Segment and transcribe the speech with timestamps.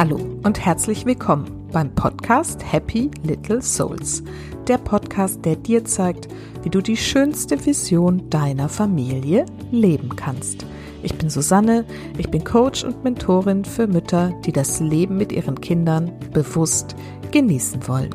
[0.00, 4.22] Hallo und herzlich willkommen beim Podcast Happy Little Souls.
[4.66, 6.26] Der Podcast, der dir zeigt,
[6.62, 10.64] wie du die schönste Vision deiner Familie leben kannst.
[11.02, 11.84] Ich bin Susanne,
[12.16, 16.96] ich bin Coach und Mentorin für Mütter, die das Leben mit ihren Kindern bewusst
[17.30, 18.14] genießen wollen.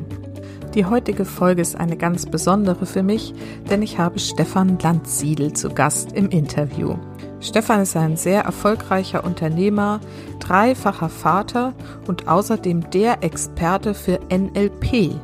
[0.74, 3.32] Die heutige Folge ist eine ganz besondere für mich,
[3.70, 6.96] denn ich habe Stefan Landsiedel zu Gast im Interview.
[7.40, 10.00] Stefan ist ein sehr erfolgreicher Unternehmer,
[10.40, 11.74] dreifacher Vater
[12.06, 15.14] und außerdem der Experte für NLP.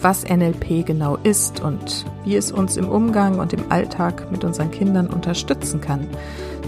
[0.00, 4.70] Was NLP genau ist und wie es uns im Umgang und im Alltag mit unseren
[4.70, 6.08] Kindern unterstützen kann,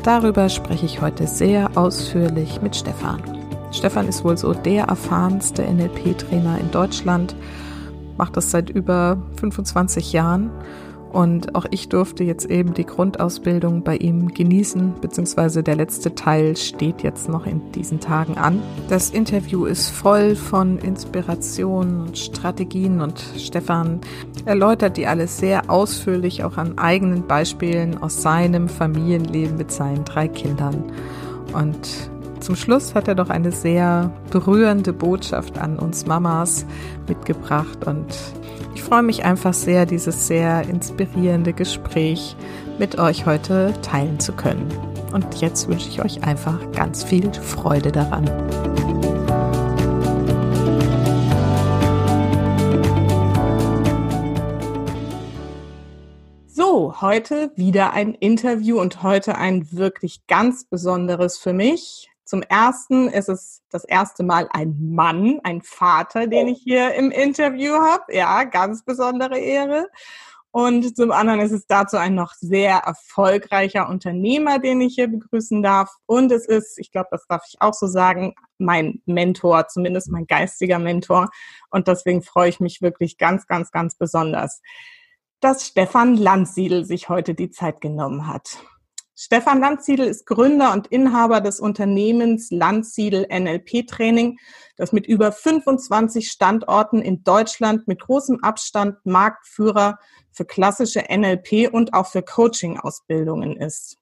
[0.05, 3.21] darüber spreche ich heute sehr ausführlich mit Stefan.
[3.73, 7.35] Stefan ist wohl so der erfahrenste NLP-Trainer in Deutschland,
[8.17, 10.51] macht das seit über 25 Jahren
[11.15, 16.57] und auch ich durfte jetzt eben die Grundausbildung bei ihm genießen, beziehungsweise der letzte Teil
[16.57, 18.61] steht jetzt noch in diesen Tagen an.
[18.89, 24.01] Das Interview ist voll von Inspirationen und Strategien und Stefan
[24.45, 30.27] erläutert die alles sehr ausführlich, auch an eigenen Beispielen aus seinem Familienleben mit seinen drei
[30.27, 30.83] Kindern.
[31.53, 36.67] Und zum Schluss hat er doch eine sehr berührende Botschaft an uns Mamas
[37.07, 38.09] mitgebracht und
[38.75, 42.37] ich freue mich einfach sehr, dieses sehr inspirierende Gespräch
[42.79, 44.69] mit euch heute teilen zu können.
[45.13, 48.25] Und jetzt wünsche ich euch einfach ganz viel Freude daran.
[56.47, 62.11] So, heute wieder ein Interview und heute ein wirklich ganz besonderes für mich.
[62.25, 67.11] Zum ersten ist es das erste Mal ein Mann, ein Vater, den ich hier im
[67.11, 68.15] Interview habe.
[68.15, 69.89] Ja, ganz besondere Ehre.
[70.57, 75.65] Und zum anderen ist es dazu ein noch sehr erfolgreicher Unternehmer, den ich hier begrüßen
[75.65, 75.93] darf.
[76.07, 80.29] Und es ist, ich glaube, das darf ich auch so sagen, mein Mentor, zumindest mein
[80.29, 81.29] geistiger Mentor.
[81.71, 84.63] Und deswegen freue ich mich wirklich ganz, ganz, ganz besonders,
[85.41, 88.59] dass Stefan Landsiedel sich heute die Zeit genommen hat.
[89.17, 94.39] Stefan Landsiedel ist Gründer und Inhaber des Unternehmens Landsiedel NLP Training,
[94.77, 99.99] das mit über 25 Standorten in Deutschland mit großem Abstand Marktführer
[100.33, 103.99] für klassische NLP und auch für Coaching-Ausbildungen ist.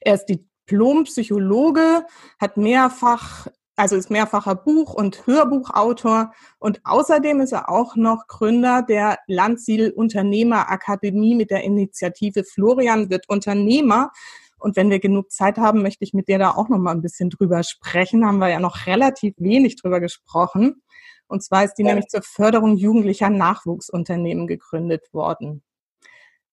[0.00, 2.06] Er ist Diplompsychologe,
[2.40, 8.82] hat mehrfach also ist mehrfacher Buch- und Hörbuchautor und außerdem ist er auch noch Gründer
[8.82, 14.10] der Landsiedel Unternehmerakademie mit der Initiative Florian wird Unternehmer.
[14.58, 17.00] Und wenn wir genug Zeit haben, möchte ich mit dir da auch noch mal ein
[17.00, 18.26] bisschen drüber sprechen.
[18.26, 20.82] Haben wir ja noch relativ wenig drüber gesprochen.
[21.26, 21.88] Und zwar ist die ja.
[21.88, 25.62] nämlich zur Förderung jugendlicher Nachwuchsunternehmen gegründet worden.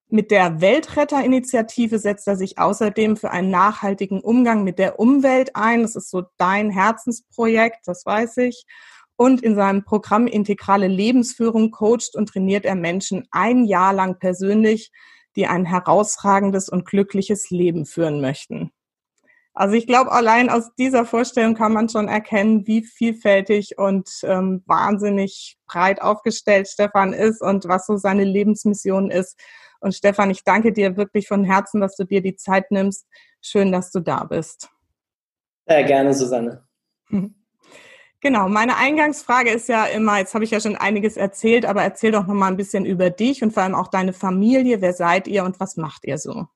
[0.10, 5.82] Mit der Weltretterinitiative setzt er sich außerdem für einen nachhaltigen Umgang mit der Umwelt ein.
[5.82, 8.66] Das ist so dein Herzensprojekt, das weiß ich.
[9.18, 14.92] Und in seinem Programm Integrale Lebensführung coacht und trainiert er Menschen ein Jahr lang persönlich,
[15.36, 18.72] die ein herausragendes und glückliches Leben führen möchten.
[19.54, 24.62] Also ich glaube, allein aus dieser Vorstellung kann man schon erkennen, wie vielfältig und ähm,
[24.68, 29.36] wahnsinnig breit aufgestellt Stefan ist und was so seine Lebensmission ist.
[29.80, 33.08] Und Stefan, ich danke dir wirklich von Herzen, dass du dir die Zeit nimmst.
[33.42, 34.70] Schön, dass du da bist.
[35.68, 36.64] Sehr gerne, Susanne.
[38.20, 42.12] Genau, meine Eingangsfrage ist ja immer, jetzt habe ich ja schon einiges erzählt, aber erzähl
[42.12, 44.82] doch noch mal ein bisschen über dich und vor allem auch deine Familie.
[44.82, 46.48] Wer seid ihr und was macht ihr so?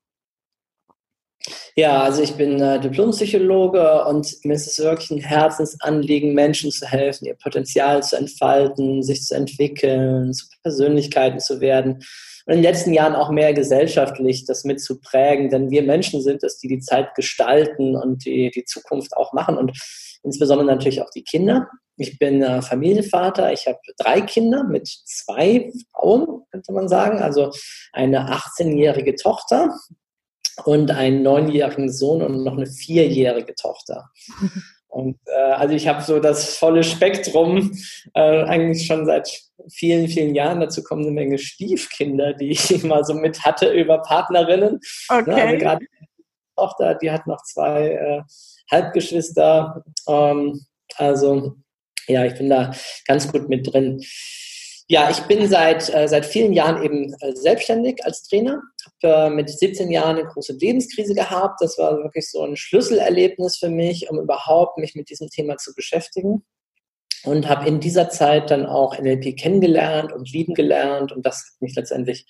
[1.75, 6.87] Ja, also ich bin äh, Diplompsychologe und mir ist es wirklich ein Herzensanliegen, Menschen zu
[6.87, 12.03] helfen, ihr Potenzial zu entfalten, sich zu entwickeln, zu Persönlichkeiten zu werden
[12.47, 16.67] in den letzten Jahren auch mehr gesellschaftlich das mitzuprägen, denn wir Menschen sind es, die
[16.67, 19.77] die Zeit gestalten und die, die Zukunft auch machen und
[20.23, 21.67] insbesondere natürlich auch die Kinder.
[21.97, 27.51] Ich bin äh, Familienvater, ich habe drei Kinder mit zwei Frauen, könnte man sagen, also
[27.93, 29.75] eine 18-jährige Tochter
[30.65, 34.09] und einen neunjährigen Sohn und noch eine vierjährige Tochter.
[34.91, 37.71] Und äh, also ich habe so das volle Spektrum
[38.13, 39.29] äh, eigentlich schon seit
[39.69, 40.59] vielen, vielen Jahren.
[40.59, 44.79] Dazu kommen eine Menge Stiefkinder, die ich immer so mit hatte über Partnerinnen.
[45.09, 45.29] Okay.
[45.29, 46.07] Ne, also gerade die
[46.57, 48.21] Tochter, die hat noch zwei äh,
[48.69, 49.81] Halbgeschwister.
[50.09, 50.65] Ähm,
[50.97, 51.55] also
[52.07, 52.71] ja, ich bin da
[53.07, 54.01] ganz gut mit drin.
[54.91, 58.61] Ja, ich bin seit, äh, seit vielen Jahren eben äh, selbstständig als Trainer.
[59.01, 61.61] Habe äh, mit 17 Jahren eine große Lebenskrise gehabt.
[61.61, 65.73] Das war wirklich so ein Schlüsselerlebnis für mich, um überhaupt mich mit diesem Thema zu
[65.73, 66.43] beschäftigen.
[67.23, 71.13] Und habe in dieser Zeit dann auch NLP kennengelernt und lieben gelernt.
[71.13, 72.25] Und das hat mich letztendlich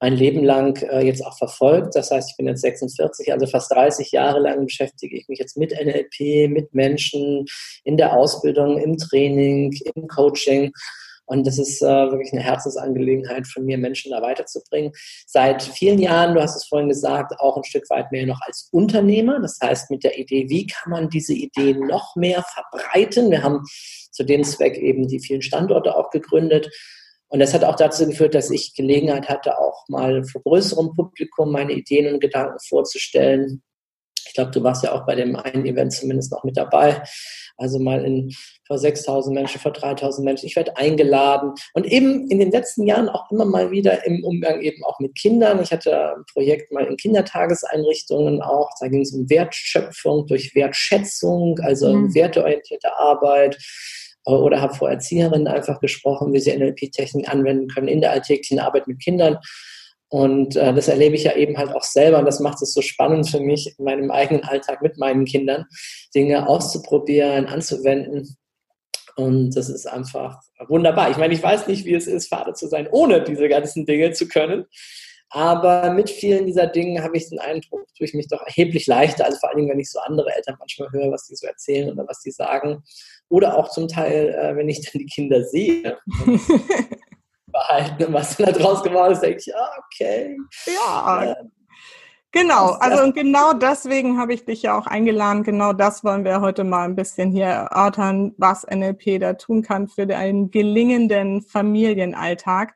[0.00, 1.94] mein Leben lang äh, jetzt auch verfolgt.
[1.94, 5.56] Das heißt, ich bin jetzt 46, also fast 30 Jahre lang beschäftige ich mich jetzt
[5.56, 7.46] mit NLP, mit Menschen
[7.84, 10.72] in der Ausbildung, im Training, im Coaching.
[11.26, 14.92] Und das ist äh, wirklich eine Herzensangelegenheit von mir, Menschen da weiterzubringen.
[15.26, 18.68] Seit vielen Jahren, du hast es vorhin gesagt, auch ein Stück weit mehr noch als
[18.72, 19.40] Unternehmer.
[19.40, 23.30] Das heißt, mit der Idee, wie kann man diese Idee noch mehr verbreiten?
[23.30, 23.62] Wir haben
[24.10, 26.70] zu dem Zweck eben die vielen Standorte auch gegründet.
[27.28, 31.50] Und das hat auch dazu geführt, dass ich Gelegenheit hatte, auch mal vor größerem Publikum
[31.50, 33.62] meine Ideen und Gedanken vorzustellen.
[34.34, 37.00] Ich glaube, du warst ja auch bei dem einen Event zumindest noch mit dabei.
[37.56, 38.34] Also mal in,
[38.66, 40.46] vor 6000 Menschen, vor 3000 Menschen.
[40.46, 44.60] Ich werde eingeladen und eben in den letzten Jahren auch immer mal wieder im Umgang
[44.60, 45.62] eben auch mit Kindern.
[45.62, 48.70] Ich hatte ein Projekt mal in Kindertageseinrichtungen auch.
[48.80, 52.12] Da ging es um Wertschöpfung durch Wertschätzung, also mhm.
[52.12, 53.56] werteorientierte Arbeit
[54.24, 58.88] oder habe vor Erzieherinnen einfach gesprochen, wie sie NLP-Technik anwenden können in der alltäglichen Arbeit
[58.88, 59.38] mit Kindern.
[60.08, 62.82] Und äh, das erlebe ich ja eben halt auch selber und das macht es so
[62.82, 65.64] spannend für mich in meinem eigenen Alltag mit meinen Kindern,
[66.14, 68.36] Dinge auszuprobieren, anzuwenden.
[69.16, 71.10] Und das ist einfach wunderbar.
[71.10, 74.12] Ich meine, ich weiß nicht, wie es ist, Vater zu sein, ohne diese ganzen Dinge
[74.12, 74.66] zu können.
[75.30, 79.24] Aber mit vielen dieser Dinge habe ich den Eindruck, tue ich mich doch erheblich leichter.
[79.24, 81.90] Also vor allen Dingen, wenn ich so andere Eltern manchmal höre, was die so erzählen
[81.90, 82.84] oder was die sagen.
[83.28, 85.98] Oder auch zum Teil, äh, wenn ich dann die Kinder sehe.
[87.54, 90.36] Verhalten, was da draus geworden ist, denke ich, ja, okay.
[90.66, 91.24] Ja.
[91.24, 91.34] Äh,
[92.34, 95.44] Genau, also und genau deswegen habe ich dich ja auch eingeladen.
[95.44, 99.86] Genau das wollen wir heute mal ein bisschen hier erörtern, was NLP da tun kann
[99.86, 102.74] für einen gelingenden Familienalltag.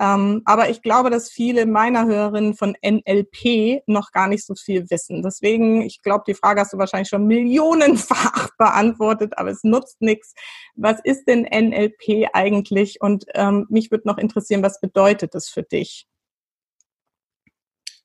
[0.00, 4.88] Ähm, aber ich glaube, dass viele meiner Hörerinnen von NLP noch gar nicht so viel
[4.88, 5.22] wissen.
[5.22, 10.32] Deswegen, ich glaube, die Frage hast du wahrscheinlich schon millionenfach beantwortet, aber es nutzt nichts.
[10.74, 13.02] Was ist denn NLP eigentlich?
[13.02, 16.06] Und ähm, mich würde noch interessieren, was bedeutet das für dich?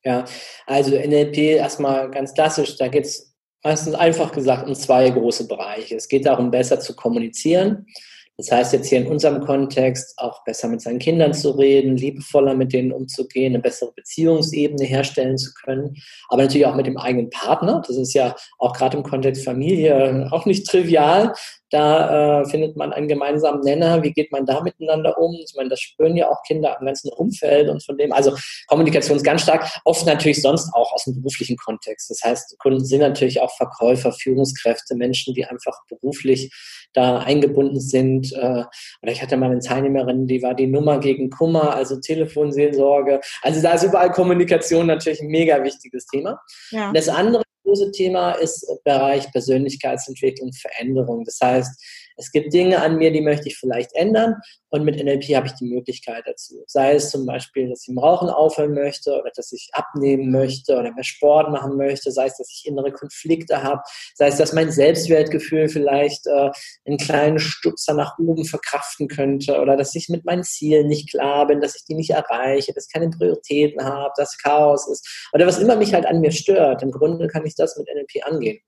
[0.04, 0.26] Ja,
[0.68, 3.34] also NLP erstmal ganz klassisch, da geht es
[3.64, 5.96] meistens einfach gesagt um zwei große Bereiche.
[5.96, 7.88] Es geht darum, besser zu kommunizieren
[8.38, 12.54] das heißt jetzt hier in unserem Kontext auch besser mit seinen Kindern zu reden, liebevoller
[12.54, 15.96] mit denen umzugehen, eine bessere Beziehungsebene herstellen zu können,
[16.30, 17.82] aber natürlich auch mit dem eigenen Partner.
[17.88, 21.34] Das ist ja auch gerade im Kontext Familie auch nicht trivial.
[21.72, 24.04] Da äh, findet man einen gemeinsamen Nenner.
[24.04, 25.34] Wie geht man da miteinander um?
[25.34, 28.12] Ich meine, das spüren ja auch Kinder am ganzen Umfeld und von dem.
[28.14, 28.34] Also
[28.68, 29.68] Kommunikation ist ganz stark.
[29.84, 32.10] Oft natürlich sonst auch aus dem beruflichen Kontext.
[32.10, 36.54] Das heißt, Kunden sind natürlich auch Verkäufer, Führungskräfte, Menschen, die einfach beruflich
[36.94, 38.25] da eingebunden sind.
[38.34, 38.64] Äh,
[39.02, 43.20] oder ich hatte mal eine Teilnehmerin, die war die Nummer gegen Kummer, also Telefonseelsorge.
[43.42, 46.40] Also da ist überall Kommunikation natürlich ein mega wichtiges Thema.
[46.72, 46.92] Ja.
[46.94, 51.24] Das andere große Thema ist Bereich Persönlichkeitsentwicklung, Veränderung.
[51.26, 51.84] Das heißt,
[52.18, 54.36] es gibt Dinge an mir, die möchte ich vielleicht ändern
[54.70, 56.64] und mit NLP habe ich die Möglichkeit dazu.
[56.68, 60.74] Sei es zum Beispiel, dass ich im Rauchen aufhören möchte oder dass ich abnehmen möchte
[60.74, 63.82] oder mehr Sport machen möchte, sei es, dass ich innere Konflikte habe,
[64.16, 66.52] sei es, dass mein Selbstwertgefühl vielleicht äh,
[66.86, 71.48] einen kleinen Stupser nach oben verkraften könnte oder dass ich mit meinen Zielen nicht klar
[71.48, 75.48] bin, dass ich die nicht erreiche, dass ich keine Prioritäten habe, dass Chaos ist oder
[75.48, 76.84] was immer mich halt an mir stört.
[76.84, 78.60] Im Grunde kann ich das mit NLP angehen.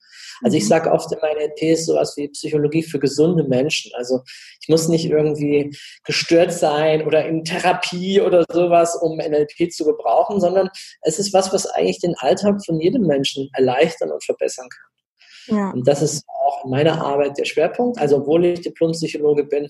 [0.44, 0.70] Also ich mhm.
[0.70, 3.00] sage oft in meinen LPs sowas wie Psychologie für
[3.38, 3.92] gesunde Menschen.
[3.96, 4.22] Also
[4.62, 5.76] ich muss nicht irgendwie
[6.06, 10.70] gestört sein oder in Therapie oder sowas, um NLP zu gebrauchen, sondern
[11.02, 15.58] es ist was, was eigentlich den Alltag von jedem Menschen erleichtern und verbessern kann.
[15.58, 15.72] Ja.
[15.72, 18.00] Und das ist auch in meiner Arbeit der Schwerpunkt.
[18.00, 19.70] Also obwohl ich Diplompsychologe bin,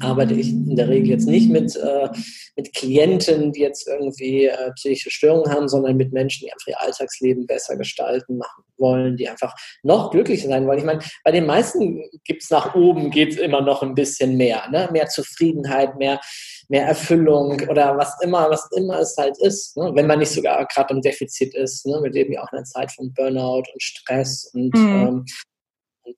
[0.00, 2.08] arbeite ich in der Regel jetzt nicht mit, äh,
[2.56, 6.80] mit Klienten, die jetzt irgendwie äh, psychische Störungen haben, sondern mit Menschen, die einfach ihr
[6.80, 10.78] Alltagsleben besser gestalten machen wollen, die einfach noch glücklicher sein wollen.
[10.78, 14.36] Ich meine, bei den meisten gibt es nach oben, geht es immer noch ein bisschen
[14.36, 14.90] mehr, ne?
[14.92, 16.20] mehr Zufriedenheit, mehr,
[16.68, 19.90] mehr Erfüllung oder was immer, was immer es halt ist, ne?
[19.94, 21.86] wenn man nicht sogar gerade im Defizit ist.
[21.86, 21.98] Ne?
[22.02, 25.06] Wir leben ja auch in einer Zeit von Burnout und Stress und mhm.
[25.08, 25.24] ähm,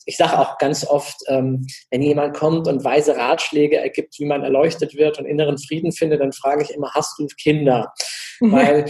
[0.06, 4.42] ich sage auch ganz oft, ähm, wenn jemand kommt und weise Ratschläge ergibt, wie man
[4.42, 7.92] erleuchtet wird und inneren Frieden findet, dann frage ich immer, hast du Kinder?
[8.40, 8.86] Weil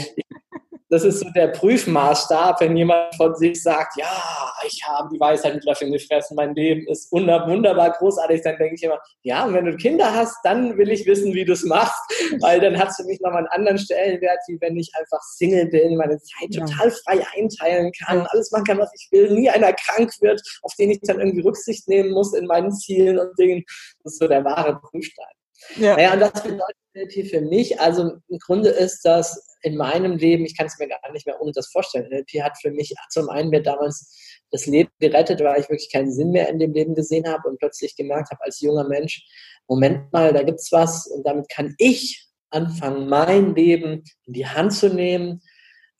[0.90, 5.54] das ist so der Prüfmaßstab, wenn jemand von sich sagt, ja, ich habe die Weisheit
[5.54, 9.64] mit Löffeln gefressen, mein Leben ist wunderbar großartig, dann denke ich immer, ja, und wenn
[9.64, 12.00] du Kinder hast, dann will ich wissen, wie du es machst,
[12.40, 15.96] weil dann hast du mich nochmal einen anderen Stellenwert, wie wenn ich einfach Single bin,
[15.96, 20.12] meine Zeit total frei einteilen kann, alles machen kann, was ich will, nie einer krank
[20.20, 23.64] wird, auf den ich dann irgendwie Rücksicht nehmen muss in meinen Zielen und Dingen.
[24.02, 25.34] Das ist so der wahre Prüfstein.
[25.76, 25.96] Ja.
[25.96, 30.56] Naja, und das bedeutet für mich, also im Grunde ist das in meinem Leben, ich
[30.56, 32.08] kann es mir gar nicht mehr ohne das vorstellen.
[32.10, 34.14] NLP hat für mich zum einen mir damals
[34.50, 37.58] das Leben gerettet, weil ich wirklich keinen Sinn mehr in dem Leben gesehen habe und
[37.58, 39.26] plötzlich gemerkt habe als junger Mensch,
[39.66, 44.46] Moment mal, da gibt es was und damit kann ich anfangen, mein Leben in die
[44.46, 45.40] Hand zu nehmen,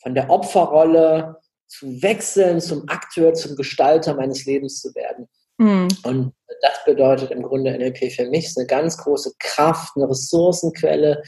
[0.02, 5.28] von der Opferrolle zu wechseln, zum Akteur, zum Gestalter meines Lebens zu werden.
[5.58, 5.88] Mhm.
[6.04, 6.32] Und
[6.62, 11.22] das bedeutet im Grunde NLP für mich eine ganz große Kraft, eine Ressourcenquelle,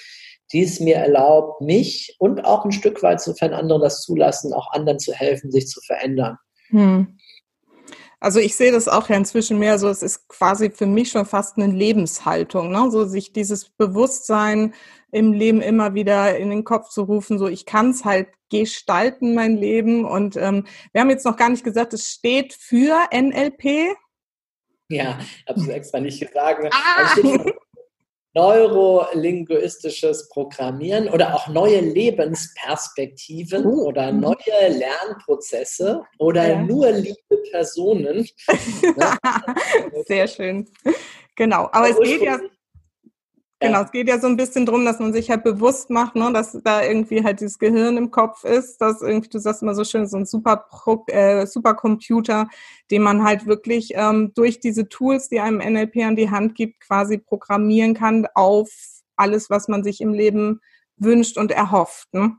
[0.53, 4.73] die es mir erlaubt, mich und auch ein Stück weit, sofern andere das zulassen, auch
[4.73, 6.39] anderen zu helfen, sich zu verändern.
[6.71, 7.19] Mhm.
[8.19, 11.27] Also ich sehe das auch ja inzwischen mehr so, es ist quasi für mich schon
[11.27, 12.91] fast eine Lebenshaltung, ne?
[12.91, 14.73] so sich dieses Bewusstsein
[15.13, 19.35] im Leben immer wieder in den Kopf zu rufen, so ich kann es halt gestalten,
[19.35, 20.05] mein Leben.
[20.05, 23.97] Und ähm, wir haben jetzt noch gar nicht gesagt, es steht für NLP.
[24.89, 26.73] Ja, ich habe es extra nicht gesagt.
[26.73, 27.15] Ah
[28.37, 34.21] neurolinguistisches Programmieren oder auch neue Lebensperspektiven uh, oder mhm.
[34.21, 36.63] neue Lernprozesse oder ja.
[36.63, 38.29] nur liebe Personen.
[40.07, 40.69] Sehr schön.
[41.35, 42.39] Genau, aber es geht ja
[43.59, 46.31] Genau, es geht ja so ein bisschen drum, dass man sich halt bewusst macht, ne,
[46.31, 49.83] dass da irgendwie halt dieses Gehirn im Kopf ist, dass irgendwie, du sagst immer so
[49.83, 50.67] schön, so ein super
[51.07, 52.49] äh, Supercomputer,
[52.91, 56.81] den man halt wirklich ähm, durch diese Tools, die einem NLP an die Hand gibt,
[56.81, 58.71] quasi programmieren kann auf
[59.17, 60.61] alles, was man sich im Leben
[60.99, 62.13] wünscht und erhofft.
[62.13, 62.37] Ne?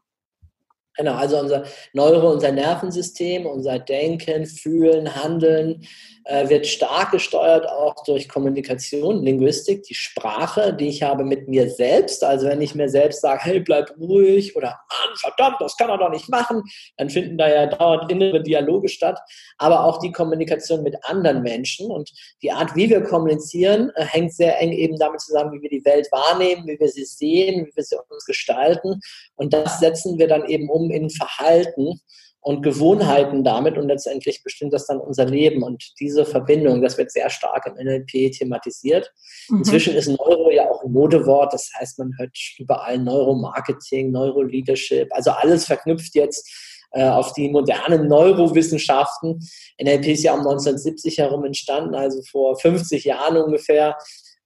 [0.98, 1.64] Genau, also unser
[1.94, 5.86] Neuro, unser Nervensystem, unser Denken, Fühlen, Handeln
[6.28, 11.70] äh, wird stark gesteuert auch durch Kommunikation, Linguistik, die Sprache, die ich habe mit mir
[11.70, 12.24] selbst.
[12.24, 15.98] Also wenn ich mir selbst sage, hey, bleib ruhig oder Mann, verdammt, das kann er
[15.98, 16.64] doch nicht machen,
[16.98, 19.20] dann finden da ja dauernd innere Dialoge statt.
[19.58, 22.12] Aber auch die Kommunikation mit anderen Menschen und
[22.42, 25.86] die Art, wie wir kommunizieren, äh, hängt sehr eng eben damit zusammen, wie wir die
[25.86, 29.00] Welt wahrnehmen, wie wir sie sehen, wie wir sie uns gestalten.
[29.36, 32.00] Und das setzen wir dann eben um in Verhalten
[32.42, 37.12] und Gewohnheiten damit und letztendlich bestimmt das dann unser Leben und diese Verbindung, das wird
[37.12, 39.12] sehr stark im NLP thematisiert.
[39.50, 39.58] Mhm.
[39.60, 45.32] Inzwischen ist Neuro ja auch ein Modewort, das heißt, man hört überall Neuromarketing, Neuroleadership, also
[45.32, 46.50] alles verknüpft jetzt
[46.92, 49.40] äh, auf die modernen Neurowissenschaften.
[49.82, 53.98] NLP ist ja um 1970 herum entstanden, also vor 50 Jahren ungefähr.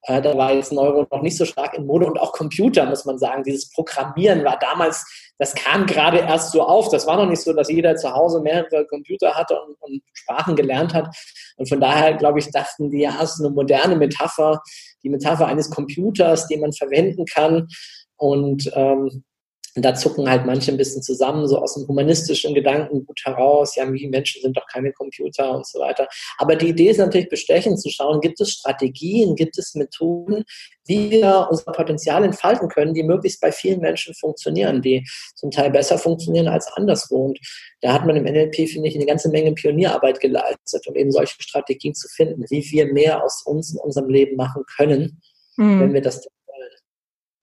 [0.04, 3.04] Äh, da war jetzt Neuro noch nicht so stark in Mode und auch Computer, muss
[3.04, 3.44] man sagen.
[3.44, 5.04] Dieses Programmieren war damals,
[5.38, 6.88] das kam gerade erst so auf.
[6.88, 10.56] Das war noch nicht so, dass jeder zu Hause mehrere Computer hatte und, und Sprachen
[10.56, 11.14] gelernt hat.
[11.56, 14.60] Und von daher, glaube ich, dachten die, ja, es ist eine moderne Metapher,
[15.04, 17.68] die Metapher eines Computers, den man verwenden kann.
[18.16, 19.24] Und ähm,
[19.74, 23.90] und da zucken halt manche ein bisschen zusammen, so aus dem humanistischen Gedankengut heraus, ja,
[23.90, 26.08] wie Menschen sind doch keine Computer und so weiter.
[26.36, 30.44] Aber die Idee ist natürlich bestechend zu schauen, gibt es Strategien, gibt es Methoden,
[30.86, 35.70] wie wir unser Potenzial entfalten können, die möglichst bei vielen Menschen funktionieren, die zum Teil
[35.70, 37.26] besser funktionieren als anderswo.
[37.26, 37.38] Und
[37.80, 41.40] da hat man im NLP, finde ich, eine ganze Menge Pionierarbeit geleistet, um eben solche
[41.42, 45.22] Strategien zu finden, wie wir mehr aus uns in unserem Leben machen können,
[45.56, 45.80] hm.
[45.80, 46.72] wenn wir das wollen.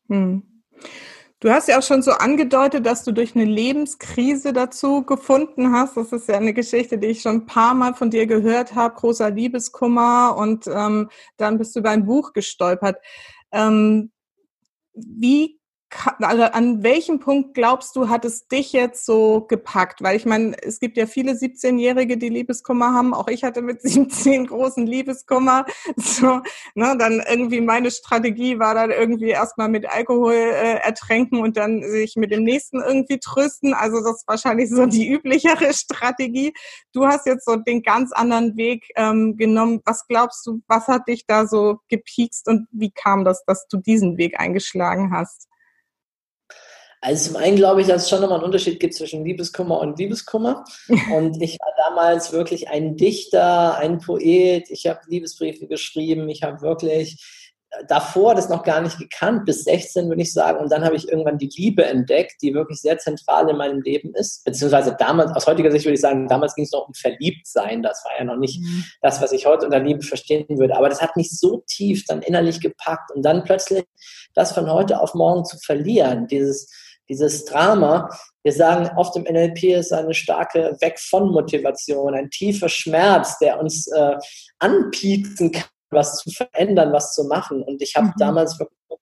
[0.09, 0.43] Hm.
[1.41, 5.95] Du hast ja auch schon so angedeutet, dass du durch eine Lebenskrise dazu gefunden hast.
[5.95, 8.95] Das ist ja eine Geschichte, die ich schon ein paar Mal von dir gehört habe,
[8.95, 12.97] großer Liebeskummer und ähm, dann bist du über ein Buch gestolpert.
[13.53, 14.11] Ähm,
[14.93, 15.58] wie
[16.19, 20.03] also an welchem Punkt glaubst du, hat es dich jetzt so gepackt?
[20.03, 23.13] Weil ich meine, es gibt ja viele 17-Jährige, die Liebeskummer haben.
[23.13, 25.65] Auch ich hatte mit 17 großen Liebeskummer.
[25.97, 26.41] So,
[26.75, 31.83] ne, dann irgendwie meine Strategie war dann irgendwie erstmal mit Alkohol äh, ertränken und dann
[31.83, 33.73] sich mit dem nächsten irgendwie trösten.
[33.73, 36.53] Also das ist wahrscheinlich so die üblichere Strategie.
[36.93, 39.81] Du hast jetzt so den ganz anderen Weg ähm, genommen.
[39.85, 43.77] Was glaubst du, was hat dich da so gepiekst und wie kam das, dass du
[43.77, 45.48] diesen Weg eingeschlagen hast?
[47.01, 49.97] Also zum einen glaube ich, dass es schon nochmal einen Unterschied gibt zwischen Liebeskummer und
[49.97, 50.65] Liebeskummer.
[51.15, 54.69] Und ich war damals wirklich ein Dichter, ein Poet.
[54.69, 56.27] Ich habe Liebesbriefe geschrieben.
[56.29, 57.23] Ich habe wirklich
[57.87, 60.59] davor das noch gar nicht gekannt, bis 16 würde ich sagen.
[60.59, 64.13] Und dann habe ich irgendwann die Liebe entdeckt, die wirklich sehr zentral in meinem Leben
[64.15, 64.43] ist.
[64.43, 67.83] Beziehungsweise damals, aus heutiger Sicht würde ich sagen, damals ging es noch um Verliebtsein.
[67.83, 68.85] Das war ja noch nicht mhm.
[69.01, 70.75] das, was ich heute unter Liebe verstehen würde.
[70.75, 73.11] Aber das hat mich so tief dann innerlich gepackt.
[73.11, 73.83] Und dann plötzlich
[74.33, 76.71] das von heute auf morgen zu verlieren, dieses
[77.09, 78.09] dieses Drama.
[78.43, 83.59] Wir sagen oft im NLP ist eine starke Weg von Motivation, ein tiefer Schmerz, der
[83.59, 84.15] uns äh,
[84.59, 87.63] anpieksen kann, was zu verändern, was zu machen.
[87.63, 88.13] Und ich habe mhm.
[88.17, 88.57] damals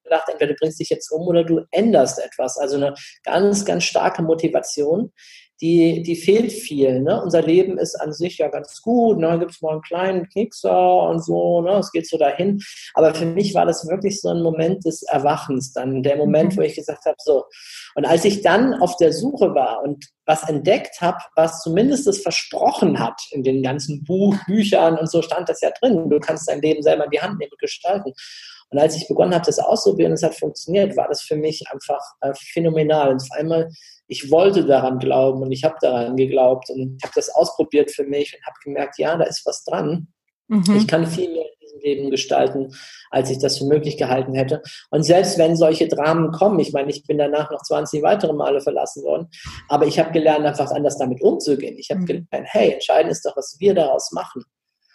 [0.07, 2.57] gedacht, entweder du bringst dich jetzt um oder du änderst etwas.
[2.57, 5.11] Also eine ganz, ganz starke Motivation,
[5.61, 7.01] die, die fehlt viel.
[7.01, 7.21] Ne?
[7.21, 9.17] Unser Leben ist an sich ja ganz gut.
[9.17, 9.39] Ne?
[9.39, 11.77] Gibt es mal einen kleinen Knickser und so, ne?
[11.79, 12.61] es geht so dahin.
[12.93, 16.57] Aber für mich war das wirklich so ein Moment des Erwachens, dann der Moment, mhm.
[16.57, 17.45] wo ich gesagt habe, so.
[17.95, 22.21] Und als ich dann auf der Suche war und was entdeckt habe, was zumindest es
[22.21, 26.09] versprochen hat in den ganzen Buch, Büchern und so stand das ja drin.
[26.09, 28.13] Du kannst dein Leben selber in die Hand nehmen und gestalten.
[28.69, 32.01] Und als ich begonnen habe, das auszuprobieren, es hat funktioniert, war das für mich einfach
[32.21, 33.11] äh, phänomenal.
[33.11, 33.69] Und vor allem,
[34.07, 38.33] ich wollte daran glauben und ich habe daran geglaubt und habe das ausprobiert für mich
[38.33, 40.07] und habe gemerkt, ja, da ist was dran.
[40.47, 40.75] Mhm.
[40.77, 42.73] Ich kann viel mehr in diesem Leben gestalten,
[43.09, 44.61] als ich das für möglich gehalten hätte.
[44.89, 48.61] Und selbst wenn solche Dramen kommen, ich meine, ich bin danach noch 20 weitere Male
[48.61, 49.27] verlassen worden,
[49.67, 51.77] aber ich habe gelernt, einfach anders damit umzugehen.
[51.77, 52.05] Ich habe mhm.
[52.05, 54.43] gelernt, hey, entscheidend ist doch, was wir daraus machen.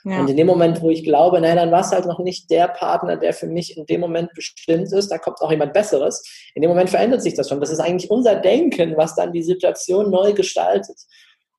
[0.05, 0.21] Ja.
[0.21, 2.69] Und in dem Moment, wo ich glaube, naja, dann war es halt noch nicht der
[2.69, 6.23] Partner, der für mich in dem Moment bestimmt ist, da kommt auch jemand Besseres.
[6.55, 7.61] In dem Moment verändert sich das schon.
[7.61, 10.97] Das ist eigentlich unser Denken, was dann die Situation neu gestaltet.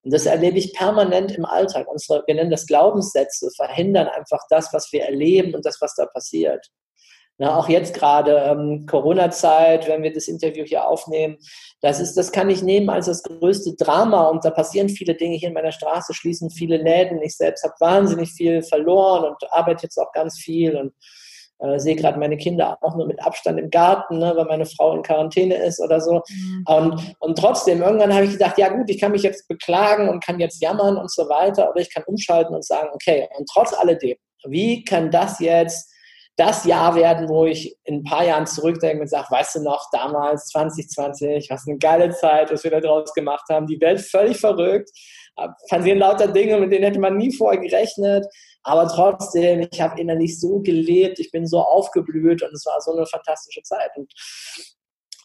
[0.03, 1.87] Und das erlebe ich permanent im Alltag.
[1.87, 6.05] Unsere, wir nennen das Glaubenssätze, verhindern einfach das, was wir erleben und das, was da
[6.05, 6.67] passiert.
[7.43, 11.35] Na, auch jetzt gerade ähm, Corona-Zeit, wenn wir das Interview hier aufnehmen,
[11.81, 15.35] das ist, das kann ich nehmen als das größte Drama und da passieren viele Dinge
[15.35, 17.21] hier in meiner Straße, schließen viele Läden.
[17.21, 20.93] Ich selbst habe wahnsinnig viel verloren und arbeite jetzt auch ganz viel und
[21.59, 24.95] äh, sehe gerade meine Kinder auch nur mit Abstand im Garten, ne, weil meine Frau
[24.95, 26.21] in Quarantäne ist oder so.
[26.29, 26.63] Mhm.
[26.65, 30.23] Und, und trotzdem, irgendwann habe ich gedacht, ja gut, ich kann mich jetzt beklagen und
[30.23, 33.73] kann jetzt jammern und so weiter, oder ich kann umschalten und sagen, okay, und trotz
[33.73, 35.92] alledem, wie kann das jetzt
[36.35, 39.87] das Jahr werden, wo ich in ein paar Jahren zurückdenke und sage, weißt du noch,
[39.91, 44.39] damals 2020, was eine geile Zeit, was wir da draus gemacht haben, die Welt völlig
[44.39, 44.89] verrückt,
[45.69, 48.25] passieren lauter Dinge, mit denen hätte man nie vorher gerechnet,
[48.63, 52.93] aber trotzdem, ich habe innerlich so gelebt, ich bin so aufgeblüht und es war so
[52.93, 53.91] eine fantastische Zeit.
[53.95, 54.11] Und,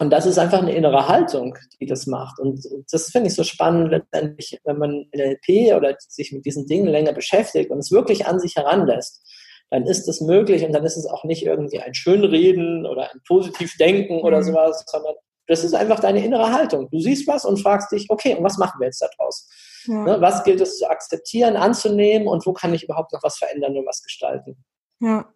[0.00, 2.38] und das ist einfach eine innere Haltung, die das macht.
[2.40, 2.60] Und
[2.90, 7.12] das finde ich so spannend, letztendlich, wenn man NLP oder sich mit diesen Dingen länger
[7.12, 9.22] beschäftigt und es wirklich an sich heranlässt
[9.70, 13.20] dann ist es möglich und dann ist es auch nicht irgendwie ein Schönreden oder ein
[13.26, 14.44] Positivdenken oder mhm.
[14.44, 15.14] sowas, sondern
[15.46, 16.88] das ist einfach deine innere Haltung.
[16.90, 19.48] Du siehst was und fragst dich, okay, und was machen wir jetzt daraus?
[19.86, 20.04] Ja.
[20.04, 23.76] Ne, was gilt es zu akzeptieren, anzunehmen und wo kann ich überhaupt noch was verändern
[23.76, 24.62] und was gestalten?
[25.00, 25.26] Ja,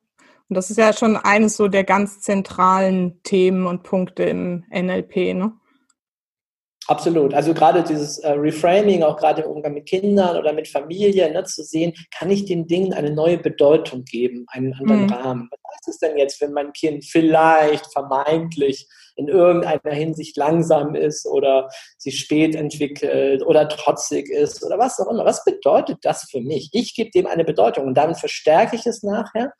[0.48, 5.34] und das ist ja schon eines so der ganz zentralen Themen und Punkte im NLP,
[5.34, 5.52] ne?
[6.88, 7.32] Absolut.
[7.32, 11.44] Also gerade dieses äh, Reframing, auch gerade im Umgang mit Kindern oder mit Familie, ne,
[11.44, 15.12] zu sehen, kann ich den Dingen eine neue Bedeutung geben, einen anderen mhm.
[15.12, 15.48] Rahmen.
[15.50, 21.26] Was ist es denn jetzt, wenn mein Kind vielleicht vermeintlich in irgendeiner Hinsicht langsam ist
[21.26, 25.24] oder sich spät entwickelt oder trotzig ist oder was auch immer?
[25.24, 26.70] Was bedeutet das für mich?
[26.72, 29.52] Ich gebe dem eine Bedeutung und dann verstärke ich es nachher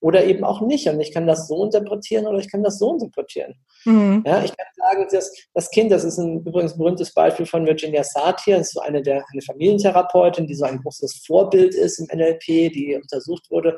[0.00, 0.88] oder eben auch nicht.
[0.88, 3.54] Und ich kann das so interpretieren oder ich kann das so interpretieren.
[3.84, 4.24] Mhm.
[4.26, 8.02] Ja, ich kann sagen, dass das Kind, das ist ein übrigens berühmtes Beispiel von Virginia
[8.02, 12.72] Satir, ist so eine der eine Familientherapeutin, die so ein großes Vorbild ist im NLP,
[12.72, 13.76] die untersucht wurde.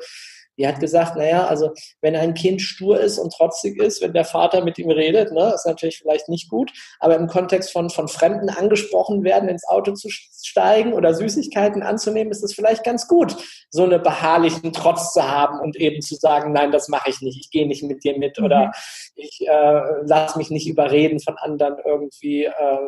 [0.57, 4.25] Die hat gesagt, naja, also wenn ein Kind stur ist und trotzig ist, wenn der
[4.25, 8.07] Vater mit ihm redet, ne, ist natürlich vielleicht nicht gut, aber im Kontext von, von
[8.07, 13.35] Fremden angesprochen werden, ins Auto zu steigen oder Süßigkeiten anzunehmen, ist es vielleicht ganz gut,
[13.69, 17.39] so eine beharrlichen Trotz zu haben und eben zu sagen, nein, das mache ich nicht,
[17.39, 18.45] ich gehe nicht mit dir mit mhm.
[18.45, 18.71] oder
[19.15, 22.87] ich äh, lasse mich nicht überreden von anderen irgendwie äh,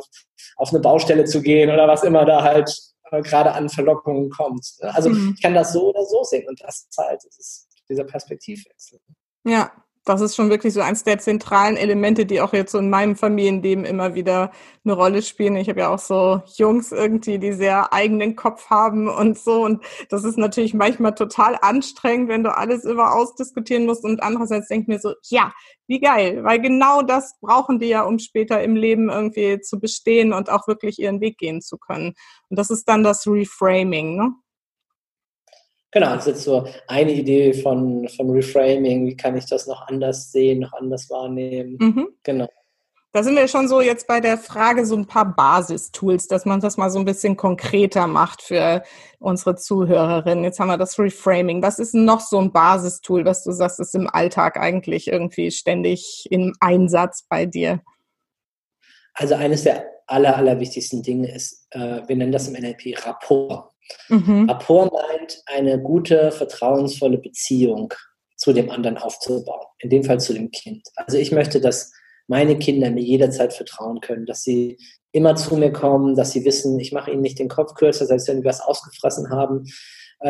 [0.58, 4.66] auf eine Baustelle zu gehen oder was immer da halt äh, gerade an Verlockungen kommt.
[4.82, 5.34] Also mhm.
[5.36, 9.00] ich kann das so oder so sehen und das ist halt das ist dieser Perspektivwechsel.
[9.44, 9.72] Ja,
[10.06, 13.16] das ist schon wirklich so eins der zentralen Elemente, die auch jetzt so in meinem
[13.16, 14.52] Familienleben immer wieder
[14.84, 15.56] eine Rolle spielen.
[15.56, 19.64] Ich habe ja auch so Jungs irgendwie, die sehr eigenen Kopf haben und so.
[19.66, 24.04] Und das ist natürlich manchmal total anstrengend, wenn du alles über ausdiskutieren musst.
[24.06, 25.52] Und andererseits denke ich mir so, ja,
[25.88, 30.34] wie geil, weil genau das brauchen die ja, um später im Leben irgendwie zu bestehen
[30.34, 32.14] und auch wirklich ihren Weg gehen zu können.
[32.50, 34.34] Und das ist dann das Reframing, ne?
[35.96, 39.06] Genau, das ist jetzt so eine Idee von, von Reframing.
[39.06, 41.78] Wie kann ich das noch anders sehen, noch anders wahrnehmen?
[41.80, 42.10] Mhm.
[42.22, 42.50] Genau.
[43.14, 46.60] Da sind wir schon so jetzt bei der Frage so ein paar Basistools, dass man
[46.60, 48.84] das mal so ein bisschen konkreter macht für
[49.20, 50.44] unsere Zuhörerinnen.
[50.44, 51.64] Jetzt haben wir das Reframing.
[51.64, 56.28] Was ist noch so ein Basistool, was du sagst, ist im Alltag eigentlich irgendwie ständig
[56.30, 57.80] im Einsatz bei dir?
[59.14, 63.75] Also eines der aller, aller wichtigsten Dinge ist, äh, wir nennen das im NLP Rapport.
[64.10, 64.50] Mhm.
[64.50, 67.94] Rapport meint, eine gute, vertrauensvolle Beziehung
[68.36, 69.66] zu dem anderen aufzubauen.
[69.80, 70.88] In dem Fall zu dem Kind.
[70.96, 71.92] Also ich möchte, dass
[72.28, 74.78] meine Kinder mir jederzeit vertrauen können, dass sie
[75.12, 78.28] immer zu mir kommen, dass sie wissen, ich mache ihnen nicht den Kopf kürzer, selbst
[78.28, 79.66] wenn wir was ausgefressen haben,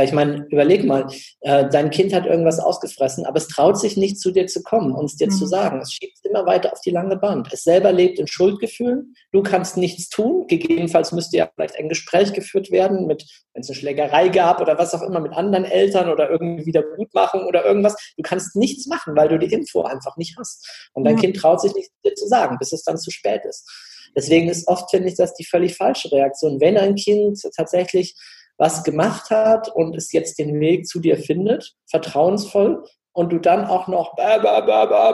[0.04, 1.08] ich meine, überleg mal,
[1.42, 4.94] äh, dein Kind hat irgendwas ausgefressen, aber es traut sich nicht zu dir zu kommen
[4.94, 5.32] und es dir mhm.
[5.32, 5.80] zu sagen.
[5.82, 7.54] Es schiebt immer weiter auf die lange Band.
[7.54, 9.16] Es selber lebt in Schuldgefühlen.
[9.32, 10.48] Du kannst nichts tun.
[10.48, 14.78] Gegebenenfalls müsste ja vielleicht ein Gespräch geführt werden mit, wenn es eine Schlägerei gab oder
[14.78, 17.96] was auch immer mit anderen Eltern oder irgendwie Wiedergutmachung oder irgendwas.
[18.18, 20.90] Du kannst nichts machen, weil du die Info einfach nicht hast.
[20.94, 21.22] Und dein ja.
[21.22, 23.66] Kind traut sich nicht dir zu sagen, bis es dann zu spät ist.
[24.16, 26.60] Deswegen ist oft, finde ich, das die völlig falsche Reaktion.
[26.60, 28.16] Wenn ein Kind tatsächlich
[28.58, 32.84] was gemacht hat und es jetzt den Weg zu dir findet, vertrauensvoll,
[33.16, 34.62] und du dann auch noch bäh, bäh,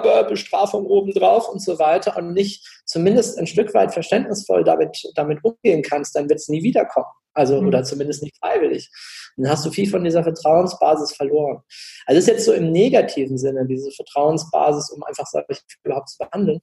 [0.02, 5.44] bäh, Bestrafung obendrauf und so weiter und nicht zumindest ein Stück weit verständnisvoll damit, damit
[5.44, 7.06] umgehen kannst, dann wird es nie wiederkommen.
[7.34, 7.68] Also, mhm.
[7.68, 8.90] oder zumindest nicht freiwillig.
[9.38, 11.62] dann hast du viel von dieser Vertrauensbasis verloren.
[12.08, 16.18] Also, es ist jetzt so im negativen Sinne, diese Vertrauensbasis, um einfach solche überhaupt zu
[16.18, 16.60] behandeln.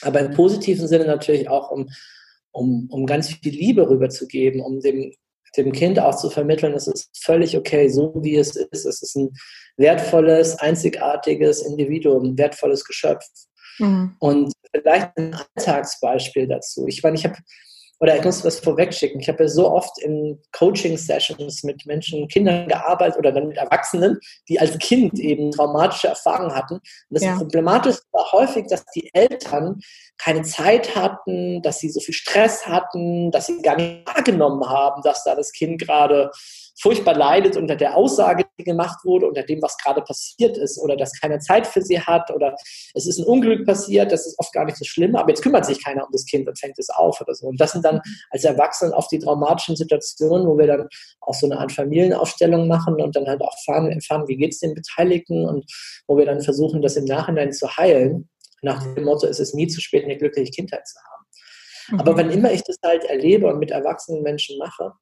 [0.00, 1.90] Aber im positiven Sinne natürlich auch, um,
[2.52, 5.14] um, um ganz viel Liebe rüberzugeben, um dem,
[5.56, 8.84] dem Kind auch zu vermitteln, es ist völlig okay, so wie es ist.
[8.84, 9.30] Es ist ein
[9.76, 13.24] wertvolles, einzigartiges Individuum, ein wertvolles Geschöpf.
[13.78, 14.16] Mhm.
[14.18, 16.86] Und vielleicht ein Alltagsbeispiel dazu.
[16.86, 17.36] Ich meine, ich habe
[18.00, 19.20] oder ich muss was vorwegschicken.
[19.20, 24.18] Ich habe ja so oft in Coaching-Sessions mit Menschen, Kindern gearbeitet oder dann mit Erwachsenen,
[24.48, 26.74] die als Kind eben traumatische Erfahrungen hatten.
[26.74, 27.36] Und das ja.
[27.36, 29.80] Problematisch war häufig, dass die Eltern
[30.18, 35.02] keine Zeit hatten, dass sie so viel Stress hatten, dass sie gar nicht wahrgenommen haben,
[35.02, 36.30] dass da das Kind gerade
[36.80, 40.96] furchtbar leidet unter der Aussage, die gemacht wurde, unter dem, was gerade passiert ist oder
[40.96, 42.54] dass keiner Zeit für sie hat oder
[42.94, 45.66] es ist ein Unglück passiert, das ist oft gar nicht so schlimm, aber jetzt kümmert
[45.66, 47.46] sich keiner um das Kind und fängt es auf oder so.
[47.46, 50.88] Und das sind dann als Erwachsene oft die traumatischen Situationen, wo wir dann
[51.20, 54.60] auch so eine Art Familienaufstellung machen und dann halt auch fahren, erfahren, wie geht es
[54.60, 55.64] den Beteiligten und
[56.06, 58.28] wo wir dann versuchen, das im Nachhinein zu heilen.
[58.62, 61.24] Nach dem Motto, es ist nie zu spät, eine glückliche Kindheit zu haben.
[61.90, 62.00] Mhm.
[62.00, 64.92] Aber wenn immer ich das halt erlebe und mit erwachsenen Menschen mache,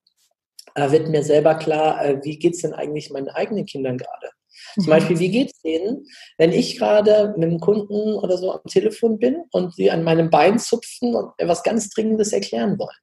[0.74, 4.30] äh, wird mir selber klar, äh, wie geht es denn eigentlich meinen eigenen Kindern gerade?
[4.74, 4.90] Zum mhm.
[4.90, 6.06] Beispiel, wie geht es denen,
[6.38, 10.30] wenn ich gerade mit einem Kunden oder so am Telefon bin und sie an meinem
[10.30, 12.96] Bein zupfen und etwas ganz Dringendes erklären wollen?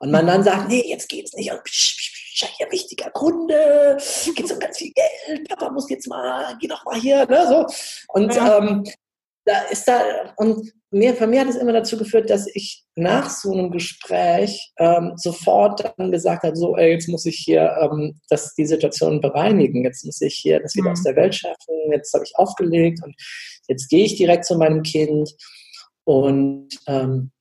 [0.00, 1.50] Und man dann sagt, nee, jetzt geht's nicht.
[1.50, 3.96] Und psch, psch, psch, hier wichtiger Kunde,
[4.34, 7.66] geht um ganz viel Geld, Papa muss jetzt mal, geh doch mal hier, ne, so.
[8.08, 8.58] Und ja.
[8.58, 8.84] ähm,
[9.44, 13.28] da ist da, und mir, für mich hat es immer dazu geführt, dass ich nach
[13.28, 18.20] so einem Gespräch ähm, sofort dann gesagt habe, so, ey, jetzt muss ich hier ähm,
[18.28, 20.92] das, die Situation bereinigen, jetzt muss ich hier das wieder mhm.
[20.92, 23.14] aus der Welt schaffen, jetzt habe ich aufgelegt und
[23.68, 25.34] jetzt gehe ich direkt zu meinem Kind.
[26.04, 27.32] Und ähm,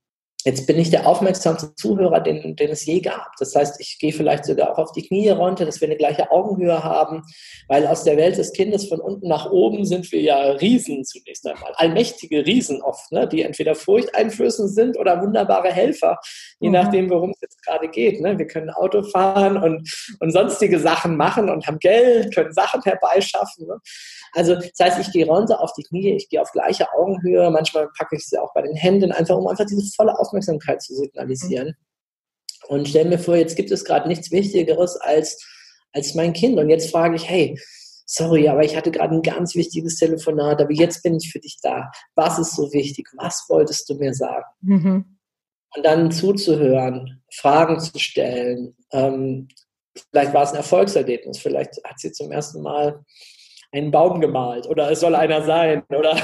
[0.45, 3.32] Jetzt bin ich der aufmerksamste Zuhörer, den, den es je gab.
[3.39, 6.32] Das heißt, ich gehe vielleicht sogar auch auf die Knie runter, dass wir eine gleiche
[6.32, 7.23] Augenhöhe haben,
[7.69, 11.47] weil aus der Welt des Kindes von unten nach oben sind wir ja Riesen zunächst
[11.47, 11.71] einmal.
[11.75, 13.27] Allmächtige Riesen oft, ne?
[13.27, 16.19] die entweder furchteinflößend sind oder wunderbare Helfer,
[16.60, 16.73] je mhm.
[16.73, 18.19] nachdem, worum es jetzt gerade geht.
[18.19, 18.38] Ne?
[18.38, 23.67] Wir können Auto fahren und, und sonstige Sachen machen und haben Geld, können Sachen herbeischaffen.
[23.67, 23.79] Ne?
[24.34, 27.88] Also das heißt, ich gehe runter auf die Knie, ich gehe auf gleiche Augenhöhe, manchmal
[27.97, 31.67] packe ich sie auch bei den Händen, einfach um einfach diese volle Aufmerksamkeit zu signalisieren.
[31.67, 31.74] Mhm.
[32.67, 35.43] Und stell mir vor, jetzt gibt es gerade nichts Wichtigeres als,
[35.91, 36.58] als mein Kind.
[36.58, 37.60] Und jetzt frage ich, hey,
[38.06, 41.60] sorry, aber ich hatte gerade ein ganz wichtiges Telefonat, aber jetzt bin ich für dich
[41.62, 41.91] da.
[42.15, 43.08] Was ist so wichtig?
[43.17, 44.46] Was wolltest du mir sagen?
[44.62, 45.17] Mhm.
[45.76, 48.76] Und dann zuzuhören, Fragen zu stellen.
[48.91, 49.48] Ähm,
[50.12, 53.04] vielleicht war es ein Erfolgserlebnis, vielleicht hat sie zum ersten Mal
[53.72, 56.15] einen Baum gemalt oder es soll einer sein oder,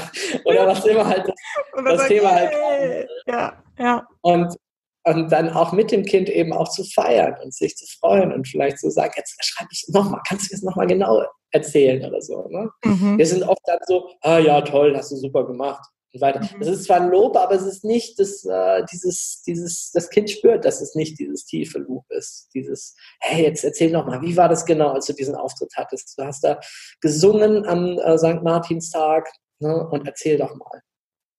[0.44, 1.26] oder was immer halt
[1.74, 3.08] das, das Thema halt.
[3.26, 4.06] Ja, ja.
[4.20, 4.56] Und,
[5.04, 8.46] und dann auch mit dem Kind eben auch zu feiern und sich zu freuen und
[8.46, 12.46] vielleicht zu sagen, jetzt schreib es nochmal, kannst du es nochmal genau erzählen oder so.
[12.48, 12.70] Ne?
[12.84, 13.18] Mhm.
[13.18, 16.40] Wir sind oft dann so, ah ja, toll, hast du super gemacht und weiter.
[16.40, 16.60] Mhm.
[16.60, 20.30] Das ist zwar ein Lob, aber es ist nicht das, äh, dieses, dieses, das Kind
[20.30, 22.50] spürt, dass es nicht dieses tiefe Lob ist.
[22.54, 26.18] Dieses, hey, jetzt erzähl noch mal, wie war das genau, als du diesen Auftritt hattest?
[26.18, 26.60] Du hast da
[27.00, 28.42] gesungen am äh, St.
[28.42, 30.82] Martinstag ne, und erzähl doch mal.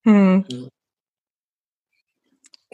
[0.04, 0.70] Mhm.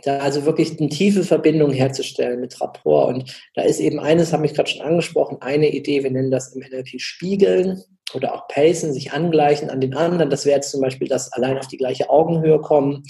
[0.03, 3.13] Da also wirklich eine tiefe Verbindung herzustellen mit Rapport.
[3.13, 6.53] Und da ist eben eines, habe ich gerade schon angesprochen, eine Idee, wir nennen das
[6.53, 7.81] im NLP Spiegeln
[8.13, 10.29] oder auch pacen, sich angleichen an den anderen.
[10.29, 13.03] Das wäre jetzt zum Beispiel das allein auf die gleiche Augenhöhe kommen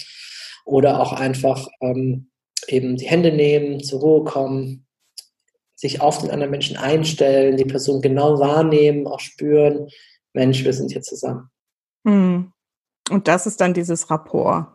[0.64, 2.30] oder auch einfach ähm,
[2.66, 4.86] eben die Hände nehmen, zur Ruhe kommen,
[5.74, 9.88] sich auf den anderen Menschen einstellen, die Person genau wahrnehmen, auch spüren,
[10.32, 11.50] Mensch, wir sind hier zusammen.
[12.06, 12.52] Hm.
[13.10, 14.68] Und das ist dann dieses Rapport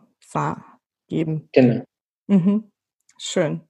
[1.08, 1.48] geben.
[1.52, 1.84] Genau.
[2.26, 2.70] Mhm.
[3.18, 3.60] Schön.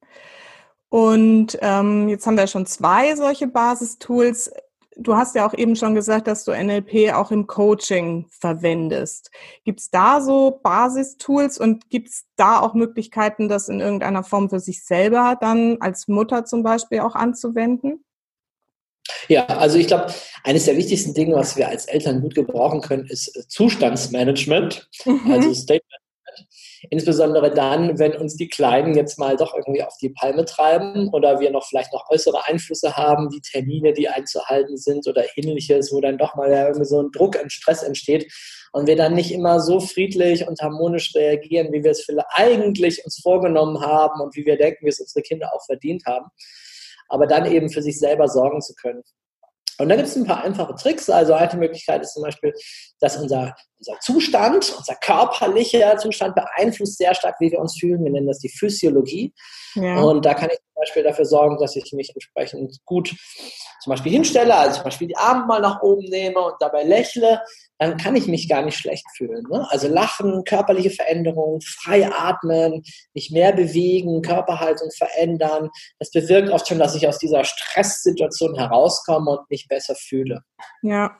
[0.89, 4.53] Und ähm, jetzt haben wir schon zwei solche Basistools.
[4.97, 9.33] Du hast ja auch eben schon gesagt, dass du NLP auch im Coaching verwendest.
[9.65, 14.49] Gibt es da so Basistools und gibt es da auch Möglichkeiten, das in irgendeiner Form
[14.49, 18.05] für sich selber dann als Mutter zum Beispiel auch anzuwenden?
[19.29, 20.15] Ja, also ich glaube,
[20.45, 25.31] eines der wichtigsten Dinge, was wir als Eltern gut gebrauchen können, ist Zustandsmanagement, mhm.
[25.31, 26.01] also Statement
[26.91, 31.41] Insbesondere dann, wenn uns die Kleinen jetzt mal doch irgendwie auf die Palme treiben oder
[31.41, 36.01] wir noch vielleicht noch äußere Einflüsse haben, wie Termine, die einzuhalten sind oder ähnliches, wo
[36.01, 38.33] dann doch mal irgendwie so ein Druck und Stress entsteht
[38.73, 43.05] und wir dann nicht immer so friedlich und harmonisch reagieren, wie wir es vielleicht eigentlich
[43.05, 46.27] uns vorgenommen haben und wie wir denken, wie es unsere Kinder auch verdient haben.
[47.09, 49.03] Aber dann eben für sich selber sorgen zu können.
[49.79, 51.11] Und da gibt es ein paar einfache Tricks.
[51.11, 52.53] Also eine Möglichkeit ist zum Beispiel,
[53.01, 58.05] dass unser, unser Zustand, unser körperlicher Zustand beeinflusst sehr stark, wie wir uns fühlen.
[58.05, 59.35] Wir nennen das die Physiologie.
[59.75, 60.01] Ja.
[60.01, 63.15] Und da kann ich zum Beispiel dafür sorgen, dass ich mich entsprechend gut
[63.85, 67.43] zum Beispiel hinstelle, also zum Beispiel die Arme mal nach oben nehme und dabei lächle,
[67.79, 69.45] dann kann ich mich gar nicht schlecht fühlen.
[69.51, 69.67] Ne?
[69.71, 72.83] Also lachen, körperliche Veränderungen, frei atmen,
[73.13, 75.69] mich mehr bewegen, Körperhaltung verändern.
[75.99, 80.41] Das bewirkt oft schon, dass ich aus dieser Stresssituation herauskomme und mich besser fühle.
[80.83, 81.15] Ja.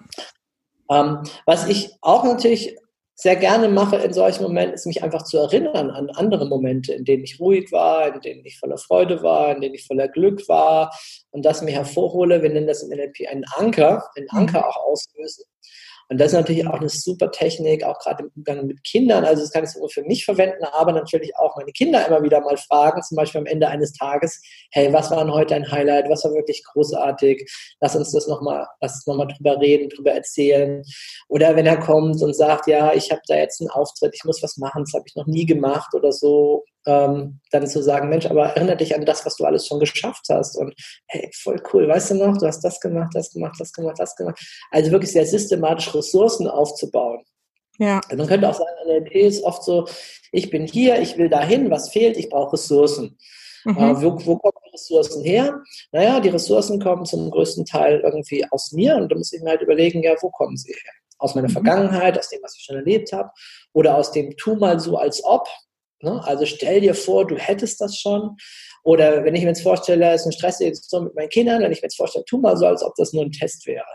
[0.91, 2.77] Ähm, was ich auch natürlich
[3.17, 7.05] sehr gerne mache in solchen Momenten, ist mich einfach zu erinnern an andere Momente, in
[7.05, 10.49] denen ich ruhig war, in denen ich voller Freude war, in denen ich voller Glück
[10.49, 10.93] war
[11.31, 12.43] und das mir hervorhole.
[12.43, 15.45] Wir nennen das im NLP einen Anker, einen Anker auch auslösen.
[16.09, 19.25] Und das ist natürlich auch eine super Technik, auch gerade im Umgang mit Kindern.
[19.25, 22.41] Also das kann ich nur für mich verwenden, aber natürlich auch meine Kinder immer wieder
[22.41, 26.09] mal fragen, zum Beispiel am Ende eines Tages, hey, was war denn heute ein Highlight?
[26.09, 27.51] Was war wirklich großartig?
[27.81, 30.83] Lass uns das nochmal, lass uns nochmal drüber reden, drüber erzählen.
[31.29, 34.43] Oder wenn er kommt und sagt, ja, ich habe da jetzt einen Auftritt, ich muss
[34.43, 38.27] was machen, das habe ich noch nie gemacht oder so, ähm, dann zu sagen, Mensch,
[38.27, 40.57] aber erinnere dich an das, was du alles schon geschafft hast.
[40.57, 40.75] Und
[41.07, 44.17] hey, voll cool, weißt du noch, du hast das gemacht, das gemacht, das gemacht, das
[44.17, 44.39] gemacht.
[44.71, 47.25] Also wirklich sehr systematisch Ressourcen aufzubauen.
[47.79, 48.01] Ja.
[48.05, 49.87] Also man könnte auch sagen, NLP ist oft so,
[50.33, 53.19] ich bin hier, ich will dahin, was fehlt, ich brauche Ressourcen.
[53.65, 53.79] Mhm.
[53.79, 55.61] Äh, wo, wo, kommen die Ressourcen her?
[55.91, 59.51] Naja, die Ressourcen kommen zum größten Teil irgendwie aus mir und da muss ich mir
[59.51, 60.93] halt überlegen, ja, wo kommen sie her?
[61.19, 61.53] Aus meiner mhm.
[61.53, 63.31] Vergangenheit, aus dem, was ich schon erlebt habe
[63.73, 65.49] oder aus dem Tu mal so als ob,
[66.05, 66.23] Ne?
[66.25, 68.37] Also stell dir vor, du hättest das schon.
[68.85, 71.73] Oder wenn ich mir jetzt vorstelle, es ist eine stressige Situation mit meinen Kindern, wenn
[71.73, 73.87] ich mir jetzt vorstelle, tu mal so, als ob das nur ein Test wäre.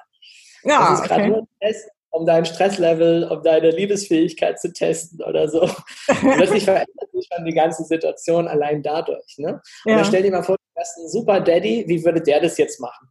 [0.64, 1.30] Ja, das ist gerade okay.
[1.30, 5.70] nur ein Test, um dein Stresslevel, um deine Liebesfähigkeit zu testen oder so.
[6.08, 9.38] Plötzlich verändert sich schon die ganze Situation allein dadurch.
[9.38, 9.62] Ne?
[9.86, 9.92] Ja.
[9.94, 12.58] Und dann stell dir mal vor, du hast einen super Daddy, wie würde der das
[12.58, 13.08] jetzt machen?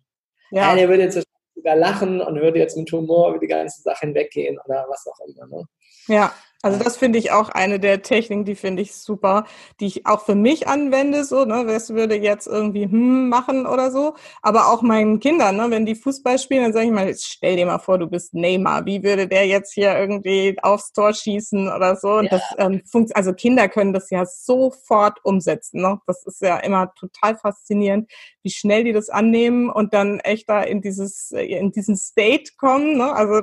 [0.51, 0.71] Ja.
[0.71, 1.23] ja der würde jetzt
[1.55, 5.27] sogar lachen und würde jetzt mit Humor über die ganze Sache hinweggehen oder was auch
[5.27, 5.47] immer.
[5.47, 5.65] Ne?
[6.09, 9.45] Ja, also das finde ich auch eine der Techniken, die finde ich super,
[9.79, 13.93] die ich auch für mich anwende, so, ne, das würde jetzt irgendwie hm machen oder
[13.93, 17.55] so, aber auch meinen Kindern, ne, wenn die Fußball spielen, dann sage ich mal, stell
[17.55, 21.69] dir mal vor, du bist Neymar, wie würde der jetzt hier irgendwie aufs Tor schießen
[21.69, 22.15] oder so?
[22.15, 22.31] Und ja.
[22.31, 26.01] das ähm, funktioniert, also Kinder können das ja sofort umsetzen, ne?
[26.07, 28.11] Das ist ja immer total faszinierend,
[28.49, 32.97] wie schnell die das annehmen und dann echt da in dieses, in diesen State kommen,
[32.97, 33.13] ne?
[33.13, 33.43] Also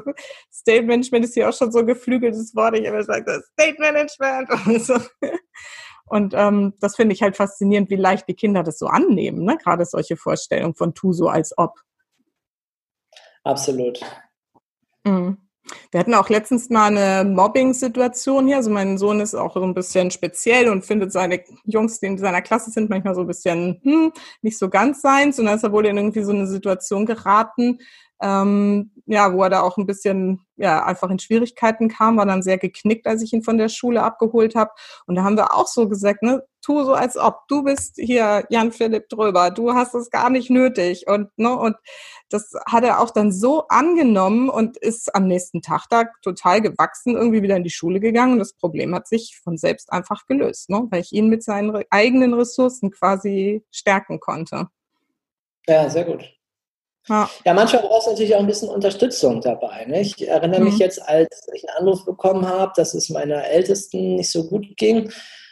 [0.52, 4.50] State Management ist ja auch schon so ein geflügeltes Wort, ich sagt das State Management
[4.66, 4.96] und so.
[6.06, 9.58] Und ähm, das finde ich halt faszinierend, wie leicht die Kinder das so annehmen, ne?
[9.58, 11.74] gerade solche Vorstellungen von tu so als ob.
[13.44, 14.00] Absolut.
[15.04, 15.38] Mhm.
[15.92, 18.58] Wir hatten auch letztens mal eine Mobbing-Situation hier.
[18.58, 22.18] Also mein Sohn ist auch so ein bisschen speziell und findet seine Jungs, die in
[22.18, 25.40] seiner Klasse sind, manchmal so ein bisschen hm, nicht so ganz seins.
[25.40, 27.80] Und dann ist er wohl in irgendwie so eine Situation geraten,
[28.22, 32.42] ähm, ja, wo er da auch ein bisschen ja einfach in Schwierigkeiten kam, war dann
[32.42, 34.72] sehr geknickt, als ich ihn von der Schule abgeholt habe.
[35.06, 38.46] Und da haben wir auch so gesagt, ne, tu so, als ob du bist hier
[38.50, 41.08] Jan Philipp Dröber, du hast es gar nicht nötig.
[41.08, 41.76] Und ne, und
[42.30, 47.16] das hat er auch dann so angenommen und ist am nächsten Tag da total gewachsen,
[47.16, 48.34] irgendwie wieder in die Schule gegangen.
[48.34, 51.84] Und das Problem hat sich von selbst einfach gelöst, ne, weil ich ihn mit seinen
[51.90, 54.68] eigenen Ressourcen quasi stärken konnte.
[55.68, 56.36] Ja, sehr gut.
[57.08, 57.30] Ja.
[57.46, 59.86] ja, manchmal brauchst du natürlich auch ein bisschen Unterstützung dabei.
[59.86, 60.02] Ne?
[60.02, 60.68] Ich erinnere mhm.
[60.68, 64.76] mich jetzt, als ich einen Anruf bekommen habe, dass es meiner Ältesten nicht so gut
[64.78, 65.12] ging.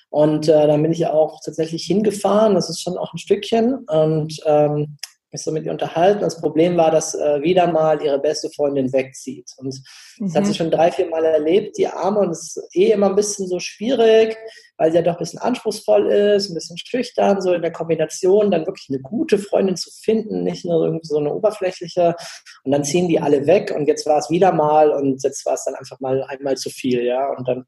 [0.10, 2.56] Und äh, dann bin ich auch tatsächlich hingefahren.
[2.56, 3.86] Das ist schon auch ein Stückchen.
[3.86, 4.98] Und ähm,
[5.34, 6.22] mich so mit ihr unterhalten.
[6.22, 9.52] Das Problem war, dass äh, wieder mal ihre beste Freundin wegzieht.
[9.58, 9.82] Und das
[10.20, 10.34] mhm.
[10.36, 10.56] hat sie mhm.
[10.56, 12.20] schon drei, vier Mal erlebt, die Arme.
[12.20, 14.38] Und es ist eh immer ein bisschen so schwierig,
[14.78, 18.52] weil sie ja doch ein bisschen anspruchsvoll ist, ein bisschen schüchtern, so in der Kombination
[18.52, 22.16] dann wirklich eine gute Freundin zu finden, nicht nur irgendwie so eine oberflächliche.
[22.64, 25.54] Und dann ziehen die alle weg und jetzt war es wieder mal und jetzt war
[25.54, 27.30] es dann einfach mal einmal zu viel, ja.
[27.38, 27.66] Und dann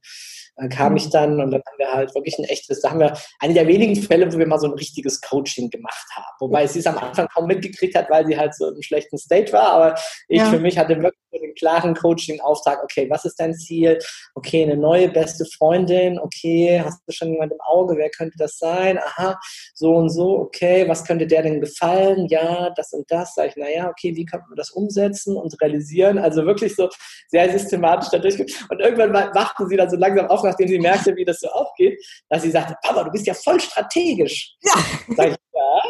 [0.57, 3.13] dann kam ich dann und dann haben wir halt wirklich ein echtes, da haben wir
[3.39, 6.25] eine der wenigen Fälle, wo wir mal so ein richtiges Coaching gemacht haben.
[6.39, 9.51] Wobei sie es am Anfang kaum mitgekriegt hat, weil sie halt so im schlechten State
[9.51, 9.71] war.
[9.71, 9.95] Aber
[10.29, 10.49] ich ja.
[10.49, 13.99] für mich hatte wirklich den klaren Coaching-Auftrag, okay, was ist dein Ziel?
[14.35, 18.57] Okay, eine neue beste Freundin, okay, hast du schon jemand im Auge, wer könnte das
[18.57, 18.97] sein?
[18.97, 19.39] Aha,
[19.73, 22.27] so und so, okay, was könnte der denn gefallen?
[22.27, 23.35] Ja, das und das.
[23.35, 26.17] Sag ich, naja, okay, wie könnte man das umsetzen und realisieren?
[26.17, 26.89] Also wirklich so
[27.29, 28.39] sehr systematisch dadurch.
[28.39, 31.99] Und irgendwann wachten sie dann so langsam auf, nachdem sie merkte, wie das so aufgeht,
[32.29, 34.55] dass sie sagte, Papa, du bist ja voll strategisch.
[34.61, 34.73] Ja.
[35.15, 35.89] Sag ich, ja.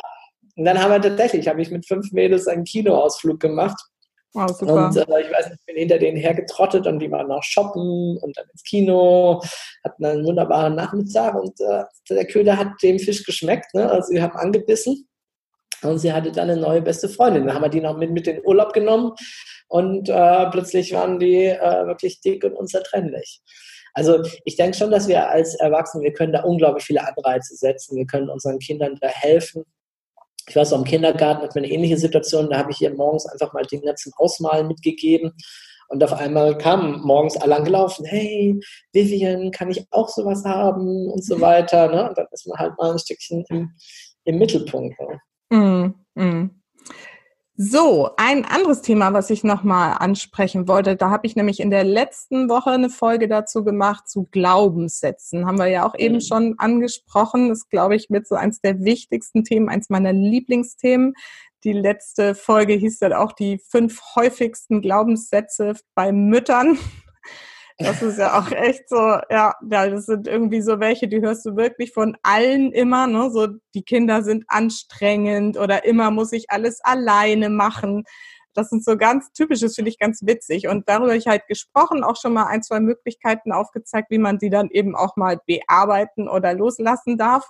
[0.57, 3.77] Und dann haben wir tatsächlich, habe ich mit fünf Mädels einen Kinoausflug gemacht
[4.35, 7.41] Oh, und äh, ich weiß nicht, ich bin hinter denen hergetrottet und die waren noch
[7.41, 9.41] shoppen und dann ins Kino,
[9.83, 13.73] hatten einen wunderbaren Nachmittag und äh, der Köder hat dem Fisch geschmeckt.
[13.73, 13.89] Ne?
[13.89, 15.07] Also sie haben angebissen
[15.83, 17.45] Und sie hatte dann eine neue beste Freundin.
[17.45, 19.13] Dann haben wir die noch mit, mit in den Urlaub genommen
[19.69, 23.41] und äh, plötzlich waren die äh, wirklich dick und unzertrennlich.
[23.93, 27.95] Also ich denke schon, dass wir als Erwachsene, wir können da unglaublich viele Anreize setzen.
[27.95, 29.63] Wir können unseren Kindern da helfen.
[30.47, 32.49] Ich weiß, auch im Kindergarten hat man eine ähnliche Situation.
[32.49, 35.33] Da habe ich ihr morgens einfach mal Dinge zum Ausmalen mitgegeben.
[35.87, 38.59] Und auf einmal kamen morgens alle angelaufen, hey,
[38.91, 41.89] Vivian, kann ich auch sowas haben und so weiter.
[41.89, 42.09] Ne?
[42.09, 43.71] Und dann ist man halt mal ein Stückchen im,
[44.23, 44.97] im Mittelpunkt.
[44.99, 45.95] Ne?
[46.15, 46.49] Mm, mm.
[47.57, 51.85] So, ein anderes Thema, was ich nochmal ansprechen wollte, da habe ich nämlich in der
[51.85, 55.45] letzten Woche eine Folge dazu gemacht, zu Glaubenssätzen.
[55.45, 56.21] Haben wir ja auch eben mhm.
[56.21, 57.47] schon angesprochen.
[57.47, 61.13] Das glaube ich mit so eins der wichtigsten Themen, eins meiner Lieblingsthemen.
[61.63, 66.77] Die letzte Folge hieß dann auch die fünf häufigsten Glaubenssätze bei Müttern.
[67.77, 68.95] Das ist ja auch echt so,
[69.29, 73.29] ja, das sind irgendwie so welche, die hörst du wirklich von allen immer, ne?
[73.31, 78.05] So, die Kinder sind anstrengend oder immer muss ich alles alleine machen.
[78.53, 80.69] Das sind so ganz typisches, finde ich ganz witzig.
[80.69, 84.37] Und darüber habe ich halt gesprochen, auch schon mal ein, zwei Möglichkeiten aufgezeigt, wie man
[84.37, 87.49] die dann eben auch mal bearbeiten oder loslassen darf.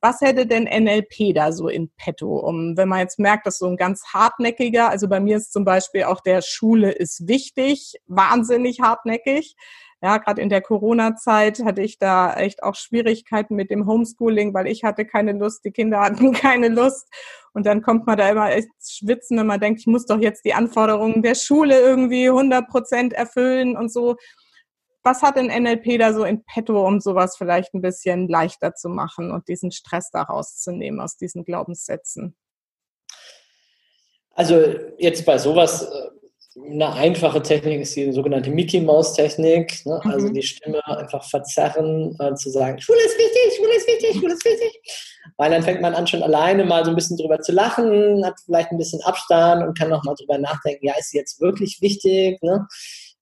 [0.00, 2.38] Was hätte denn NLP da so in petto?
[2.38, 5.64] Um, wenn man jetzt merkt, dass so ein ganz hartnäckiger, also bei mir ist zum
[5.64, 9.56] Beispiel auch der Schule ist wichtig, wahnsinnig hartnäckig.
[10.02, 14.66] Ja, gerade in der Corona-Zeit hatte ich da echt auch Schwierigkeiten mit dem Homeschooling, weil
[14.66, 17.08] ich hatte keine Lust, die Kinder hatten keine Lust.
[17.54, 20.44] Und dann kommt man da immer echt schwitzen, wenn man denkt, ich muss doch jetzt
[20.44, 24.16] die Anforderungen der Schule irgendwie 100 Prozent erfüllen und so
[25.06, 28.88] was hat denn NLP da so in petto, um sowas vielleicht ein bisschen leichter zu
[28.88, 32.36] machen und diesen Stress da rauszunehmen aus diesen Glaubenssätzen?
[34.32, 36.10] Also jetzt bei sowas, äh,
[36.72, 40.00] eine einfache Technik ist die sogenannte Mickey Mouse Technik, ne?
[40.02, 40.10] Mhm.
[40.10, 44.34] also die Stimme einfach verzerren, äh, zu sagen, Schule ist wichtig, Schule ist wichtig, Schule
[44.34, 44.80] ist wichtig.
[45.36, 48.40] Weil dann fängt man an, schon alleine mal so ein bisschen drüber zu lachen, hat
[48.44, 51.78] vielleicht ein bisschen Abstand und kann noch mal drüber nachdenken, ja, ist sie jetzt wirklich
[51.80, 52.42] wichtig?
[52.42, 52.66] Ne?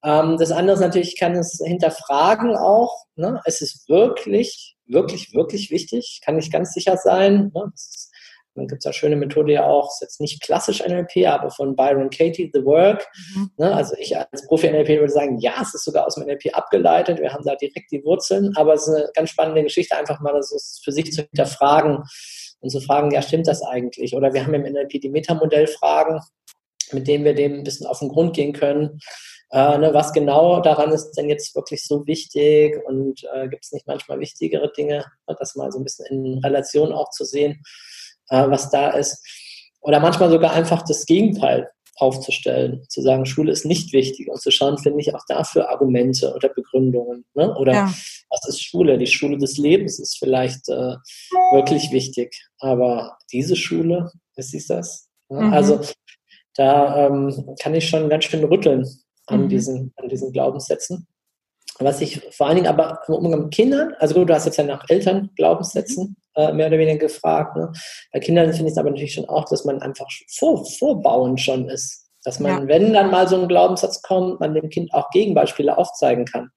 [0.04, 2.94] Ähm, das andere ist natürlich, ich kann es hinterfragen auch.
[3.16, 3.40] Ne?
[3.46, 6.20] Es ist wirklich, wirklich, wirklich wichtig.
[6.24, 7.50] Kann nicht ganz sicher sein.
[7.54, 7.72] Ne?
[7.74, 8.10] Ist,
[8.54, 11.74] dann gibt es ja schöne Methode ja auch, ist jetzt nicht klassisch NLP, aber von
[11.74, 13.08] Byron Katie, The Work.
[13.34, 13.50] Mhm.
[13.56, 13.74] Ne?
[13.74, 17.18] Also ich als Profi-NLP würde sagen, ja, es ist sogar aus dem NLP abgeleitet.
[17.18, 20.34] Wir haben da direkt die Wurzeln, aber es ist eine ganz spannende Geschichte, einfach mal
[20.34, 22.04] das für sich zu hinterfragen
[22.60, 24.14] und zu fragen, ja, stimmt das eigentlich?
[24.14, 26.20] Oder wir haben im NLP die Metamodellfragen,
[26.92, 29.00] mit denen wir dem ein bisschen auf den Grund gehen können.
[29.50, 33.72] Äh, ne, was genau daran ist denn jetzt wirklich so wichtig und äh, gibt es
[33.72, 37.62] nicht manchmal wichtigere Dinge, ne, das mal so ein bisschen in Relation auch zu sehen,
[38.30, 39.24] äh, was da ist.
[39.80, 44.50] Oder manchmal sogar einfach das Gegenteil aufzustellen, zu sagen, Schule ist nicht wichtig und zu
[44.50, 47.24] schauen, finde ich auch dafür Argumente oder Begründungen.
[47.34, 47.54] Ne?
[47.56, 47.94] Oder ja.
[48.30, 48.98] was ist Schule?
[48.98, 50.96] Die Schule des Lebens ist vielleicht äh,
[51.52, 55.08] wirklich wichtig, aber diese Schule, was ist das?
[55.28, 55.52] Ja, mhm.
[55.52, 55.80] Also
[56.56, 58.86] da ähm, kann ich schon ganz schön rütteln,
[59.26, 59.48] an, mhm.
[59.48, 61.06] diesen, an diesen Glaubenssätzen.
[61.80, 64.58] Was ich vor allen Dingen aber im Umgang mit Kindern, also gut, du hast jetzt
[64.58, 67.56] ja nach Eltern Glaubenssätzen äh, mehr oder weniger gefragt.
[67.56, 67.72] Ne?
[68.12, 71.68] Bei Kindern finde ich es aber natürlich schon auch, dass man einfach vor, vorbauend schon
[71.68, 72.08] ist.
[72.22, 72.68] Dass man, ja.
[72.68, 76.50] wenn dann mal so ein Glaubenssatz kommt, man dem Kind auch Gegenbeispiele aufzeigen kann.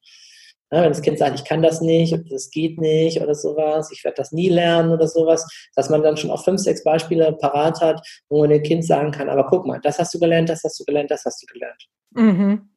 [0.70, 4.04] Ja, wenn das Kind sagt, ich kann das nicht, das geht nicht oder sowas, ich
[4.04, 7.80] werde das nie lernen oder sowas, dass man dann schon auch fünf, sechs Beispiele parat
[7.80, 10.62] hat, wo man dem Kind sagen kann, aber guck mal, das hast du gelernt, das
[10.62, 11.82] hast du gelernt, das hast du gelernt.
[12.10, 12.68] Mhm.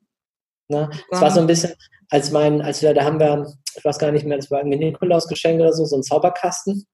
[0.69, 1.73] Na, das war so ein bisschen,
[2.09, 4.77] als mein, als wir, da haben wir, ich weiß gar nicht mehr, das war irgendwie
[4.77, 6.85] Nikolausgeschenk oder so, so ein Zauberkasten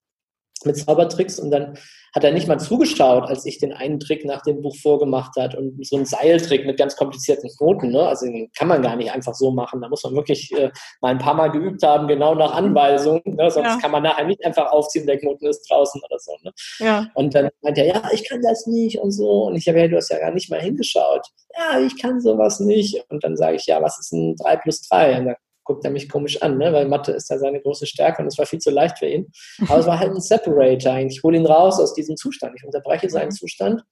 [0.65, 1.77] mit Zaubertricks und dann
[2.17, 5.55] hat er nicht mal zugeschaut, als ich den einen Trick nach dem Buch vorgemacht hat
[5.55, 7.91] und so einen Seiltrick mit ganz komplizierten Knoten.
[7.91, 8.01] Ne?
[8.01, 9.81] Also den kann man gar nicht einfach so machen.
[9.81, 13.21] Da muss man wirklich äh, mal ein paar Mal geübt haben, genau nach Anweisung.
[13.25, 13.51] Ne?
[13.51, 13.77] Sonst ja.
[13.79, 16.31] kann man nachher nicht einfach aufziehen, der Knoten ist draußen oder so.
[16.41, 16.51] Ne?
[16.79, 17.07] Ja.
[17.13, 19.43] Und dann meint er, ja, ich kann das nicht und so.
[19.43, 21.27] Und ich habe ja, du hast ja gar nicht mal hingeschaut.
[21.55, 23.03] Ja, ich kann sowas nicht.
[23.09, 25.19] Und dann sage ich, ja, was ist ein 3 plus 3?
[25.19, 25.35] Und dann
[25.67, 26.73] guckt er mich komisch an, ne?
[26.73, 29.31] weil Mathe ist ja seine große Stärke und es war viel zu leicht für ihn.
[29.67, 31.17] Aber es war halt ein Separator eigentlich.
[31.17, 32.53] Ich hole ihn raus aus diesem Zustand.
[32.57, 33.31] Ich unterbreche seinen mhm.
[33.31, 33.83] Zustand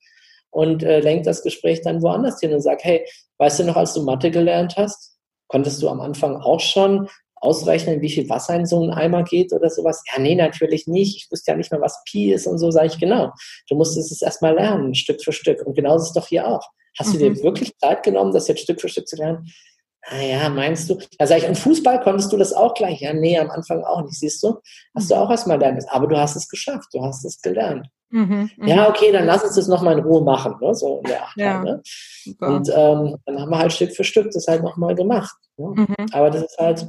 [0.50, 3.06] und äh, lenke das Gespräch dann woanders hin und sage, hey,
[3.38, 8.02] weißt du noch, als du Mathe gelernt hast, konntest du am Anfang auch schon ausrechnen,
[8.02, 10.02] wie viel Wasser in so einen Eimer geht oder sowas?
[10.12, 11.18] Ja, nee, natürlich nicht.
[11.18, 13.32] Ich wusste ja nicht mehr, was Pi ist und so, sage ich genau.
[13.70, 15.62] Du musstest es erstmal lernen, Stück für Stück.
[15.66, 16.68] Und genauso ist es doch hier auch.
[16.98, 17.14] Hast mhm.
[17.14, 17.44] du dir mhm.
[17.44, 19.46] wirklich Zeit genommen, das jetzt Stück für Stück zu lernen?
[20.08, 21.00] Ah ja, meinst du?
[21.18, 23.02] Da sage ich, und Fußball konntest du das auch gleich?
[23.02, 24.60] Ja, nee, am Anfang auch nicht, siehst du?
[24.96, 27.88] Hast du auch erstmal lernen Aber du hast es geschafft, du hast es gelernt.
[28.12, 28.68] Mhm, mhm.
[28.68, 30.76] ja, okay, dann lass uns das nochmal in Ruhe machen, ne?
[30.76, 31.34] so in der Art.
[31.36, 31.82] Ja, ne?
[32.40, 35.36] Und ähm, dann haben wir halt Stück für Stück das halt nochmal gemacht.
[35.58, 35.86] Ne?
[35.88, 36.06] Mhm.
[36.12, 36.88] Aber das ist halt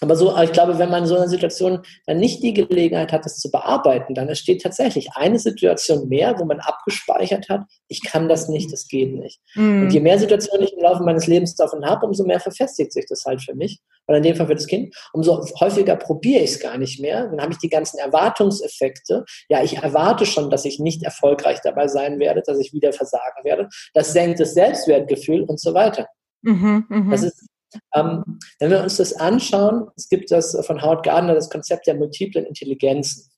[0.00, 3.24] Aber so, ich glaube, wenn man in so einer Situation dann nicht die Gelegenheit hat,
[3.24, 8.28] das zu bearbeiten, dann entsteht tatsächlich eine Situation mehr, wo man abgespeichert hat, ich kann
[8.28, 9.40] das nicht, das geht nicht.
[9.54, 9.82] Mhm.
[9.82, 13.06] Und je mehr Situationen ich im Laufe meines Lebens davon habe, umso mehr verfestigt sich
[13.08, 13.80] das halt für mich.
[14.08, 14.94] Oder in dem Fall für das Kind.
[15.12, 17.26] Umso häufiger probiere ich es gar nicht mehr.
[17.26, 19.24] Dann habe ich die ganzen Erwartungseffekte.
[19.48, 23.42] Ja, ich erwarte schon, dass ich nicht erfolgreich dabei sein werde, dass ich wieder versagen
[23.42, 23.68] werde.
[23.94, 26.06] Das senkt das Selbstwertgefühl und so weiter.
[26.42, 27.10] Mhm, mh.
[27.10, 27.46] Das ist
[27.94, 31.94] ähm, wenn wir uns das anschauen, es gibt das von Howard Gardner, das Konzept der
[31.94, 33.30] multiplen Intelligenzen.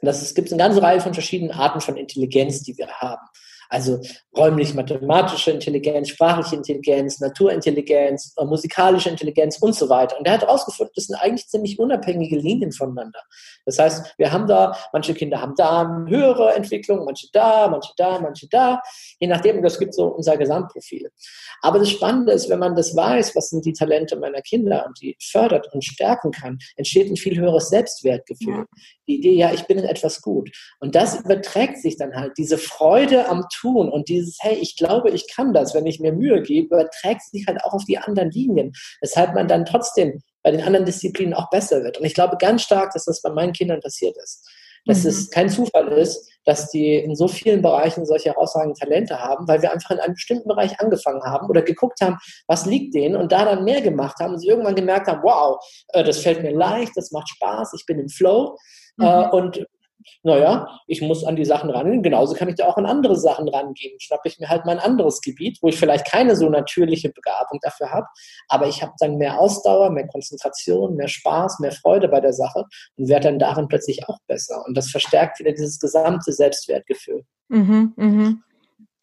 [0.00, 3.22] Das, es gibt eine ganze Reihe von verschiedenen Arten von Intelligenz, die wir haben.
[3.72, 4.00] Also
[4.36, 10.18] räumlich-mathematische Intelligenz, sprachliche Intelligenz, Naturintelligenz, äh, musikalische Intelligenz und so weiter.
[10.18, 13.20] Und er hat herausgefunden, das sind eigentlich ziemlich unabhängige Linien voneinander.
[13.64, 17.92] Das heißt, wir haben da, manche Kinder haben da eine höhere Entwicklung, manche da, manche
[17.96, 18.82] da, manche da,
[19.18, 21.10] je nachdem, das gibt so unser Gesamtprofil.
[21.62, 25.00] Aber das Spannende ist, wenn man das weiß, was sind die Talente meiner Kinder und
[25.00, 28.54] die fördert und stärken kann, entsteht ein viel höheres Selbstwertgefühl.
[28.54, 28.64] Ja.
[29.08, 30.50] Die Idee, ja, ich bin in etwas gut.
[30.78, 35.10] Und das überträgt sich dann halt, diese Freude am Tun und dieses, hey, ich glaube,
[35.10, 38.30] ich kann das, wenn ich mir Mühe gebe, überträgt sich halt auch auf die anderen
[38.30, 41.98] Linien, weshalb man dann trotzdem bei den anderen Disziplinen auch besser wird.
[41.98, 44.48] Und ich glaube ganz stark, dass das bei meinen Kindern passiert ist.
[44.84, 45.10] Dass mhm.
[45.10, 49.62] es kein Zufall ist, dass die in so vielen Bereichen solche herausragenden Talente haben, weil
[49.62, 53.30] wir einfach in einem bestimmten Bereich angefangen haben oder geguckt haben, was liegt denen und
[53.30, 56.52] da dann mehr gemacht haben und sie irgendwann gemerkt haben, wow, äh, das fällt mir
[56.52, 58.56] leicht, das macht Spaß, ich bin im Flow.
[59.00, 59.30] Äh, mhm.
[59.30, 59.66] Und
[60.22, 62.02] naja, ich muss an die Sachen rangehen.
[62.02, 63.98] Genauso kann ich da auch an andere Sachen rangehen.
[64.00, 67.58] Schnappe ich mir halt mal ein anderes Gebiet, wo ich vielleicht keine so natürliche Begabung
[67.62, 68.06] dafür habe,
[68.48, 72.64] aber ich habe dann mehr Ausdauer, mehr Konzentration, mehr Spaß, mehr Freude bei der Sache
[72.96, 74.64] und werde dann darin plötzlich auch besser.
[74.66, 77.24] Und das verstärkt wieder dieses gesamte Selbstwertgefühl.
[77.48, 78.42] Mhm, mhm.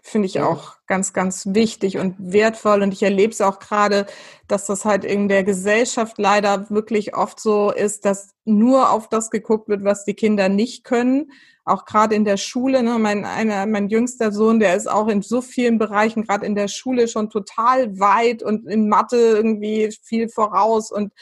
[0.10, 2.82] Finde ich auch ganz, ganz wichtig und wertvoll.
[2.82, 4.08] Und ich erlebe es auch gerade,
[4.48, 9.30] dass das halt in der Gesellschaft leider wirklich oft so ist, dass nur auf das
[9.30, 11.32] geguckt wird, was die Kinder nicht können.
[11.64, 12.82] Auch gerade in der Schule.
[12.82, 12.98] Ne?
[12.98, 16.70] Mein, einer, mein jüngster Sohn, der ist auch in so vielen Bereichen, gerade in der
[16.70, 21.14] Schule, schon total weit und in Mathe irgendwie viel voraus und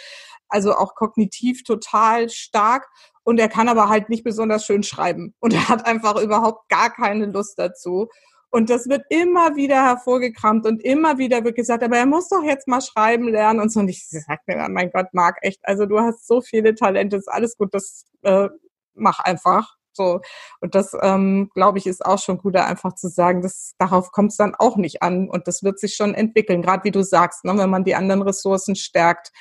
[0.47, 2.87] also auch kognitiv total stark.
[3.25, 5.35] Und er kann aber halt nicht besonders schön schreiben.
[5.41, 8.07] Und er hat einfach überhaupt gar keine Lust dazu.
[8.49, 12.43] Und das wird immer wieder hervorgekramt und immer wieder wird gesagt, aber er muss doch
[12.43, 13.81] jetzt mal schreiben lernen und so.
[13.81, 17.17] Und ich sag mir dann, mein Gott, Marc, echt, also du hast so viele Talente,
[17.17, 18.49] ist alles gut, das äh,
[18.93, 19.75] mach einfach.
[19.97, 20.21] So.
[20.61, 24.31] Und das, ähm, glaube ich, ist auch schon gut, einfach zu sagen, dass darauf kommt
[24.31, 25.29] es dann auch nicht an.
[25.29, 28.21] Und das wird sich schon entwickeln, gerade wie du sagst, ne, wenn man die anderen
[28.21, 29.31] Ressourcen stärkt,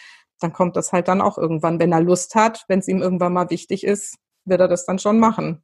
[0.41, 3.33] dann kommt das halt dann auch irgendwann, wenn er Lust hat, wenn es ihm irgendwann
[3.33, 5.63] mal wichtig ist, wird er das dann schon machen.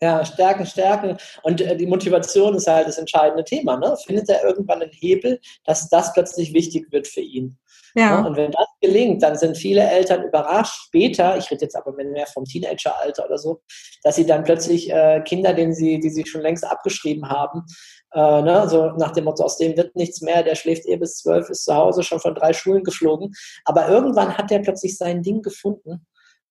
[0.00, 1.16] Ja, stärken, stärken.
[1.42, 3.76] Und äh, die Motivation ist halt das entscheidende Thema.
[3.76, 3.96] Ne?
[4.06, 7.58] Findet er irgendwann einen Hebel, dass das plötzlich wichtig wird für ihn?
[7.96, 8.20] Ja.
[8.20, 8.28] Ne?
[8.28, 12.26] Und wenn das gelingt, dann sind viele Eltern überrascht später, ich rede jetzt aber mehr
[12.26, 13.60] vom Teenageralter oder so,
[14.04, 17.64] dass sie dann plötzlich äh, Kinder, denen sie, die sie schon längst abgeschrieben haben,
[18.12, 21.16] äh, ne, so nach dem Motto, aus dem wird nichts mehr, der schläft eh bis
[21.16, 23.32] zwölf, ist zu Hause schon von drei Schulen geflogen.
[23.64, 26.06] Aber irgendwann hat er plötzlich sein Ding gefunden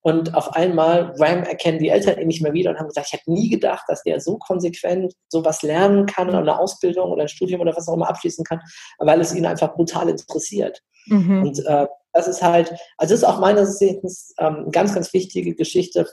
[0.08, 3.14] und auf einmal, Ram erkennen die Eltern ihn nicht mehr wieder und haben gesagt, ich
[3.20, 7.28] hätte nie gedacht, dass der so konsequent sowas lernen kann oder eine Ausbildung oder ein
[7.28, 8.62] Studium oder was auch immer abschließen kann,
[9.00, 10.82] weil es ihn einfach brutal interessiert.
[11.08, 11.42] Mhm.
[11.42, 15.12] Und äh, das ist halt, also das ist auch meines Erachtens ähm, eine ganz, ganz
[15.12, 16.08] wichtige Geschichte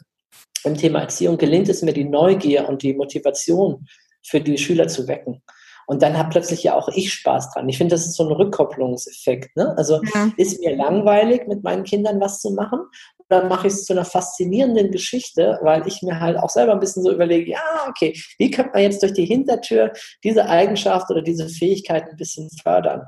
[0.64, 1.38] im Thema Erziehung.
[1.38, 3.86] Gelingt es mir, die Neugier und die Motivation
[4.26, 5.40] für die Schüler zu wecken.
[5.86, 7.68] Und dann hat plötzlich ja auch ich Spaß dran.
[7.68, 9.56] Ich finde, das ist so ein Rückkopplungseffekt.
[9.56, 9.74] Ne?
[9.76, 10.30] Also ja.
[10.36, 12.80] ist mir langweilig, mit meinen Kindern was zu machen
[13.28, 16.80] dann mache ich es zu einer faszinierenden Geschichte, weil ich mir halt auch selber ein
[16.80, 21.22] bisschen so überlege, ja, okay, wie könnte man jetzt durch die Hintertür diese Eigenschaft oder
[21.22, 23.06] diese Fähigkeit ein bisschen fördern?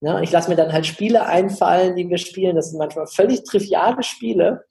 [0.00, 2.54] Ja, ich lasse mir dann halt Spiele einfallen, die wir spielen.
[2.54, 4.64] Das sind manchmal völlig triviale Spiele.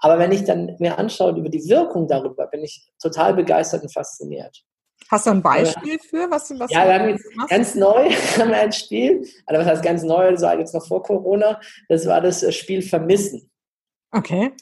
[0.00, 3.92] Aber wenn ich dann mir anschaue über die Wirkung darüber, bin ich total begeistert und
[3.92, 4.64] fasziniert.
[5.12, 7.50] Hast du ein Beispiel für, was, was ja, wir haben jetzt machst?
[7.50, 10.86] ganz neu haben wir ein Spiel, also was heißt ganz neu, das war jetzt noch
[10.86, 11.60] vor Corona,
[11.90, 13.50] das war das äh, Spiel Vermissen.
[14.10, 14.52] Okay.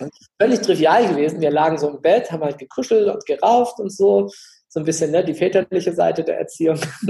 [0.40, 1.40] Völlig trivial gewesen.
[1.40, 4.28] Wir lagen so im Bett, haben halt gekuschelt und gerauft und so.
[4.68, 6.78] So ein bisschen ne, die väterliche Seite der Erziehung.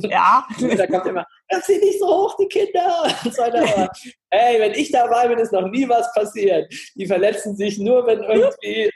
[0.00, 0.46] ja.
[0.76, 3.04] da kommt immer, das sind nicht so hoch, die Kinder.
[3.24, 3.90] Und so weiter.
[4.30, 6.72] hey, wenn ich dabei bin, ist noch nie was passiert.
[6.94, 8.90] Die verletzen sich nur, wenn irgendwie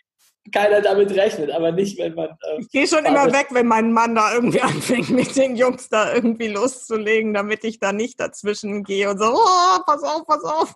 [0.53, 2.28] keiner damit rechnet, aber nicht, wenn man.
[2.28, 5.88] Äh, ich gehe schon immer weg, wenn mein Mann da irgendwie anfängt, mit den Jungs
[5.88, 10.44] da irgendwie loszulegen, damit ich da nicht dazwischen gehe und so, oh, pass auf, pass
[10.44, 10.74] auf.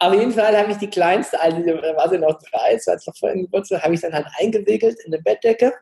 [0.00, 3.06] Auf jeden Fall habe ich die kleinste, also da war sie noch drei, war jetzt
[3.06, 5.72] noch vor dem Geburtstag, habe ich dann halt eingewickelt in eine Bettdecke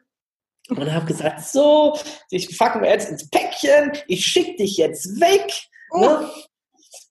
[0.68, 1.98] und habe gesagt, so,
[2.30, 5.50] ich packen wir jetzt ins Päckchen, ich schicke dich jetzt weg.
[5.90, 6.00] Oh.
[6.00, 6.30] Ne?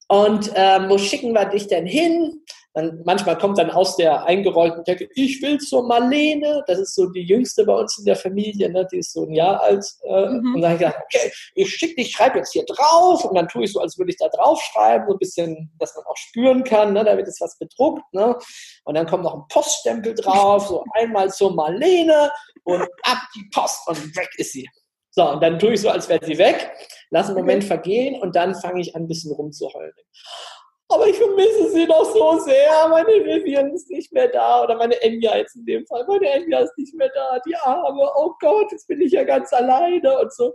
[0.07, 2.43] Und ähm, wo schicken wir dich denn hin?
[2.73, 6.63] Dann, manchmal kommt dann aus der eingerollten Decke, ich will zur Marlene.
[6.67, 8.87] Das ist so die jüngste bei uns in der Familie, ne?
[8.91, 9.85] die ist so ein Jahr alt.
[10.03, 10.55] Äh, mhm.
[10.55, 13.25] Und dann habe ich gedacht, okay, ich schicke dich, schreibe jetzt hier drauf.
[13.25, 15.95] Und dann tue ich so, als würde ich da drauf schreiben, so ein bisschen, dass
[15.95, 17.03] man auch spüren kann, ne?
[17.03, 18.03] da wird jetzt was bedruckt.
[18.13, 18.37] Ne?
[18.85, 22.31] Und dann kommt noch ein Poststempel drauf, so einmal zur Marlene
[22.63, 24.69] und ab die Post und weg ist sie.
[25.13, 26.71] So, und dann tue ich so, als wäre sie weg,
[27.09, 29.91] lasse einen Moment vergehen und dann fange ich an, ein bisschen rumzuheulen.
[30.93, 32.87] Aber ich vermisse sie doch so sehr.
[32.89, 34.63] Meine Vivian ist nicht mehr da.
[34.63, 36.05] Oder meine Enya jetzt in dem Fall.
[36.07, 37.39] Meine Enya ist nicht mehr da.
[37.45, 38.09] Die Arme.
[38.15, 40.53] Oh Gott, jetzt bin ich ja ganz alleine und so.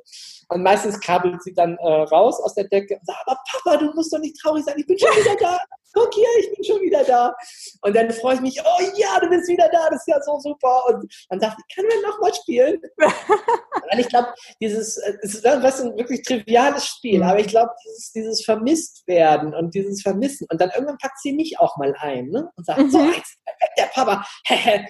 [0.49, 3.93] Und meistens krabbelt sie dann äh, raus aus der Decke und sagt, aber Papa, du
[3.95, 4.74] musst doch nicht traurig sein.
[4.78, 5.59] Ich bin schon wieder da
[5.97, 7.34] guck hier, ich bin schon wieder da.
[7.82, 10.39] Und dann freue ich mich, oh ja, du bist wieder da, das ist ja so
[10.39, 10.84] super.
[10.89, 12.80] Und dann sagt ich, kann man nochmal spielen?
[12.99, 14.28] Weil ich glaube,
[14.61, 19.74] dieses, es ist was ein wirklich triviales Spiel, aber ich glaube, dieses, dieses Vermisstwerden und
[19.74, 22.51] dieses Vermissen und dann irgendwann packt sie mich auch mal ein ne?
[22.57, 22.91] und sagt, mhm.
[22.91, 23.39] so, jetzt
[23.79, 24.24] der Papa,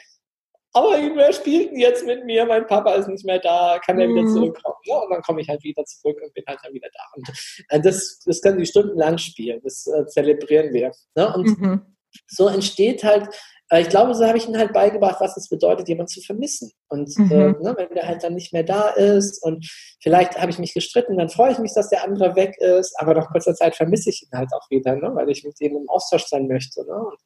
[0.72, 2.44] aber wer spielt denn jetzt mit mir?
[2.46, 4.32] Mein Papa ist nicht mehr da, kann er wieder mhm.
[4.32, 4.76] zurückkommen?
[4.84, 7.02] Ja, und dann komme ich halt wieder zurück und bin halt dann wieder da.
[7.14, 7.28] Und
[7.68, 10.92] äh, das, das können die stundenlang spielen, das äh, zelebrieren wir.
[11.14, 11.34] Ne?
[11.34, 11.96] Und mhm.
[12.26, 13.28] so entsteht halt,
[13.70, 16.70] äh, ich glaube, so habe ich ihnen halt beigebracht, was es bedeutet, jemanden zu vermissen.
[16.88, 17.30] Und mhm.
[17.30, 19.68] äh, ne, wenn der halt dann nicht mehr da ist und
[20.00, 23.14] vielleicht habe ich mich gestritten, dann freue ich mich, dass der andere weg ist, aber
[23.14, 25.10] nach kurzer Zeit vermisse ich ihn halt auch wieder, ne?
[25.14, 26.84] weil ich mit ihm im Austausch sein möchte.
[26.84, 26.94] Ne?
[26.94, 27.18] Und,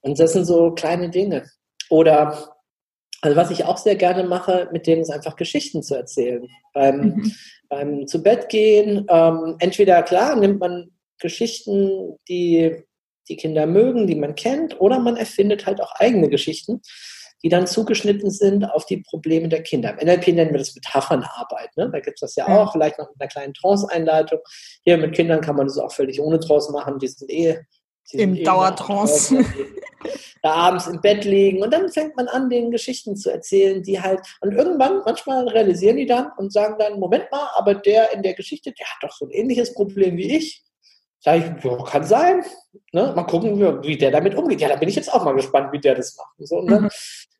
[0.00, 1.48] und das sind so kleine Dinge.
[1.88, 2.56] Oder
[3.20, 6.48] also was ich auch sehr gerne mache, mit denen ist einfach Geschichten zu erzählen.
[6.74, 7.32] Beim, mhm.
[7.68, 12.82] beim zu Bett gehen, ähm, entweder klar nimmt man Geschichten, die
[13.28, 16.82] die Kinder mögen, die man kennt, oder man erfindet halt auch eigene Geschichten,
[17.42, 19.90] die dann zugeschnitten sind auf die Probleme der Kinder.
[19.90, 21.76] Im NLP nennen wir das Metaphernarbeit.
[21.76, 21.90] Ne?
[21.90, 24.38] Da gibt es das ja auch, vielleicht noch mit einer kleinen Trance-Einleitung.
[24.84, 27.58] Hier mit Kindern kann man das auch völlig ohne Trance machen, die sind eh
[28.12, 29.44] im Dauertrance.
[30.42, 34.00] Da abends im Bett liegen und dann fängt man an, den Geschichten zu erzählen, die
[34.00, 38.22] halt, und irgendwann, manchmal realisieren die dann und sagen dann, Moment mal, aber der in
[38.22, 40.64] der Geschichte, der hat doch so ein ähnliches Problem wie ich.
[41.24, 42.44] Sag ich, ja, kann sein.
[42.92, 43.12] Ne?
[43.14, 44.60] Mal gucken, wie der damit umgeht.
[44.60, 46.38] Ja, da bin ich jetzt auch mal gespannt, wie der das macht.
[46.38, 46.90] Und, so, und dann mhm.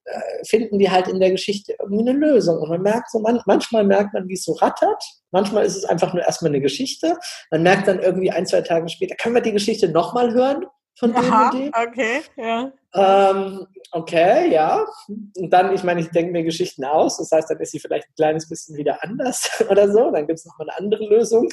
[0.05, 2.59] äh, finden die halt in der Geschichte irgendwie eine Lösung.
[2.59, 5.03] Und man merkt so, man, manchmal merkt man, wie es so rattert.
[5.33, 7.19] Manchmal ist es einfach nur erstmal eine Geschichte.
[7.51, 10.65] Man merkt dann irgendwie ein, zwei Tage später, können wir die Geschichte nochmal hören?
[10.99, 12.71] Von Aha, dem okay, ja.
[12.95, 14.85] Ähm, okay, ja.
[15.09, 17.17] Und dann, ich meine, ich denke mir Geschichten aus.
[17.17, 20.11] Das heißt, dann ist sie vielleicht ein kleines bisschen wieder anders oder so.
[20.13, 21.49] Dann gibt es nochmal eine andere Lösung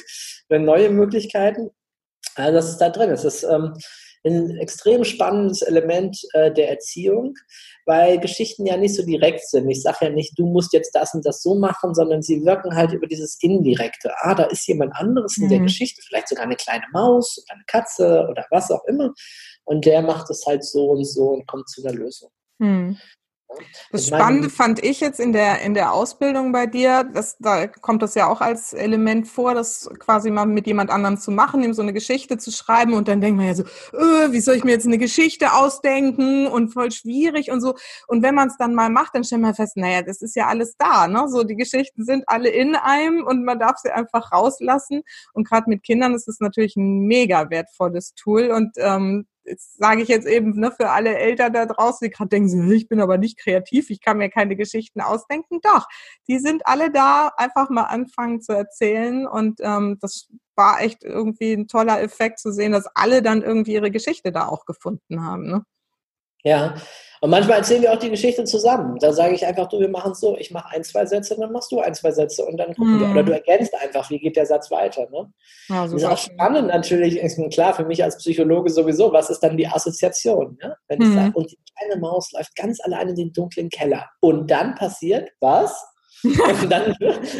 [0.48, 1.70] oder neue Möglichkeiten.
[2.34, 3.10] Also das ist da drin.
[3.10, 3.74] Es ist ähm,
[4.24, 7.34] ein extrem spannendes Element äh, der Erziehung,
[7.86, 9.68] weil Geschichten ja nicht so direkt sind.
[9.70, 12.74] Ich sage ja nicht, du musst jetzt das und das so machen, sondern sie wirken
[12.76, 14.12] halt über dieses Indirekte.
[14.18, 15.50] Ah, da ist jemand anderes in mhm.
[15.50, 19.12] der Geschichte, vielleicht sogar eine kleine Maus oder eine Katze oder was auch immer.
[19.64, 22.30] Und der macht es halt so und so und kommt zu einer Lösung.
[22.58, 22.98] Mhm.
[23.90, 28.02] Das Spannende fand ich jetzt in der, in der Ausbildung bei dir, dass, da kommt
[28.02, 31.74] das ja auch als Element vor, das quasi mal mit jemand anderem zu machen, ihm
[31.74, 34.64] so eine Geschichte zu schreiben und dann denkt man ja so, öh, wie soll ich
[34.64, 37.74] mir jetzt eine Geschichte ausdenken und voll schwierig und so.
[38.06, 40.46] Und wenn man es dann mal macht, dann stellt man fest, naja, das ist ja
[40.46, 41.28] alles da, ne?
[41.28, 45.02] So, die Geschichten sind alle in einem und man darf sie einfach rauslassen.
[45.32, 49.26] Und gerade mit Kindern ist es natürlich ein mega wertvolles Tool und ähm,
[49.56, 53.00] sage ich jetzt eben ne, für alle Eltern da draußen, die gerade denken, ich bin
[53.00, 55.60] aber nicht kreativ, ich kann mir keine Geschichten ausdenken.
[55.62, 55.86] Doch,
[56.28, 61.52] die sind alle da, einfach mal anfangen zu erzählen und ähm, das war echt irgendwie
[61.54, 65.46] ein toller Effekt zu sehen, dass alle dann irgendwie ihre Geschichte da auch gefunden haben.
[65.46, 65.64] Ne?
[66.42, 66.74] Ja,
[67.22, 68.96] und manchmal erzählen wir auch die Geschichte zusammen.
[68.98, 71.52] Da sage ich einfach, du, wir machen es so, ich mache ein, zwei Sätze, dann
[71.52, 73.00] machst du ein, zwei Sätze und dann gucken mhm.
[73.00, 73.10] wir.
[73.10, 75.06] Oder du ergänzt einfach, wie geht der Satz weiter.
[75.10, 75.30] Ne?
[75.68, 79.40] Ja, das ist auch spannend natürlich, ist klar, für mich als Psychologe sowieso, was ist
[79.40, 80.56] dann die Assoziation?
[80.62, 80.74] Ne?
[80.88, 81.04] Wenn mhm.
[81.04, 84.08] ich sage, und die kleine Maus läuft ganz allein in den dunklen Keller.
[84.20, 85.86] Und dann passiert was?
[86.24, 86.94] Und dann,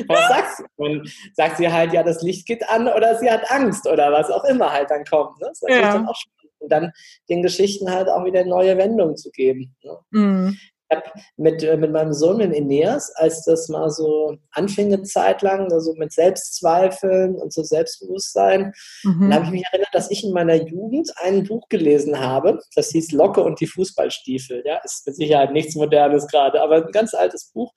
[0.09, 0.65] was sagst du?
[0.77, 4.31] Und sagt sie halt, ja, das Licht geht an oder sie hat Angst oder was
[4.31, 5.39] auch immer halt dann kommt.
[5.39, 5.49] Ne?
[5.49, 5.93] Das ist natürlich ja.
[5.93, 6.93] dann auch spannend und dann
[7.29, 9.75] den Geschichten halt auch wieder neue Wendungen zu geben.
[9.83, 9.99] Ne?
[10.11, 10.57] Mhm.
[10.91, 15.03] Ich habe mit, äh, mit meinem Sohn, in Eneas, als das mal so anfing eine
[15.05, 18.73] Zeit lang, also mit Selbstzweifeln und so Selbstbewusstsein,
[19.05, 19.31] mhm.
[19.31, 22.91] da habe ich mich erinnert, dass ich in meiner Jugend ein Buch gelesen habe, das
[22.91, 24.65] hieß Locke und die Fußballstiefel.
[24.67, 27.73] Ja, ist mit Sicherheit nichts Modernes gerade, aber ein ganz altes Buch.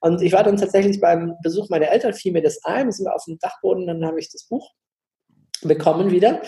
[0.00, 3.14] Und ich war dann tatsächlich beim Besuch meiner Eltern, fiel mir das ein, sind wir
[3.14, 4.70] auf dem Dachboden, dann habe ich das Buch
[5.62, 6.42] bekommen wieder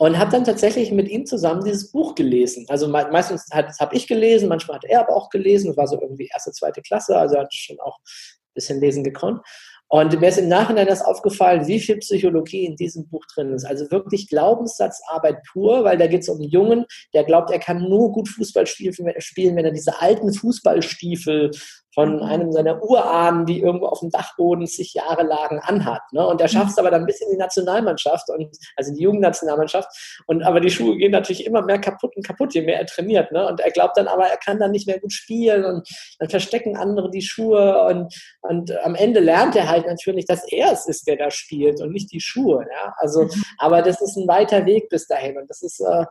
[0.00, 2.64] und habe dann tatsächlich mit ihm zusammen dieses Buch gelesen.
[2.70, 5.68] Also meistens habe ich gelesen, manchmal hat er aber auch gelesen.
[5.68, 9.42] Das war so irgendwie erste, zweite Klasse, also hat schon auch ein bisschen lesen gekonnt.
[9.88, 13.66] Und mir ist im Nachhinein das aufgefallen, wie viel Psychologie in diesem Buch drin ist.
[13.66, 17.86] Also wirklich Glaubenssatzarbeit pur, weil da geht es um einen Jungen, der glaubt, er kann
[17.86, 21.50] nur gut Fußball spielen, wenn er diese alten Fußballstiefel
[21.94, 22.22] von mhm.
[22.22, 26.02] einem seiner Urahnen, die irgendwo auf dem Dachboden sich Jahre lagen, anhat.
[26.12, 26.24] Ne?
[26.26, 26.52] Und er mhm.
[26.52, 29.88] schafft es aber dann bis in die Nationalmannschaft, und, also in die Jugendnationalmannschaft.
[30.26, 33.32] Und aber die Schuhe gehen natürlich immer mehr kaputt und kaputt, je mehr er trainiert.
[33.32, 33.46] Ne?
[33.46, 35.88] Und er glaubt dann aber, er kann dann nicht mehr gut spielen und
[36.18, 40.72] dann verstecken andere die Schuhe und, und am Ende lernt er halt natürlich, dass er
[40.72, 42.66] es ist, der da spielt und nicht die Schuhe.
[42.70, 42.94] Ja?
[42.98, 43.42] Also, mhm.
[43.58, 45.38] aber das ist ein weiter Weg bis dahin.
[45.38, 46.04] Und das ist, äh,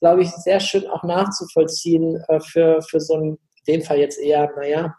[0.00, 4.18] glaube ich, sehr schön auch nachzuvollziehen äh, für, für so ein, in dem Fall jetzt
[4.18, 4.94] eher, naja,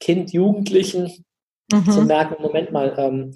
[0.00, 1.24] Kind, Jugendlichen
[1.70, 1.90] mhm.
[1.90, 3.34] zu merken, Moment mal, ähm,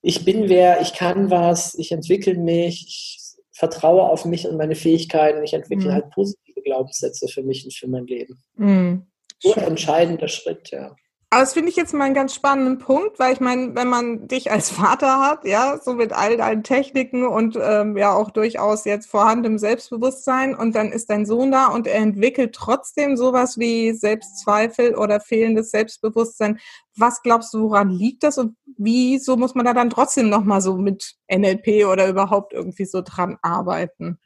[0.00, 3.18] ich bin wer, ich kann was, ich entwickle mich, ich
[3.52, 5.92] vertraue auf mich und meine Fähigkeiten, ich entwickle mhm.
[5.92, 8.40] halt positive Glaubenssätze für mich und für mein Leben.
[8.54, 9.06] Mhm.
[9.40, 10.94] So ein entscheidender Schritt, ja.
[11.30, 14.28] Aber das finde ich jetzt mal einen ganz spannenden Punkt, weil ich meine, wenn man
[14.28, 18.86] dich als Vater hat, ja, so mit all deinen Techniken und ähm, ja auch durchaus
[18.86, 23.92] jetzt vorhandenem Selbstbewusstsein und dann ist dein Sohn da und er entwickelt trotzdem sowas wie
[23.92, 26.60] Selbstzweifel oder fehlendes Selbstbewusstsein.
[26.96, 30.76] Was glaubst du, woran liegt das und wieso muss man da dann trotzdem nochmal so
[30.78, 34.18] mit NLP oder überhaupt irgendwie so dran arbeiten?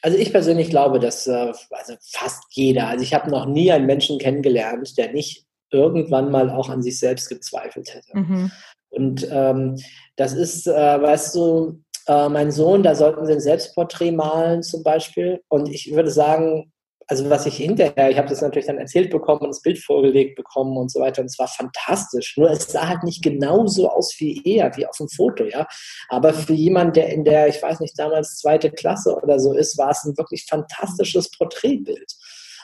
[0.00, 3.84] Also ich persönlich glaube, dass äh, also fast jeder, also ich habe noch nie einen
[3.84, 8.18] Menschen kennengelernt, der nicht irgendwann mal auch an sich selbst gezweifelt hätte.
[8.18, 8.50] Mhm.
[8.90, 9.76] Und ähm,
[10.16, 14.82] das ist, äh, weißt du, äh, mein Sohn, da sollten sie ein Selbstporträt malen zum
[14.82, 15.40] Beispiel.
[15.48, 16.72] Und ich würde sagen,
[17.10, 20.36] also was ich hinterher, ich habe das natürlich dann erzählt bekommen und das Bild vorgelegt
[20.36, 22.36] bekommen und so weiter und es war fantastisch.
[22.36, 25.66] Nur es sah halt nicht genauso aus wie er, wie auf dem Foto, ja.
[26.08, 29.76] Aber für jemanden, der in der, ich weiß nicht, damals zweite Klasse oder so ist,
[29.76, 32.12] war es ein wirklich fantastisches Porträtbild.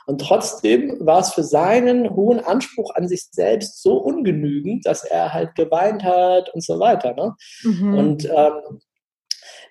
[0.06, 5.32] Und trotzdem war es für seinen hohen Anspruch an sich selbst so ungenügend, dass er
[5.32, 7.12] halt geweint hat und so weiter.
[7.14, 7.34] Ne?
[7.64, 7.98] Mhm.
[7.98, 8.80] Und ähm,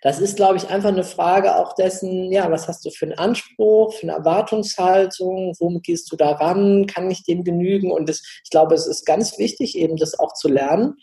[0.02, 3.18] das ist, glaube ich, einfach eine Frage auch dessen, ja, was hast du für einen
[3.18, 7.92] Anspruch, für eine Erwartungshaltung, womit gehst du daran, kann ich dem genügen?
[7.92, 10.98] Und das, ich glaube, es ist ganz wichtig, eben das auch zu lernen,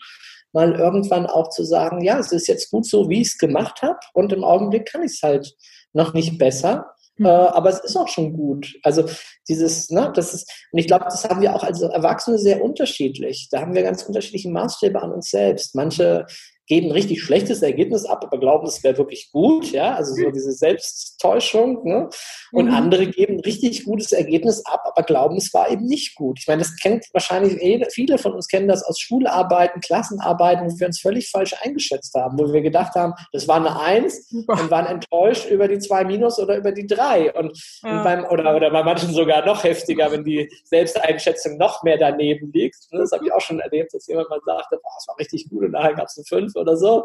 [0.53, 3.81] mal irgendwann auch zu sagen, ja, es ist jetzt gut so, wie ich es gemacht
[3.81, 5.53] habe und im Augenblick kann ich es halt
[5.93, 6.92] noch nicht besser.
[7.17, 7.25] Mhm.
[7.25, 8.75] Äh, aber es ist auch schon gut.
[8.83, 9.05] Also
[9.47, 13.49] dieses, ne, das ist, und ich glaube, das haben wir auch als Erwachsene sehr unterschiedlich.
[13.51, 15.75] Da haben wir ganz unterschiedliche Maßstäbe an uns selbst.
[15.75, 16.25] Manche
[16.67, 20.51] geben richtig schlechtes Ergebnis ab, aber glauben, es wäre wirklich gut, ja, also so diese
[20.51, 22.09] Selbsttäuschung, ne?
[22.51, 22.73] Und mhm.
[22.73, 26.39] andere geben richtig gutes Ergebnis ab, aber glauben, es war eben nicht gut.
[26.39, 30.79] Ich meine, das kennt wahrscheinlich eh, viele von uns kennen das aus Schularbeiten, Klassenarbeiten, wo
[30.79, 34.71] wir uns völlig falsch eingeschätzt haben, wo wir gedacht haben, das war eine Eins und
[34.71, 37.97] waren enttäuscht über die zwei Minus oder über die drei und, ja.
[37.97, 42.51] und beim, oder, oder bei manchen sogar noch heftiger, wenn die Selbsteinschätzung noch mehr daneben
[42.53, 42.77] liegt.
[42.91, 45.63] Das habe ich auch schon erlebt, dass jemand mal sagte, boah, das war richtig gut
[45.63, 47.03] und nachher gab es eine Fünf oder so.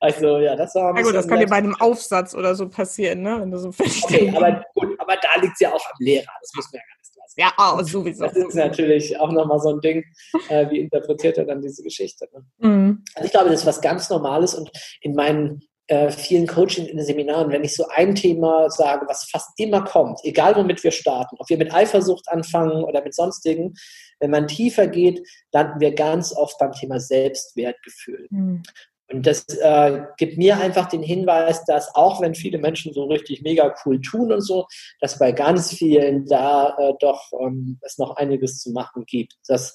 [0.00, 0.96] Also ja, das war.
[0.96, 3.38] Ja gut, das kann dir bei einem Aufsatz oder so passieren, ne?
[3.40, 6.30] Wenn du so okay, aber gut, aber da liegt es ja auch am Lehrer.
[6.40, 7.40] Das muss man ja gar nicht lassen.
[7.40, 8.24] Ja, oh, sowieso.
[8.24, 10.04] Das ist natürlich auch nochmal so ein Ding,
[10.48, 12.28] äh, wie interpretiert er dann diese Geschichte.
[12.32, 12.68] Ne?
[12.68, 13.04] Mhm.
[13.14, 14.70] Also ich glaube, das ist was ganz Normales und
[15.00, 19.24] in meinen äh, vielen Coaching in den Seminaren, wenn ich so ein Thema sage, was
[19.24, 23.74] fast immer kommt, egal womit wir starten, ob wir mit Eifersucht anfangen oder mit sonstigen,
[24.20, 28.26] wenn man tiefer geht, landen wir ganz oft beim Thema Selbstwertgefühl.
[28.30, 28.62] Mhm.
[29.10, 33.42] Und das äh, gibt mir einfach den Hinweis, dass auch wenn viele Menschen so richtig
[33.42, 34.66] mega cool tun und so,
[35.00, 39.34] dass bei ganz vielen da äh, doch ähm, es noch einiges zu machen gibt.
[39.46, 39.74] Dass,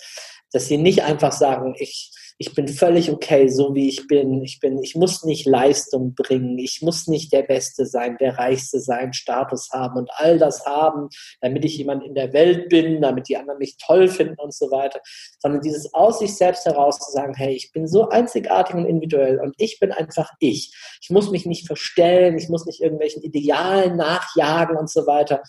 [0.51, 4.41] dass sie nicht einfach sagen, ich ich bin völlig okay, so wie ich bin.
[4.43, 6.57] Ich bin, ich muss nicht Leistung bringen.
[6.57, 11.09] Ich muss nicht der Beste sein, der Reichste sein, Status haben und all das haben,
[11.41, 14.71] damit ich jemand in der Welt bin, damit die anderen mich toll finden und so
[14.71, 14.99] weiter.
[15.39, 19.39] Sondern dieses aus sich selbst heraus zu sagen, hey, ich bin so einzigartig und individuell
[19.39, 20.73] und ich bin einfach ich.
[21.01, 22.37] Ich muss mich nicht verstellen.
[22.37, 25.43] Ich muss nicht irgendwelchen Idealen nachjagen und so weiter.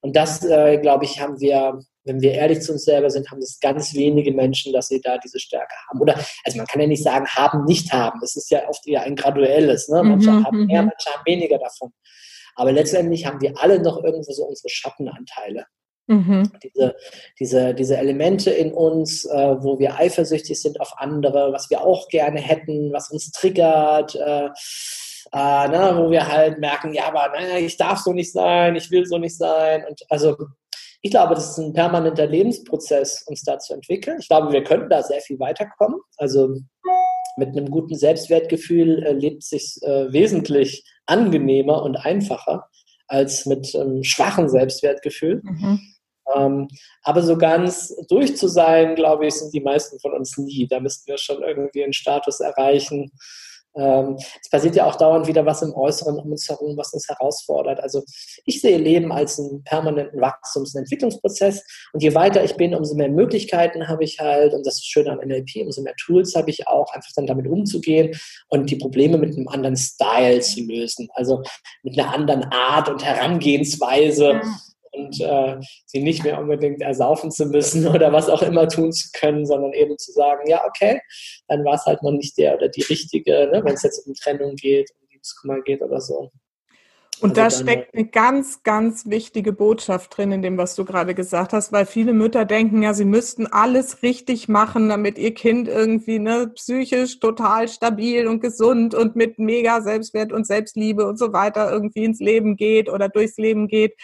[0.00, 3.40] Und das, äh, glaube ich, haben wir wenn wir ehrlich zu uns selber sind, haben
[3.40, 6.00] das ganz wenige Menschen, dass sie da diese Stärke haben.
[6.00, 8.20] Oder, also man kann ja nicht sagen, haben, nicht haben.
[8.22, 9.88] Es ist ja oft eher ein graduelles.
[9.88, 10.02] Ne?
[10.02, 10.88] Manche mhm, haben mehr, mhm.
[10.88, 11.92] manche haben weniger davon.
[12.56, 15.66] Aber letztendlich haben wir alle noch irgendwo so unsere Schattenanteile.
[16.06, 16.52] Mhm.
[16.62, 16.94] Diese,
[17.40, 22.08] diese, diese Elemente in uns, äh, wo wir eifersüchtig sind auf andere, was wir auch
[22.08, 24.50] gerne hätten, was uns triggert, äh,
[25.32, 28.90] äh, ne, wo wir halt merken, ja, aber naja, ich darf so nicht sein, ich
[28.90, 29.84] will so nicht sein.
[29.88, 30.36] Und also
[31.04, 34.16] ich glaube, das ist ein permanenter Lebensprozess, uns da zu entwickeln.
[34.20, 36.00] Ich glaube, wir könnten da sehr viel weiterkommen.
[36.16, 36.56] Also
[37.36, 42.70] mit einem guten Selbstwertgefühl äh, lebt sich äh, wesentlich angenehmer und einfacher
[43.06, 45.42] als mit einem schwachen Selbstwertgefühl.
[45.44, 45.80] Mhm.
[46.34, 46.68] Ähm,
[47.02, 50.66] aber so ganz durch zu sein, glaube ich, sind die meisten von uns nie.
[50.66, 53.12] Da müssten wir schon irgendwie einen Status erreichen,
[53.76, 57.08] ähm, es passiert ja auch dauernd wieder was im Äußeren um uns herum, was uns
[57.08, 57.80] herausfordert.
[57.80, 58.04] Also
[58.44, 61.62] ich sehe Leben als einen permanenten Wachstums- und Entwicklungsprozess.
[61.92, 64.54] Und je weiter ich bin, umso mehr Möglichkeiten habe ich halt.
[64.54, 67.46] Und das ist schön an NLP, umso mehr Tools habe ich auch, einfach dann damit
[67.46, 68.14] umzugehen
[68.48, 71.08] und die Probleme mit einem anderen Style zu lösen.
[71.14, 71.42] Also
[71.82, 74.24] mit einer anderen Art und Herangehensweise.
[74.24, 74.42] Ja
[74.94, 79.08] und äh, sie nicht mehr unbedingt ersaufen zu müssen oder was auch immer tun zu
[79.12, 81.00] können, sondern eben zu sagen, ja, okay,
[81.48, 84.14] dann war es halt noch nicht der oder die richtige, ne, wenn es jetzt um
[84.14, 86.30] Trennung geht, um Liebeskummer geht oder so.
[87.20, 91.14] Und also da steckt eine ganz, ganz wichtige Botschaft drin in dem, was du gerade
[91.14, 95.68] gesagt hast, weil viele Mütter denken ja, sie müssten alles richtig machen, damit ihr Kind
[95.68, 101.32] irgendwie ne, psychisch total stabil und gesund und mit mega Selbstwert und Selbstliebe und so
[101.32, 103.94] weiter irgendwie ins Leben geht oder durchs Leben geht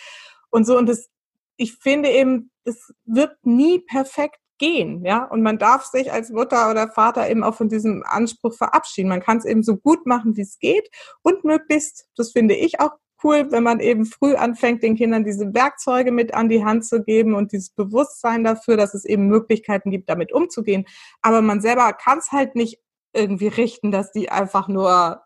[0.50, 0.76] und so.
[0.76, 1.08] Und das,
[1.56, 5.24] ich finde eben, das wird nie perfekt gehen, ja.
[5.24, 9.08] Und man darf sich als Mutter oder Vater eben auch von diesem Anspruch verabschieden.
[9.08, 10.88] Man kann es eben so gut machen, wie es geht
[11.22, 12.92] und möglichst, das finde ich auch
[13.24, 17.02] cool, wenn man eben früh anfängt, den Kindern diese Werkzeuge mit an die Hand zu
[17.02, 20.84] geben und dieses Bewusstsein dafür, dass es eben Möglichkeiten gibt, damit umzugehen.
[21.22, 22.80] Aber man selber kann es halt nicht
[23.12, 25.22] irgendwie richten, dass die einfach nur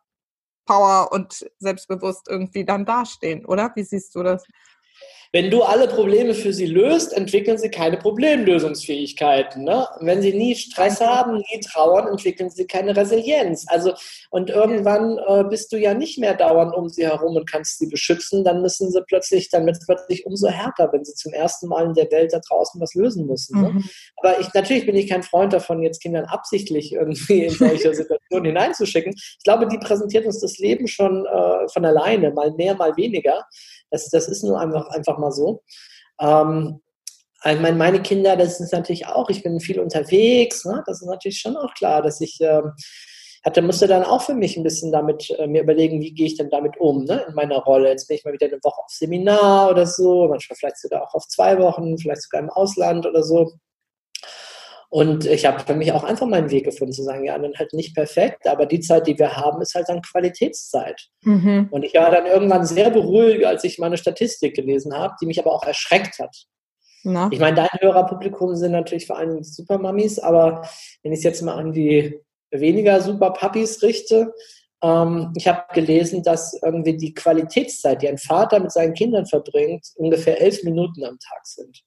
[0.66, 3.72] Power und selbstbewusst irgendwie dann dastehen, oder?
[3.74, 4.44] Wie siehst du das?
[5.34, 9.64] Wenn du alle Probleme für sie löst, entwickeln sie keine Problemlösungsfähigkeiten.
[9.64, 9.84] Ne?
[9.98, 13.64] wenn sie nie Stress haben, nie trauern, entwickeln sie keine Resilienz.
[13.66, 13.94] Also,
[14.30, 17.88] und irgendwann äh, bist du ja nicht mehr dauernd um sie herum und kannst sie
[17.88, 21.66] beschützen, dann müssen sie plötzlich, dann wird es plötzlich umso härter, wenn sie zum ersten
[21.66, 23.60] Mal in der Welt da draußen was lösen müssen.
[23.60, 23.70] Ne?
[23.70, 23.84] Mhm.
[24.18, 28.46] Aber ich, natürlich bin ich kein Freund davon, jetzt Kindern absichtlich irgendwie in solche Situationen
[28.46, 29.12] hineinzuschicken.
[29.16, 33.44] Ich glaube, die präsentiert uns das Leben schon äh, von alleine, mal mehr, mal weniger.
[33.94, 35.62] Das, das ist nur einfach, einfach mal so.
[36.20, 36.80] Ähm,
[37.44, 40.82] meine, meine Kinder, das ist natürlich auch, ich bin viel unterwegs, ne?
[40.86, 42.72] das ist natürlich schon auch klar, dass ich ähm,
[43.44, 46.36] hatte, musste dann auch für mich ein bisschen damit äh, mir überlegen, wie gehe ich
[46.36, 47.24] denn damit um, ne?
[47.28, 47.90] in meiner Rolle.
[47.90, 51.14] Jetzt bin ich mal wieder eine Woche auf Seminar oder so, manchmal vielleicht sogar auch
[51.14, 53.52] auf zwei Wochen, vielleicht sogar im Ausland oder so.
[54.94, 57.72] Und ich habe für mich auch einfach meinen Weg gefunden, zu sagen, ja, dann halt
[57.72, 61.08] nicht perfekt, aber die Zeit, die wir haben, ist halt dann Qualitätszeit.
[61.22, 61.66] Mhm.
[61.72, 65.40] Und ich war dann irgendwann sehr beruhigt, als ich meine Statistik gelesen habe, die mich
[65.40, 66.44] aber auch erschreckt hat.
[67.02, 67.28] Na?
[67.32, 70.62] Ich meine, dein Hörerpublikum sind natürlich vor allem Supermamis, aber
[71.02, 72.20] wenn ich es jetzt mal an die
[72.52, 74.32] weniger Superpuppies richte,
[74.80, 79.88] ähm, ich habe gelesen, dass irgendwie die Qualitätszeit, die ein Vater mit seinen Kindern verbringt,
[79.96, 81.82] ungefähr elf Minuten am Tag sind.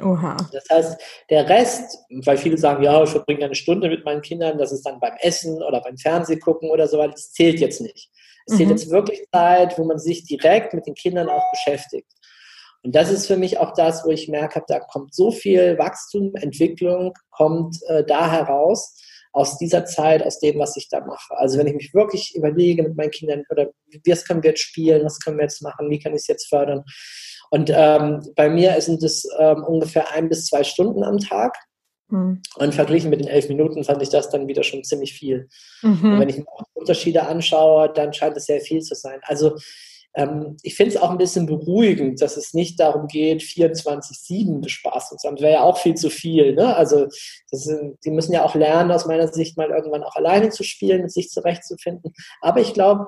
[0.00, 0.36] Oha.
[0.52, 4.58] Das heißt, der Rest, weil viele sagen, ja, ich verbringe eine Stunde mit meinen Kindern,
[4.58, 8.10] das ist dann beim Essen oder beim Fernsehgucken oder so weiter, das zählt jetzt nicht.
[8.46, 8.58] Es mhm.
[8.58, 12.10] zählt jetzt wirklich Zeit, wo man sich direkt mit den Kindern auch beschäftigt.
[12.82, 16.34] Und das ist für mich auch das, wo ich merke, da kommt so viel Wachstum,
[16.36, 18.96] Entwicklung, kommt äh, da heraus,
[19.32, 21.36] aus dieser Zeit, aus dem, was ich da mache.
[21.36, 23.70] Also wenn ich mich wirklich überlege mit meinen Kindern, oder
[24.06, 26.48] was können wir jetzt spielen, was können wir jetzt machen, wie kann ich es jetzt
[26.48, 26.84] fördern,
[27.50, 31.56] und ähm, bei mir sind es ähm, ungefähr ein bis zwei Stunden am Tag.
[32.08, 32.42] Mhm.
[32.56, 35.48] Und verglichen mit den elf Minuten fand ich das dann wieder schon ziemlich viel.
[35.82, 36.12] Mhm.
[36.12, 39.20] Und wenn ich mir auch Unterschiede anschaue, dann scheint es sehr viel zu sein.
[39.22, 39.56] Also
[40.14, 45.10] ähm, ich finde es auch ein bisschen beruhigend, dass es nicht darum geht, 24-7 Spaß
[45.10, 45.36] zu haben.
[45.36, 46.54] Das wäre ja auch viel zu viel.
[46.54, 46.74] Ne?
[46.76, 47.06] Also
[47.50, 51.02] sind, die müssen ja auch lernen, aus meiner Sicht mal irgendwann auch alleine zu spielen,
[51.02, 52.12] mit sich zurechtzufinden.
[52.40, 53.06] Aber ich glaube,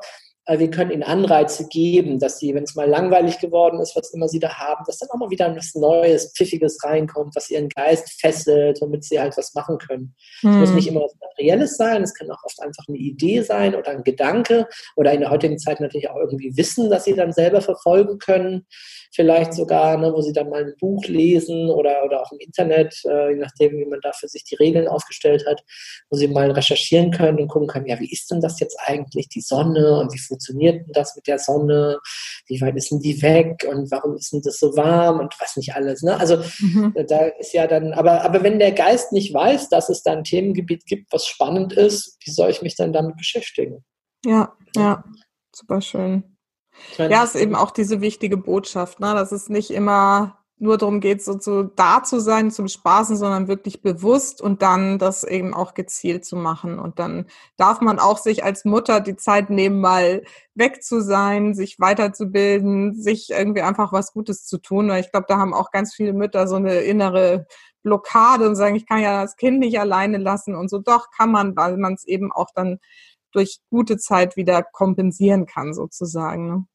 [0.48, 4.28] wir können ihnen Anreize geben, dass sie, wenn es mal langweilig geworden ist, was immer
[4.28, 8.20] sie da haben, dass dann auch mal wieder was Neues, Pfiffiges reinkommt, was ihren Geist
[8.20, 10.14] fesselt, womit sie halt was machen können.
[10.38, 10.60] Es hm.
[10.60, 13.90] muss nicht immer was Materielles sein, es kann auch oft einfach eine Idee sein oder
[13.90, 14.66] ein Gedanke
[14.96, 18.66] oder in der heutigen Zeit natürlich auch irgendwie Wissen, dass sie dann selber verfolgen können
[19.14, 23.00] vielleicht sogar, ne, wo sie dann mal ein Buch lesen oder, oder auch im Internet,
[23.04, 25.62] äh, je nachdem, wie man da für sich die Regeln aufgestellt hat,
[26.08, 29.28] wo sie mal recherchieren können und gucken können, ja, wie ist denn das jetzt eigentlich,
[29.28, 31.98] die Sonne und wie funktioniert denn das mit der Sonne,
[32.46, 35.56] wie weit ist denn die weg und warum ist denn das so warm und was
[35.56, 36.02] nicht alles.
[36.02, 36.18] Ne?
[36.18, 36.94] Also mhm.
[37.08, 40.24] da ist ja dann, aber, aber wenn der Geist nicht weiß, dass es da ein
[40.24, 43.84] Themengebiet gibt, was spannend ist, wie soll ich mich dann damit beschäftigen?
[44.24, 45.04] Ja, ja,
[45.54, 46.31] super schön.
[46.98, 49.14] Ja, ist eben auch diese wichtige Botschaft, ne?
[49.14, 53.48] dass es nicht immer nur darum geht, so zu, da zu sein zum Spaßen, sondern
[53.48, 56.78] wirklich bewusst und dann das eben auch gezielt zu machen.
[56.78, 60.22] Und dann darf man auch sich als Mutter die Zeit nehmen, mal
[60.54, 64.88] weg zu sein, sich weiterzubilden, sich irgendwie einfach was Gutes zu tun.
[64.90, 67.46] Ich glaube, da haben auch ganz viele Mütter so eine innere
[67.82, 70.78] Blockade und sagen, ich kann ja das Kind nicht alleine lassen und so.
[70.78, 72.78] Doch kann man, weil man es eben auch dann
[73.32, 76.48] durch gute Zeit wieder kompensieren kann, sozusagen.
[76.48, 76.66] Ne?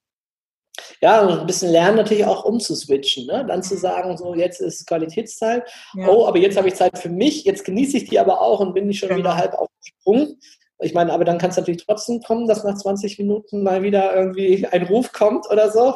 [1.01, 3.27] ja, ein bisschen lernen natürlich auch umzuswitchen.
[3.27, 3.45] Ne?
[3.47, 5.63] Dann zu sagen, so jetzt ist Qualitätszeit.
[5.93, 6.07] Ja.
[6.07, 7.43] Oh, aber jetzt habe ich Zeit für mich.
[7.45, 9.19] Jetzt genieße ich die aber auch und bin nicht schon genau.
[9.19, 10.39] wieder halb aufgesprungen.
[10.79, 14.15] Ich meine, aber dann kann es natürlich trotzdem kommen, dass nach 20 Minuten mal wieder
[14.15, 15.95] irgendwie ein Ruf kommt oder so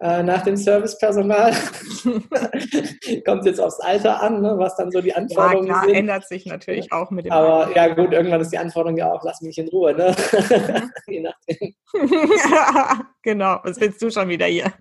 [0.00, 1.52] äh, nach dem Servicepersonal.
[3.24, 5.94] Kommt jetzt aufs Alter an, ne, was dann so die Anforderungen ja, klar, sind.
[5.94, 7.76] ändert sich natürlich auch mit dem Aber Alter.
[7.76, 10.14] ja gut, irgendwann ist die Anforderung ja auch, lass mich in Ruhe, ne?
[10.16, 10.90] Mhm.
[11.12, 11.74] Je nachdem.
[13.22, 14.72] genau, was willst du schon wieder hier?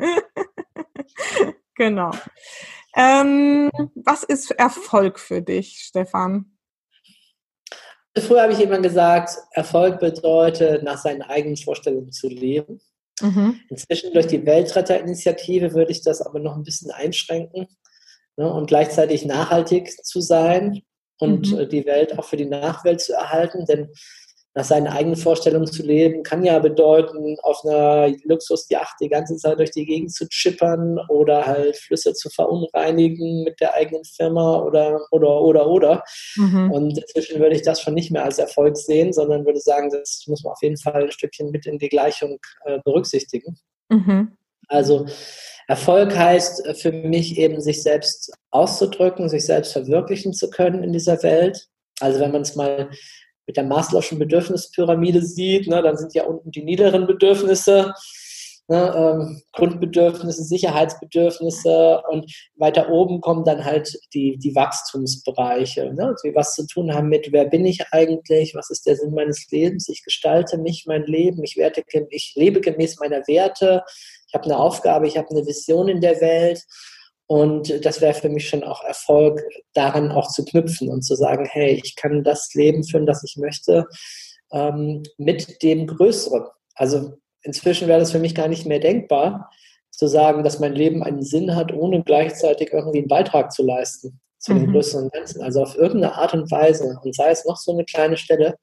[1.76, 2.12] genau.
[2.96, 6.58] Ähm, was ist Erfolg für dich, Stefan?
[8.18, 12.80] Früher habe ich immer gesagt, Erfolg bedeutet, nach seinen eigenen Vorstellungen zu leben.
[13.22, 13.60] Mhm.
[13.70, 17.68] Inzwischen durch die Weltretterinitiative würde ich das aber noch ein bisschen einschränken
[18.36, 20.82] ne, und gleichzeitig nachhaltig zu sein
[21.20, 21.60] und mhm.
[21.60, 23.66] Äh, die Welt auch für die Nachwelt zu erhalten.
[23.66, 23.90] Denn
[24.58, 29.60] nach seinen eigenen Vorstellungen zu leben, kann ja bedeuten, auf einer Luxusjacht die ganze Zeit
[29.60, 35.00] durch die Gegend zu chippern oder halt Flüsse zu verunreinigen mit der eigenen Firma oder,
[35.12, 36.04] oder, oder, oder.
[36.38, 36.72] Mhm.
[36.72, 40.24] Und inzwischen würde ich das schon nicht mehr als Erfolg sehen, sondern würde sagen, das
[40.26, 43.60] muss man auf jeden Fall ein Stückchen mit in die Gleichung äh, berücksichtigen.
[43.90, 44.38] Mhm.
[44.70, 45.06] Also
[45.68, 51.22] Erfolg heißt für mich eben, sich selbst auszudrücken, sich selbst verwirklichen zu können in dieser
[51.22, 51.68] Welt.
[52.00, 52.90] Also wenn man es mal
[53.48, 57.94] mit der Maslow'schen Bedürfnispyramide sieht, ne, dann sind ja unten die niederen Bedürfnisse,
[58.68, 66.36] ne, ähm, Grundbedürfnisse, Sicherheitsbedürfnisse und weiter oben kommen dann halt die, die Wachstumsbereiche, ne, die
[66.36, 69.88] was zu tun haben mit, wer bin ich eigentlich, was ist der Sinn meines Lebens,
[69.88, 73.84] ich gestalte mich, mein Leben, ich, werte, ich lebe gemäß meiner Werte,
[74.28, 76.66] ich habe eine Aufgabe, ich habe eine Vision in der Welt
[77.28, 81.46] und das wäre für mich schon auch Erfolg, daran auch zu knüpfen und zu sagen,
[81.46, 83.86] hey, ich kann das Leben führen, das ich möchte,
[84.52, 86.46] ähm, mit dem Größeren.
[86.76, 89.52] Also inzwischen wäre das für mich gar nicht mehr denkbar,
[89.92, 94.20] zu sagen, dass mein Leben einen Sinn hat, ohne gleichzeitig irgendwie einen Beitrag zu leisten
[94.38, 94.60] zu mhm.
[94.60, 95.42] den größeren Ganzen.
[95.42, 98.56] Also auf irgendeine Art und Weise, und sei es noch so eine kleine Stelle,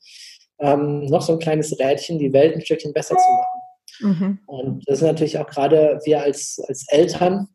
[0.61, 3.61] ähm, noch so ein kleines Rädchen, die Welt ein Stückchen besser zu machen.
[4.01, 4.39] Mhm.
[4.47, 7.49] Und das ist natürlich auch gerade wir als, als Eltern,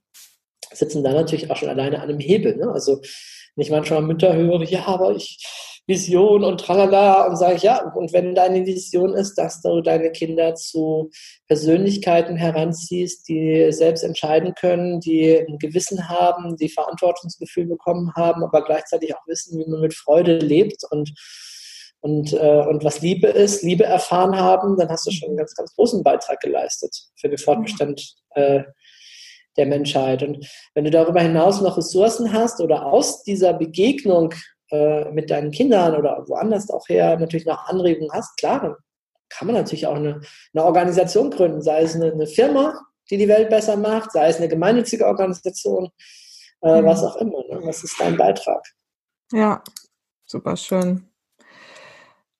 [0.73, 2.55] sitzen da natürlich auch schon alleine an einem Hebel.
[2.55, 2.71] Ne?
[2.71, 3.01] Also
[3.55, 5.39] wenn ich manchmal Mütter höre, ja, aber ich
[5.89, 10.11] Vision und tralala und sage ich, ja, und wenn deine Vision ist, dass du deine
[10.11, 11.09] Kinder zu
[11.47, 18.63] Persönlichkeiten heranziehst, die selbst entscheiden können, die ein Gewissen haben, die Verantwortungsgefühl bekommen haben, aber
[18.63, 21.11] gleichzeitig auch wissen, wie man mit Freude lebt und
[22.01, 25.53] und, äh, und was Liebe ist, Liebe erfahren haben, dann hast du schon einen ganz,
[25.53, 28.61] ganz großen Beitrag geleistet für den Fortbestand äh,
[29.59, 30.23] der Menschheit.
[30.23, 34.33] Und wenn du darüber hinaus noch Ressourcen hast oder aus dieser Begegnung
[34.71, 38.75] äh, mit deinen Kindern oder woanders auch her natürlich noch Anregungen hast, klar, dann
[39.29, 40.21] kann man natürlich auch eine,
[40.53, 42.73] eine Organisation gründen, sei es eine, eine, Firma,
[43.11, 45.89] die die Welt besser macht, sei es eine gemeinnützige Organisation,
[46.61, 46.85] äh, mhm.
[46.85, 47.43] was auch immer.
[47.49, 47.59] Ne?
[47.63, 48.65] Was ist dein Beitrag?
[49.31, 49.63] Ja,
[50.25, 51.07] super schön.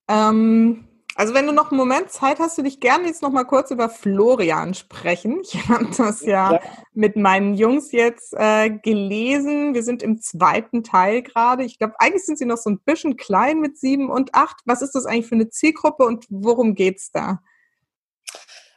[0.09, 0.88] Ähm,
[1.19, 3.71] also wenn du noch einen Moment Zeit hast, würde ich gerne jetzt noch mal kurz
[3.71, 5.41] über Florian sprechen.
[5.43, 6.61] Ich habe das ja, ja,
[6.93, 9.73] mit meinen Jungs jetzt äh, gelesen.
[9.73, 11.65] Wir sind im zweiten Teil gerade.
[11.65, 14.61] Ich glaube, eigentlich sind sie noch so ein bisschen klein mit sieben und acht.
[14.63, 17.39] Was ist das eigentlich für eine Zielgruppe und worum geht's da?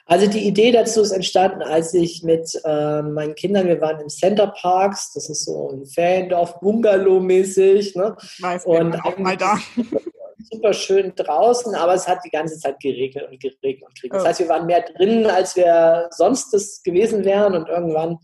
[0.07, 4.09] Also die Idee dazu ist entstanden, als ich mit äh, meinen Kindern, wir waren im
[4.09, 7.95] Center Parks, das ist so ein Feriendorf, Bungalow-mäßig.
[7.95, 8.16] Ne?
[8.40, 9.59] Weiß, und auch mal da
[10.51, 14.20] super schön draußen, aber es hat die ganze Zeit geregnet und geregnet und geregnet.
[14.20, 18.18] Das heißt, wir waren mehr drinnen, als wir sonst das gewesen wären und irgendwann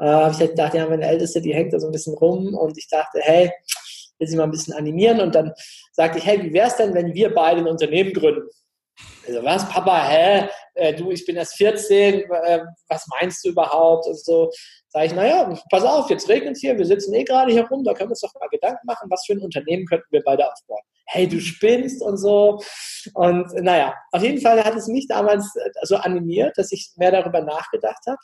[0.00, 2.54] äh, habe ich halt gedacht, ja, meine Älteste, die hängt da so ein bisschen rum
[2.54, 3.50] und ich dachte, hey,
[4.18, 5.52] will sie mal ein bisschen animieren und dann
[5.92, 8.48] sagte ich, hey, wie wäre es denn, wenn wir beide ein Unternehmen gründen?
[9.26, 10.48] Also was, Papa, hä?
[10.74, 14.06] Äh, du, ich bin erst 14, äh, was meinst du überhaupt?
[14.06, 14.50] Und so
[14.88, 17.84] sage ich, naja, pass auf, jetzt regnet es hier, wir sitzen eh gerade hier rum,
[17.84, 20.50] da können wir uns doch mal Gedanken machen, was für ein Unternehmen könnten wir beide
[20.50, 22.60] aufbauen hey, du spinnst und so.
[23.14, 27.10] Und naja, auf jeden Fall hat es mich damals äh, so animiert, dass ich mehr
[27.10, 28.18] darüber nachgedacht habe.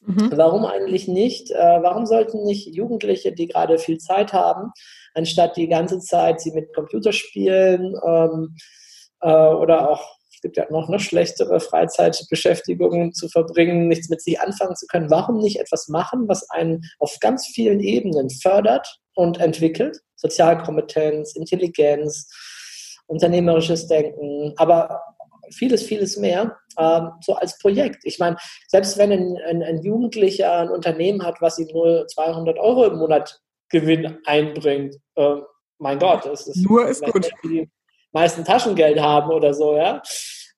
[0.00, 0.32] Mhm.
[0.36, 1.50] Warum eigentlich nicht?
[1.52, 4.72] Äh, warum sollten nicht Jugendliche, die gerade viel Zeit haben,
[5.14, 8.56] anstatt die ganze Zeit sie mit Computerspielen ähm,
[9.20, 14.38] äh, oder auch es gibt ja noch, noch schlechtere Freizeitbeschäftigungen zu verbringen, nichts mit sich
[14.40, 15.10] anfangen zu können.
[15.10, 20.00] Warum nicht etwas machen, was einen auf ganz vielen Ebenen fördert und entwickelt?
[20.16, 22.28] Sozialkompetenz, Intelligenz,
[23.06, 25.00] unternehmerisches Denken, aber
[25.50, 28.04] vieles, vieles mehr, ähm, so als Projekt.
[28.04, 28.36] Ich meine,
[28.68, 32.98] selbst wenn ein, ein, ein, Jugendlicher ein Unternehmen hat, was ihm nur 200 Euro im
[32.98, 35.36] Monat Gewinn einbringt, äh,
[35.78, 37.30] mein Gott, das ist nur ist gut.
[37.44, 37.68] Die
[38.12, 40.02] meisten Taschengeld haben oder so, ja.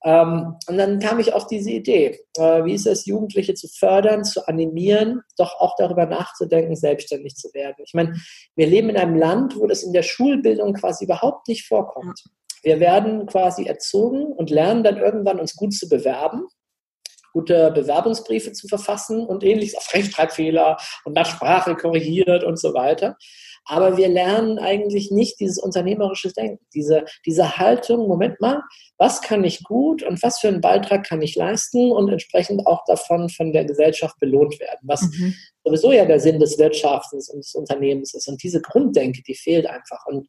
[0.06, 4.22] Ähm, und dann kam ich auf diese Idee, äh, wie ist es, Jugendliche zu fördern,
[4.22, 7.82] zu animieren, doch auch darüber nachzudenken, selbstständig zu werden.
[7.84, 8.14] Ich meine,
[8.54, 12.22] wir leben in einem Land, wo das in der Schulbildung quasi überhaupt nicht vorkommt.
[12.62, 16.46] Wir werden quasi erzogen und lernen dann irgendwann uns gut zu bewerben
[17.36, 23.18] gute Bewerbungsbriefe zu verfassen und ähnliches auf Rechtschreibfehler und nach Sprache korrigiert und so weiter.
[23.68, 28.62] Aber wir lernen eigentlich nicht dieses unternehmerische Denken, diese, diese Haltung, Moment mal,
[28.96, 32.84] was kann ich gut und was für einen Beitrag kann ich leisten und entsprechend auch
[32.86, 35.34] davon von der Gesellschaft belohnt werden, was mhm.
[35.64, 38.28] sowieso ja der Sinn des Wirtschaftens und des Unternehmens ist.
[38.28, 40.06] Und diese Grunddenke, die fehlt einfach.
[40.06, 40.26] Und,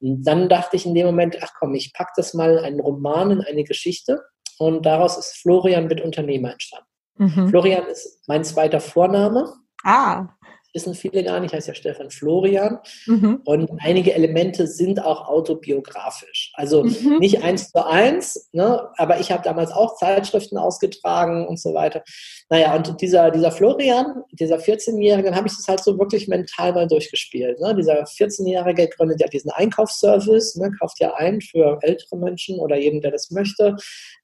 [0.00, 3.40] dann dachte ich in dem Moment, ach komm, ich pack das mal einen Roman in
[3.42, 4.20] eine Geschichte
[4.58, 6.86] und daraus ist Florian mit Unternehmer entstanden.
[7.16, 7.48] Mhm.
[7.50, 9.52] Florian ist mein zweiter Vorname.
[9.84, 10.28] Ah
[10.72, 12.78] wissen viele gar nicht, heißt ja Stefan Florian.
[13.06, 13.40] Mhm.
[13.44, 16.52] Und einige Elemente sind auch autobiografisch.
[16.54, 17.18] Also mhm.
[17.18, 18.88] nicht eins zu eins, ne?
[18.96, 22.02] aber ich habe damals auch Zeitschriften ausgetragen und so weiter.
[22.48, 26.72] Naja, und dieser, dieser Florian, dieser 14-Jährige, dann habe ich das halt so wirklich mental
[26.72, 27.60] mal durchgespielt.
[27.60, 27.74] Ne?
[27.74, 30.70] Dieser 14-Jährige gründet ja diesen Einkaufsservice, ne?
[30.78, 33.76] kauft ja ein für ältere Menschen oder jeden, der das möchte.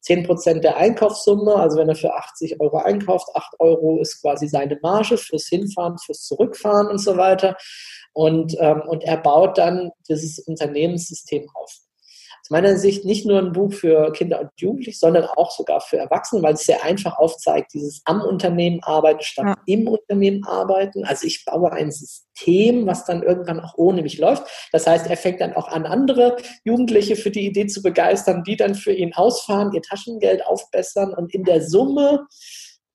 [0.06, 4.78] 10% der Einkaufssumme, also wenn er für 80 Euro einkauft, 8 Euro ist quasi seine
[4.80, 7.56] Marge fürs Hinfahren, fürs Zurückfahren und so weiter.
[8.12, 11.70] Und, ähm, und er baut dann dieses Unternehmenssystem auf
[12.46, 15.96] aus meiner Sicht nicht nur ein Buch für Kinder und Jugendliche, sondern auch sogar für
[15.96, 19.56] Erwachsene, weil es sehr einfach aufzeigt, dieses am Unternehmen arbeiten statt ja.
[19.66, 21.04] im Unternehmen arbeiten.
[21.04, 24.44] Also ich baue ein System, was dann irgendwann auch ohne mich läuft.
[24.70, 28.56] Das heißt, er fängt dann auch an, andere Jugendliche für die Idee zu begeistern, die
[28.56, 32.28] dann für ihn ausfahren, ihr Taschengeld aufbessern und in der Summe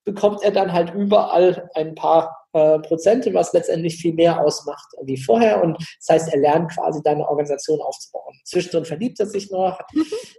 [0.05, 5.17] bekommt er dann halt überall ein paar äh, Prozente, was letztendlich viel mehr ausmacht wie
[5.17, 5.63] vorher.
[5.63, 8.35] Und das heißt, er lernt quasi deine Organisation aufzubauen.
[8.45, 9.87] Zwischendrin verliebt er sich noch, hat,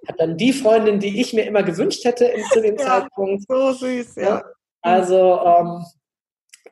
[0.08, 3.44] hat dann die Freundin, die ich mir immer gewünscht hätte in, zu dem ja, Zeitpunkt.
[3.48, 4.22] So süß, ja.
[4.22, 4.42] ja
[4.82, 5.84] also ähm,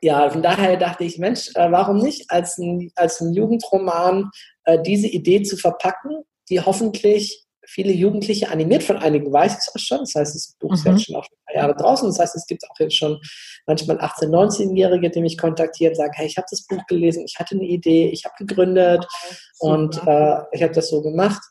[0.01, 4.29] ja, von daher dachte ich, Mensch, äh, warum nicht als ein, als ein Jugendroman
[4.65, 8.83] äh, diese Idee zu verpacken, die hoffentlich viele Jugendliche animiert.
[8.83, 9.99] Von einigen weiß ich es auch schon.
[9.99, 10.91] Das heißt, das Buch ist mhm.
[10.91, 12.07] jetzt schon auch ein paar Jahre draußen.
[12.07, 13.19] Das heißt, es gibt auch jetzt schon
[13.65, 17.39] manchmal 18-, 19-Jährige, die mich kontaktieren und sagen, hey, ich habe das Buch gelesen, ich
[17.39, 19.07] hatte eine Idee, ich habe gegründet
[19.53, 19.73] Super.
[19.73, 21.41] und äh, ich habe das so gemacht,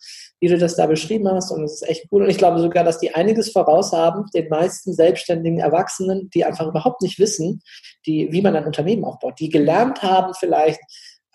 [0.40, 1.50] wie du das da beschrieben hast.
[1.50, 2.22] Und es ist echt cool.
[2.22, 6.66] Und ich glaube sogar, dass die einiges voraus haben, den meisten selbstständigen Erwachsenen, die einfach
[6.66, 7.62] überhaupt nicht wissen,
[8.06, 10.80] die, wie man ein Unternehmen aufbaut, die gelernt haben vielleicht,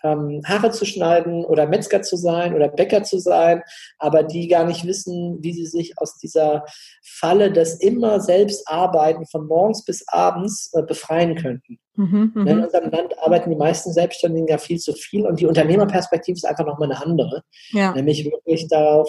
[0.02, 3.62] ähm, Haare zu schneiden oder Metzger zu sein oder Bäcker zu sein,
[3.98, 6.64] aber die gar nicht wissen, wie sie sich aus dieser
[7.02, 11.78] Falle des immer selbst Arbeiten von morgens bis abends äh, befreien könnten.
[11.94, 15.46] Mhm, mhm, in unserem Land arbeiten die meisten Selbstständigen ja viel zu viel und die
[15.46, 17.42] Unternehmerperspektive ist einfach nochmal eine andere.
[17.70, 17.92] Ja.
[17.92, 19.08] Nämlich wirklich darauf,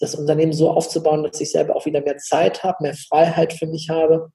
[0.00, 3.66] das Unternehmen so aufzubauen, dass ich selber auch wieder mehr Zeit habe, mehr Freiheit für
[3.66, 4.30] mich habe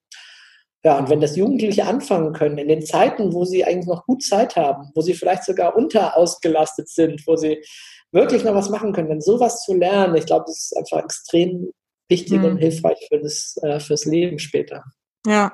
[0.84, 4.24] ja, und wenn das Jugendliche anfangen können, in den Zeiten, wo sie eigentlich noch gut
[4.24, 7.62] Zeit haben, wo sie vielleicht sogar unterausgelastet sind, wo sie
[8.12, 11.72] wirklich noch was machen können, dann sowas zu lernen, ich glaube, das ist einfach extrem
[12.10, 12.46] wichtig mhm.
[12.46, 14.84] und hilfreich für das, äh, fürs Leben später.
[15.28, 15.52] Ja,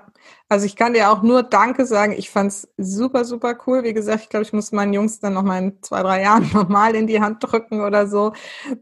[0.48, 2.14] also ich kann dir auch nur Danke sagen.
[2.16, 3.84] Ich fand's super, super cool.
[3.84, 6.48] Wie gesagt, ich glaube, ich muss meinen Jungs dann noch mal in zwei, drei Jahren
[6.54, 8.34] nochmal in die Hand drücken oder so.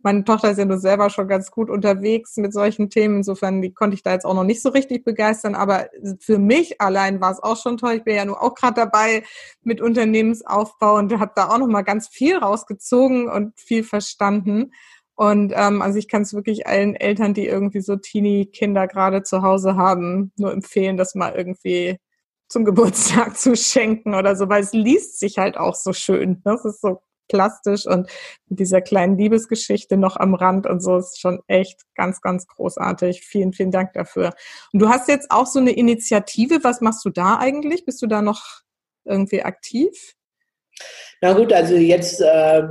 [0.04, 3.18] Meine Tochter ist ja nur selber schon ganz gut unterwegs mit solchen Themen.
[3.18, 5.56] Insofern, die konnte ich da jetzt auch noch nicht so richtig begeistern.
[5.56, 5.88] Aber
[6.20, 7.94] für mich allein war es auch schon toll.
[7.94, 9.24] Ich bin ja nur auch gerade dabei
[9.64, 14.74] mit Unternehmensaufbau und habe da auch noch mal ganz viel rausgezogen und viel verstanden.
[15.16, 19.42] Und ähm, also ich kann es wirklich allen Eltern, die irgendwie so Teenie-Kinder gerade zu
[19.44, 21.98] Hause haben, nur empfehlen, das mal irgendwie
[22.50, 26.42] zum Geburtstag zu schenken oder so, weil es liest sich halt auch so schön.
[26.46, 26.54] Ne?
[26.54, 28.10] Das ist so plastisch und
[28.48, 33.22] mit dieser kleinen Liebesgeschichte noch am Rand und so ist schon echt ganz, ganz großartig.
[33.22, 34.34] Vielen, vielen Dank dafür.
[34.72, 36.64] Und du hast jetzt auch so eine Initiative.
[36.64, 37.86] Was machst du da eigentlich?
[37.86, 38.62] Bist du da noch
[39.06, 40.16] irgendwie aktiv?
[41.22, 42.64] Na gut, also jetzt äh,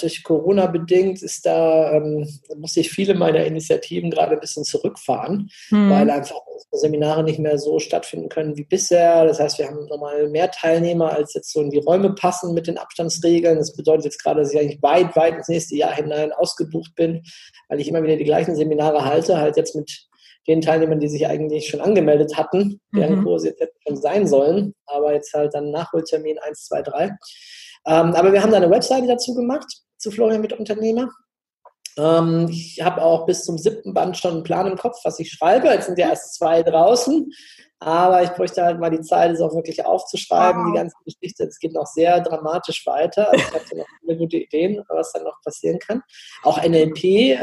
[0.00, 5.50] durch Corona bedingt ist da, ähm, muss ich viele meiner Initiativen gerade ein bisschen zurückfahren,
[5.70, 5.90] mhm.
[5.90, 6.40] weil einfach
[6.72, 9.24] Seminare nicht mehr so stattfinden können wie bisher.
[9.24, 12.66] Das heißt, wir haben nochmal mehr Teilnehmer, als jetzt so in die Räume passen mit
[12.66, 13.58] den Abstandsregeln.
[13.58, 17.22] Das bedeutet jetzt gerade, dass ich eigentlich weit, weit ins nächste Jahr hinein ausgebucht bin,
[17.68, 20.08] weil ich immer wieder die gleichen Seminare halte, halt jetzt mit
[20.48, 23.24] den Teilnehmern, die sich eigentlich schon angemeldet hatten, deren mhm.
[23.24, 27.04] Kurse jetzt schon sein sollen, aber jetzt halt dann Nachholtermin 1, 2, 3.
[27.04, 27.16] Ähm,
[27.86, 29.66] aber wir haben da eine Webseite dazu gemacht,
[29.98, 31.08] zu Florian mit Unternehmer.
[31.98, 35.30] Ähm, ich habe auch bis zum siebten Band schon einen Plan im Kopf, was ich
[35.30, 35.68] schreibe.
[35.68, 37.30] Jetzt sind ja erst zwei draußen.
[37.80, 40.70] Aber ich bräuchte halt mal die Zeit, es auch wirklich aufzuschreiben, wow.
[40.70, 41.44] die ganze Geschichte.
[41.44, 43.28] Es geht noch sehr dramatisch weiter.
[43.28, 46.00] Also ich habe noch viele gute Ideen, was dann noch passieren kann.
[46.44, 47.40] Auch NLP äh,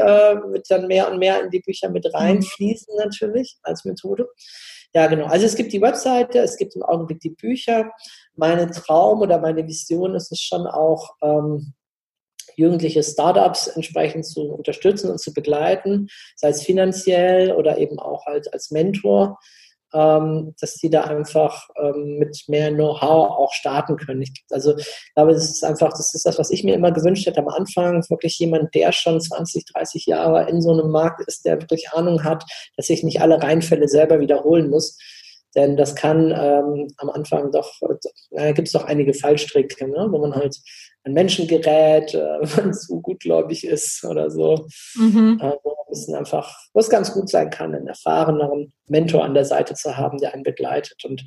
[0.50, 4.28] wird dann mehr und mehr in die Bücher mit reinfließen, natürlich, als Methode.
[4.94, 5.26] Ja, genau.
[5.26, 7.92] Also es gibt die Webseite, es gibt im Augenblick die Bücher.
[8.34, 11.74] Meine Traum oder meine Vision ist es schon auch, ähm,
[12.60, 18.52] jugendliche Startups entsprechend zu unterstützen und zu begleiten, sei es finanziell oder eben auch halt
[18.52, 19.38] als Mentor
[19.92, 24.22] ähm, dass die da einfach ähm, mit mehr Know-how auch starten können.
[24.22, 27.26] Ich, also ich glaube, das ist einfach, das ist das, was ich mir immer gewünscht
[27.26, 31.44] hätte am Anfang, wirklich jemand, der schon 20, 30 Jahre in so einem Markt ist,
[31.44, 32.44] der wirklich Ahnung hat,
[32.76, 34.96] dass ich nicht alle Reinfälle selber wiederholen muss.
[35.56, 37.72] Denn das kann ähm, am Anfang doch,
[38.30, 40.06] äh, gibt es doch einige Fallstricke, ne?
[40.10, 40.56] wo man halt
[41.04, 44.66] ein Menschen gerät, äh, wenn man zu gutgläubig ist oder so.
[44.96, 45.38] Mhm.
[45.40, 49.44] Äh, wo es einfach, wo es ganz gut sein kann, einen erfahreneren Mentor an der
[49.44, 51.04] Seite zu haben, der einen begleitet.
[51.04, 51.24] Und,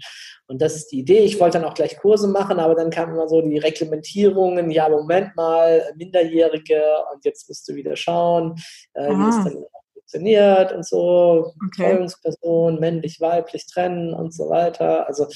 [0.47, 1.19] und das ist die Idee.
[1.19, 4.87] Ich wollte dann auch gleich Kurse machen, aber dann kamen immer so die Reglementierungen, ja,
[4.87, 6.81] Moment mal, Minderjährige
[7.13, 8.55] und jetzt musst du wieder schauen,
[8.93, 9.65] äh, wie es dann
[10.13, 11.83] funktioniert und so, okay.
[11.83, 15.07] Betreuungsperson, männlich, weiblich trennen und so weiter.
[15.07, 15.27] Also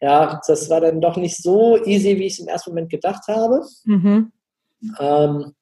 [0.00, 3.26] ja, das war dann doch nicht so easy, wie ich es im ersten Moment gedacht
[3.28, 3.62] habe.
[3.84, 4.32] Mhm.
[4.98, 5.54] Ähm,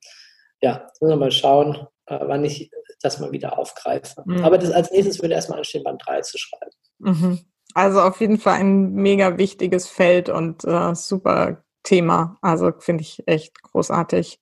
[0.61, 4.23] ja, müssen wir mal schauen, äh, wann ich das mal wieder aufgreife.
[4.25, 4.45] Mhm.
[4.45, 6.73] Aber das, als nächstes würde erstmal anstehen, Band 3 zu schreiben.
[6.99, 7.41] Mhm.
[7.75, 12.39] Also auf jeden Fall ein mega wichtiges Feld und äh, super Thema.
[12.41, 14.41] Also finde ich echt großartig.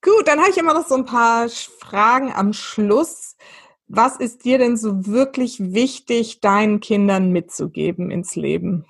[0.00, 3.36] Gut, dann habe ich immer noch so ein paar Fragen am Schluss.
[3.88, 8.86] Was ist dir denn so wirklich wichtig, deinen Kindern mitzugeben ins Leben?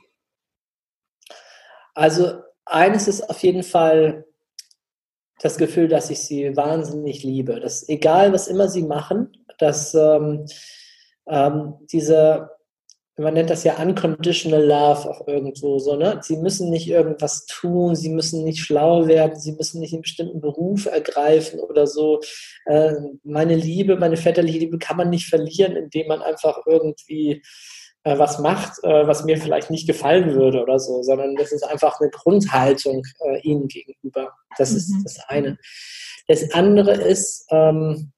[1.95, 4.27] Also eines ist auf jeden Fall
[5.41, 7.61] das Gefühl, dass ich sie wahnsinnig liebe.
[7.61, 10.47] Dass egal, was immer sie machen, dass ähm,
[11.27, 12.51] ähm, diese
[13.19, 16.21] man nennt das ja unconditional love auch irgendwo so, ne?
[16.23, 20.41] Sie müssen nicht irgendwas tun, sie müssen nicht schlau werden, sie müssen nicht einen bestimmten
[20.41, 22.21] Beruf ergreifen oder so.
[22.67, 22.95] Äh,
[23.25, 27.43] meine Liebe, meine väterliche Liebe kann man nicht verlieren, indem man einfach irgendwie
[28.05, 31.65] äh, was macht, äh, was mir vielleicht nicht gefallen würde oder so, sondern das ist
[31.65, 34.33] einfach eine Grundhaltung äh, ihnen gegenüber.
[34.57, 34.77] Das mhm.
[34.77, 35.59] ist das eine.
[36.29, 38.13] Das andere ist, ähm,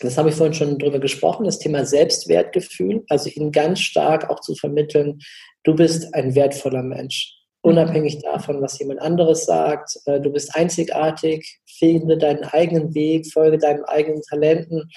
[0.00, 4.40] das habe ich vorhin schon drüber gesprochen, das Thema Selbstwertgefühl, also ihnen ganz stark auch
[4.40, 5.20] zu vermitteln,
[5.64, 7.34] du bist ein wertvoller Mensch.
[7.60, 13.58] Unabhängig davon, was jemand anderes sagt, äh, du bist einzigartig, finde deinen eigenen Weg, folge
[13.58, 14.88] deinen eigenen Talenten,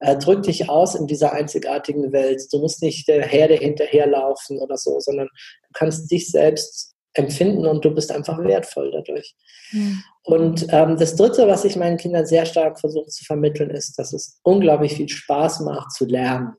[0.00, 2.42] äh, drück dich aus in dieser einzigartigen Welt.
[2.52, 7.84] Du musst nicht der Herde hinterherlaufen oder so, sondern du kannst dich selbst empfinden und
[7.84, 9.34] du bist einfach wertvoll dadurch.
[9.72, 10.02] Mhm.
[10.24, 14.12] Und ähm, das Dritte, was ich meinen Kindern sehr stark versuche zu vermitteln, ist, dass
[14.12, 16.54] es unglaublich viel Spaß macht zu lernen.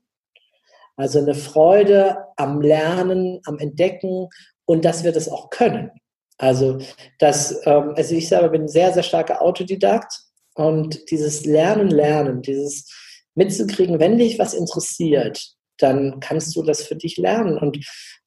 [0.95, 4.29] Also eine Freude am Lernen, am Entdecken
[4.65, 5.91] und dass wir das auch können.
[6.37, 6.79] Also,
[7.19, 10.13] dass, ähm, also ich selber bin sehr, sehr starker Autodidakt
[10.55, 12.91] und dieses Lernen, Lernen, dieses
[13.35, 17.57] mitzukriegen, wenn dich was interessiert, dann kannst du das für dich lernen.
[17.57, 17.77] Und,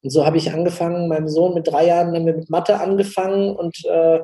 [0.01, 3.55] und so habe ich angefangen, meinem Sohn mit drei Jahren haben wir mit Mathe angefangen
[3.55, 4.19] und äh,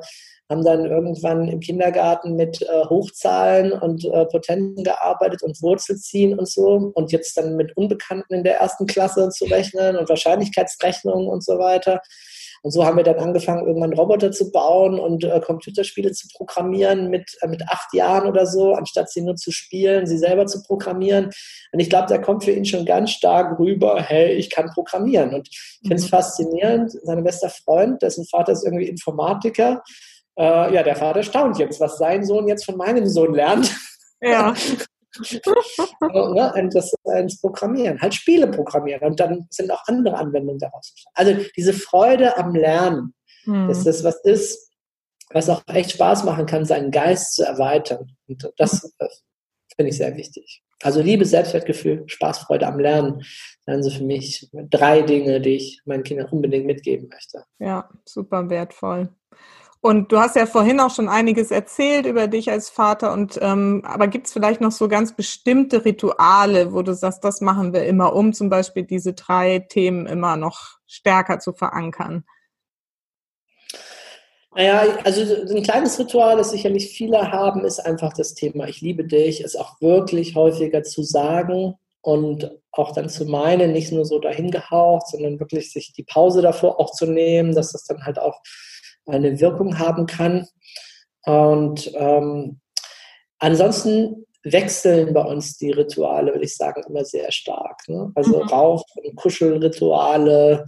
[0.50, 6.48] haben dann irgendwann im Kindergarten mit äh, Hochzahlen und äh, Potenzen gearbeitet und Wurzelziehen und
[6.48, 11.42] so und jetzt dann mit Unbekannten in der ersten Klasse zu rechnen und Wahrscheinlichkeitsrechnungen und
[11.42, 12.02] so weiter.
[12.64, 17.10] Und so haben wir dann angefangen, irgendwann Roboter zu bauen und äh, Computerspiele zu programmieren
[17.10, 20.62] mit, äh, mit acht Jahren oder so, anstatt sie nur zu spielen, sie selber zu
[20.62, 21.26] programmieren.
[21.72, 25.34] Und ich glaube, da kommt für ihn schon ganz stark rüber, hey, ich kann programmieren.
[25.34, 26.08] Und ich finde es mhm.
[26.08, 29.82] faszinierend, sein bester Freund, dessen Vater ist irgendwie Informatiker,
[30.38, 33.76] äh, ja, der Vater staunt jetzt, was sein Sohn jetzt von meinem Sohn lernt.
[34.22, 34.54] Ja.
[36.34, 40.94] ja, und das ins Programmieren, halt Spiele programmieren und dann sind auch andere Anwendungen daraus.
[41.14, 43.68] Also diese Freude am Lernen, hm.
[43.68, 44.70] dass das was ist,
[45.30, 48.16] was auch echt Spaß machen kann, seinen Geist zu erweitern.
[48.28, 49.08] Und das äh,
[49.76, 50.62] finde ich sehr wichtig.
[50.82, 53.24] Also Liebe, Selbstwertgefühl, Spaß, Freude am Lernen,
[53.64, 57.44] das sind für mich drei Dinge, die ich meinen Kindern unbedingt mitgeben möchte.
[57.58, 59.08] Ja, super wertvoll.
[59.84, 63.12] Und du hast ja vorhin auch schon einiges erzählt über dich als Vater.
[63.12, 67.42] Und ähm, aber gibt es vielleicht noch so ganz bestimmte Rituale, wo du sagst, das
[67.42, 72.24] machen wir immer, um zum Beispiel diese drei Themen immer noch stärker zu verankern?
[74.54, 75.20] Naja, also
[75.54, 79.54] ein kleines Ritual, das sicherlich viele haben, ist einfach das Thema Ich liebe dich, es
[79.54, 85.40] auch wirklich häufiger zu sagen und auch dann zu meinen, nicht nur so dahingehaucht, sondern
[85.40, 88.40] wirklich sich die Pause davor auch zu nehmen, dass das dann halt auch
[89.06, 90.46] eine Wirkung haben kann.
[91.24, 92.60] Und ähm,
[93.38, 97.80] ansonsten wechseln bei uns die Rituale, würde ich sagen, immer sehr stark.
[97.88, 98.12] Ne?
[98.14, 98.48] Also mhm.
[98.48, 100.66] Rauch- und Kuschelrituale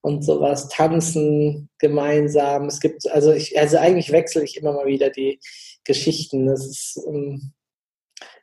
[0.00, 2.66] und sowas, tanzen gemeinsam.
[2.66, 5.38] Es gibt, also ich, also eigentlich wechsle ich immer mal wieder die
[5.84, 6.46] Geschichten.
[6.46, 7.52] Das ist, ähm,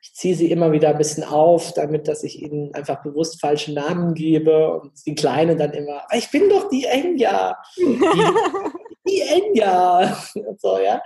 [0.01, 3.73] ich ziehe sie immer wieder ein bisschen auf, damit, dass ich ihnen einfach bewusst falsche
[3.73, 7.57] Namen gebe und die Kleine dann immer, ich bin doch die Enya.
[7.77, 7.99] Die,
[9.18, 10.18] die Enya.
[10.60, 11.02] So, ja.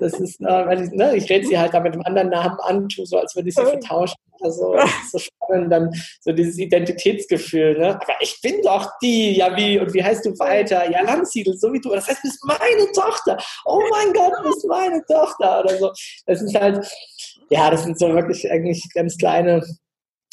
[0.00, 2.58] Das ist, äh, weil ich, ne, ich rede sie halt da mit einem anderen Namen
[2.60, 4.16] an, so als würde ich sie vertauschen.
[4.40, 4.76] Also
[5.10, 5.90] so spannend, dann
[6.20, 7.94] so dieses Identitätsgefühl, ne?
[7.94, 10.90] Aber ich bin doch die, ja wie, und wie heißt du weiter?
[10.90, 11.90] Ja, Landsiedel, so wie du.
[11.90, 13.38] Das heißt, du bist meine Tochter.
[13.64, 15.60] Oh mein Gott, du bist meine Tochter.
[15.60, 15.92] Oder so.
[16.26, 16.86] Das ist halt,
[17.50, 19.64] ja, das sind so wirklich eigentlich ganz kleine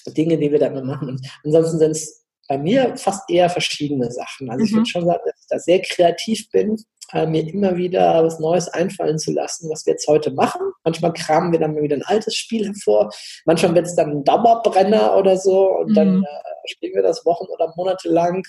[0.07, 1.09] Dinge, die wir da immer machen.
[1.09, 2.19] Und ansonsten sind es
[2.49, 4.49] bei mir fast eher verschiedene Sachen.
[4.49, 4.85] Also ich würde mhm.
[4.85, 6.77] schon sagen, dass ich da sehr kreativ bin,
[7.13, 10.61] äh, mir immer wieder was Neues einfallen zu lassen, was wir jetzt heute machen.
[10.83, 13.09] Manchmal kramen wir dann mal wieder ein altes Spiel hervor.
[13.45, 15.95] Manchmal wird es dann ein Dauerbrenner oder so und mhm.
[15.95, 18.43] dann äh, spielen wir das Wochen oder Monate lang.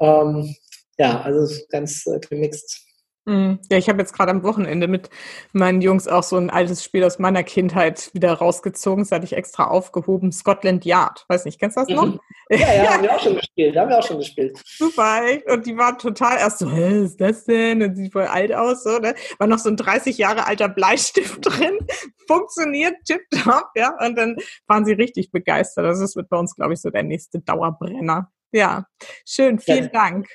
[0.00, 0.54] Ähm,
[0.98, 2.89] ja, also ganz äh, gemixt.
[3.26, 3.58] Mhm.
[3.70, 5.10] Ja, ich habe jetzt gerade am Wochenende mit
[5.52, 9.04] meinen Jungs auch so ein altes Spiel aus meiner Kindheit wieder rausgezogen.
[9.04, 10.32] Das hatte ich extra aufgehoben.
[10.32, 11.26] Scotland Yard.
[11.28, 12.06] Weiß nicht, kennst du das noch?
[12.06, 12.20] Mhm.
[12.48, 13.76] Ja, ja, haben wir auch schon gespielt.
[13.76, 14.60] Haben wir auch schon gespielt.
[14.64, 15.48] Super, echt.
[15.48, 17.82] Und die waren total erst so, hä, was ist das denn?
[17.82, 19.14] Und sieht voll alt aus, so, ne?
[19.38, 21.78] War noch so ein 30 Jahre alter Bleistift drin.
[22.26, 23.94] Funktioniert tipptopp, ja.
[24.04, 24.36] Und dann
[24.66, 25.84] waren sie richtig begeistert.
[25.84, 28.32] Also das wird bei uns, glaube ich, so der nächste Dauerbrenner.
[28.52, 28.86] Ja,
[29.24, 29.58] schön.
[29.58, 29.90] Vielen ja.
[29.90, 30.26] Dank.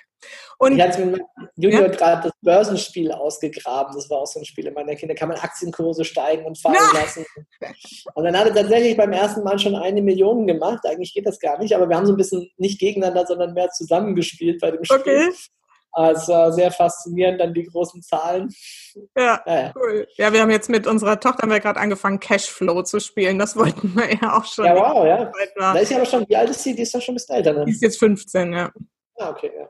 [0.58, 1.22] Und, ich hatte mit
[1.56, 1.88] Junior ja?
[1.90, 3.94] gerade das Börsenspiel ausgegraben.
[3.94, 5.14] Das war auch so ein Spiel in meiner Kinder.
[5.14, 7.00] Da kann man Aktienkurse steigen und fallen ja.
[7.00, 7.26] lassen.
[8.14, 10.86] Und dann hat er tatsächlich beim ersten Mal schon eine Million gemacht.
[10.86, 13.70] Eigentlich geht das gar nicht, aber wir haben so ein bisschen nicht gegeneinander, sondern mehr
[13.70, 15.00] zusammengespielt bei dem Spiel.
[15.00, 15.30] Okay.
[15.98, 18.54] Es war sehr faszinierend, dann die großen Zahlen.
[19.16, 20.06] Ja, ja, ja, cool.
[20.18, 23.40] Ja, wir haben jetzt mit unserer Tochter haben wir gerade angefangen, Cashflow zu spielen.
[23.40, 24.66] Das wollten wir ja auch schon.
[24.66, 25.32] Ja, wow, ja.
[25.56, 26.76] Da ist ja aber schon, wie alt ist sie?
[26.76, 27.64] Die ist ja schon ein bisschen älter, ne?
[27.66, 28.72] Die ist jetzt 15, ja.
[29.18, 29.70] Ah, okay, ja.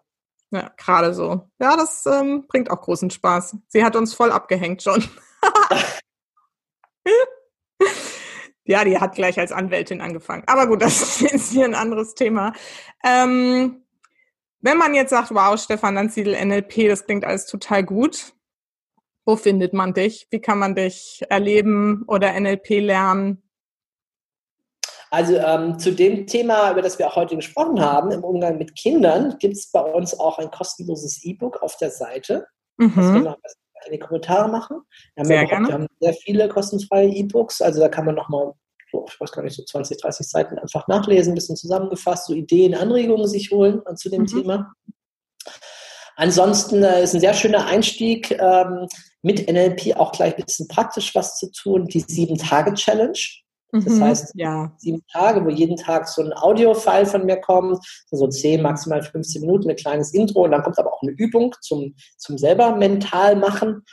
[0.51, 1.49] Ja, gerade so.
[1.59, 3.57] Ja, das ähm, bringt auch großen Spaß.
[3.67, 5.03] Sie hat uns voll abgehängt schon.
[8.63, 10.43] ja, die hat gleich als Anwältin angefangen.
[10.47, 12.53] Aber gut, das ist jetzt hier ein anderes Thema.
[13.03, 13.83] Ähm,
[14.61, 18.33] wenn man jetzt sagt, wow, Stefan Lanziedel, NLP, das klingt alles total gut.
[19.25, 20.27] Wo findet man dich?
[20.29, 23.41] Wie kann man dich erleben oder NLP lernen?
[25.11, 28.75] Also ähm, zu dem Thema, über das wir auch heute gesprochen haben, im Umgang mit
[28.75, 32.47] Kindern, gibt es bei uns auch ein kostenloses E-Book auf der Seite.
[32.77, 32.93] Mhm.
[32.95, 33.37] Das können wir
[33.85, 34.81] in die Kommentare machen.
[35.15, 38.53] Wir haben, sehr ja wir haben sehr viele kostenfreie E-Books, also da kann man nochmal
[39.07, 42.73] ich weiß gar nicht, so 20, 30 Seiten einfach nachlesen, ein bisschen zusammengefasst, so Ideen,
[42.73, 44.27] Anregungen sich holen zu dem mhm.
[44.27, 44.73] Thema.
[46.15, 48.87] Ansonsten äh, ist ein sehr schöner Einstieg ähm,
[49.21, 53.19] mit NLP auch gleich ein bisschen praktisch was zu tun, die Sieben-Tage-Challenge.
[53.83, 54.73] Das mhm, heißt, ja.
[54.77, 57.79] sieben Tage, wo jeden Tag so ein Audio-File von mir kommt,
[58.09, 61.53] so 10, maximal 15 Minuten, ein kleines Intro und dann kommt aber auch eine Übung
[61.61, 63.83] zum, zum selber mental machen.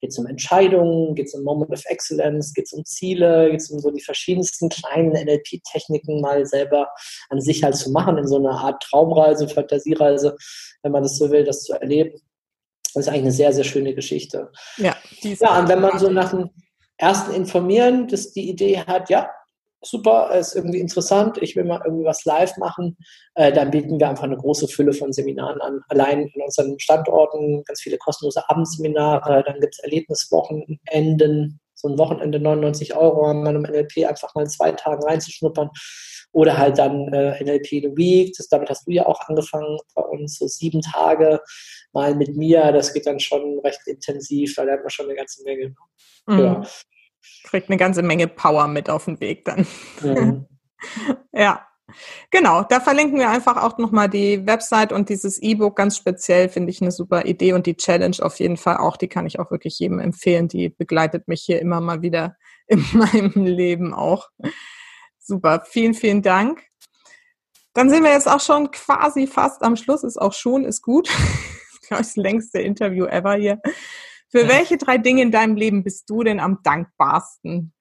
[0.00, 3.60] Geht es um Entscheidungen, geht es um Moment of Excellence, geht es um Ziele, geht
[3.60, 6.88] es um so die verschiedensten kleinen NLP-Techniken mal selber
[7.30, 10.36] an sich halt zu machen, in so einer Art Traumreise, Fantasiereise,
[10.82, 12.20] wenn man das so will, das zu erleben.
[12.94, 14.50] Das ist eigentlich eine sehr, sehr schöne Geschichte.
[14.76, 16.50] Ja, ja und wenn man so nach einem
[16.98, 19.30] ersten informieren, dass die Idee hat, ja,
[19.82, 22.96] super, ist irgendwie interessant, ich will mal irgendwie was live machen,
[23.34, 25.80] äh, dann bieten wir einfach eine große Fülle von Seminaren an.
[25.88, 32.40] Allein in unseren Standorten ganz viele kostenlose Abendseminare, dann gibt es Erlebniswochenenden, so ein Wochenende
[32.40, 35.70] 99 Euro, an meinem NLP einfach mal in zwei Tagen reinzuschnuppern.
[36.32, 40.02] Oder halt dann äh, NLP The Week, das, damit hast du ja auch angefangen bei
[40.02, 41.40] uns, so sieben Tage
[41.92, 45.42] mal mit mir, das geht dann schon recht intensiv, da lernt man schon eine ganze
[45.44, 45.74] Menge.
[46.26, 46.38] Mhm.
[46.38, 46.62] Ja.
[47.44, 49.66] Kriegt eine ganze Menge Power mit auf den Weg dann.
[50.02, 50.46] Mhm.
[51.32, 51.66] ja.
[52.30, 56.70] Genau, da verlinken wir einfach auch nochmal die Website und dieses E-Book ganz speziell, finde
[56.70, 59.50] ich eine super Idee und die Challenge auf jeden Fall auch, die kann ich auch
[59.50, 62.36] wirklich jedem empfehlen, die begleitet mich hier immer mal wieder
[62.66, 64.28] in meinem Leben auch.
[65.18, 66.64] Super, vielen, vielen Dank.
[67.74, 71.08] Dann sind wir jetzt auch schon quasi fast am Schluss, ist auch schon, ist gut.
[71.90, 73.60] das längste Interview ever hier.
[74.30, 77.72] Für welche drei Dinge in deinem Leben bist du denn am dankbarsten?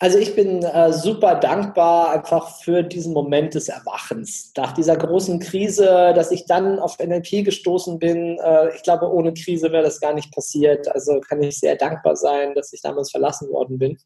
[0.00, 4.52] Also ich bin äh, super dankbar einfach für diesen Moment des Erwachens.
[4.56, 9.34] Nach dieser großen Krise, dass ich dann auf NLP gestoßen bin, äh, ich glaube, ohne
[9.34, 10.86] Krise wäre das gar nicht passiert.
[10.94, 13.98] Also kann ich sehr dankbar sein, dass ich damals verlassen worden bin.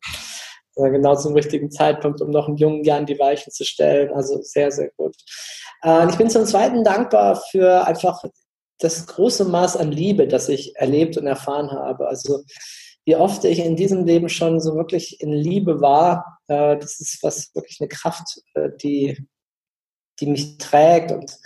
[0.76, 4.12] Äh, genau zum richtigen Zeitpunkt, um noch in jungen Jahren die Weichen zu stellen.
[4.14, 5.14] Also sehr, sehr gut.
[5.82, 8.24] Äh, ich bin zum Zweiten dankbar für einfach
[8.78, 12.08] das große Maß an Liebe, das ich erlebt und erfahren habe.
[12.08, 12.42] Also
[13.04, 16.38] wie oft ich in diesem Leben schon so wirklich in Liebe war.
[16.46, 19.26] Äh, das ist was wirklich eine Kraft, äh, die,
[20.20, 21.36] die mich trägt und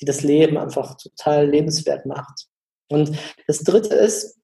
[0.00, 2.46] die das Leben einfach total lebenswert macht.
[2.88, 3.16] Und
[3.46, 4.38] das Dritte ist,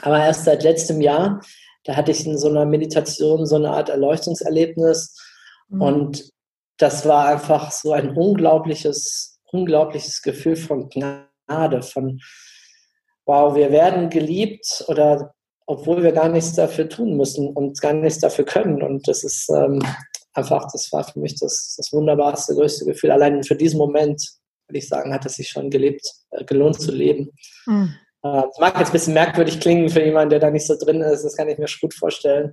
[0.00, 1.40] aber erst seit letztem Jahr,
[1.84, 5.16] da hatte ich in so einer Meditation so eine Art Erleuchtungserlebnis.
[5.68, 5.82] Mhm.
[5.82, 6.32] Und
[6.78, 12.20] das war einfach so ein unglaubliches, unglaubliches Gefühl von Gnade, von
[13.26, 15.34] wow, wir werden geliebt oder
[15.72, 18.82] obwohl wir gar nichts dafür tun müssen und gar nichts dafür können.
[18.82, 19.80] Und das ist ähm,
[20.34, 23.10] einfach, das war für mich das, das wunderbarste, größte Gefühl.
[23.10, 24.22] Allein für diesen Moment,
[24.68, 27.30] würde ich sagen, hat es sich schon gelebt, äh, gelohnt zu leben.
[27.66, 27.94] Mhm.
[28.22, 31.00] Äh, das mag jetzt ein bisschen merkwürdig klingen für jemanden, der da nicht so drin
[31.00, 32.52] ist, das kann ich mir gut vorstellen.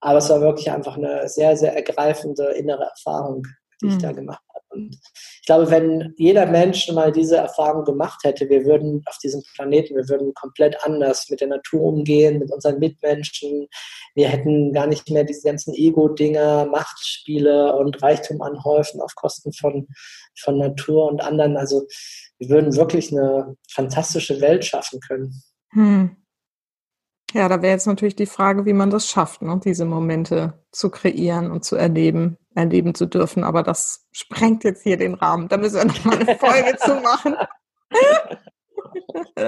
[0.00, 3.46] Aber es war wirklich einfach eine sehr, sehr ergreifende innere Erfahrung,
[3.80, 3.92] die mhm.
[3.92, 4.64] ich da gemacht habe.
[4.70, 9.42] Und ich glaube, wenn jeder Mensch mal diese Erfahrung gemacht hätte, wir würden auf diesem
[9.54, 13.68] Planeten, wir würden komplett anders mit der Natur umgehen, mit unseren Mitmenschen.
[14.14, 19.86] Wir hätten gar nicht mehr diese ganzen Ego-Dinger, Machtspiele und Reichtum anhäufen auf Kosten von,
[20.38, 21.56] von Natur und anderen.
[21.56, 21.86] Also
[22.38, 25.42] wir würden wirklich eine fantastische Welt schaffen können.
[25.72, 26.16] Hm.
[27.36, 29.60] Ja, da wäre jetzt natürlich die Frage, wie man das schafft, ne?
[29.62, 33.44] diese Momente zu kreieren und zu erleben, erleben zu dürfen.
[33.44, 35.46] Aber das sprengt jetzt hier den Rahmen.
[35.48, 37.36] Da müssen wir nochmal eine Folge zu machen.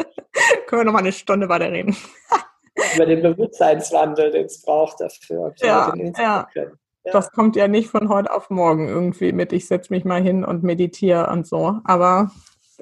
[0.66, 1.96] Können wir nochmal eine Stunde weiter reden.
[2.94, 5.54] Über den Bewusstseinswandel, den es braucht dafür.
[5.56, 6.46] Ja, ja.
[6.54, 6.66] ja.
[7.04, 10.44] Das kommt ja nicht von heute auf morgen irgendwie mit, ich setze mich mal hin
[10.44, 11.80] und meditiere und so.
[11.84, 12.32] Aber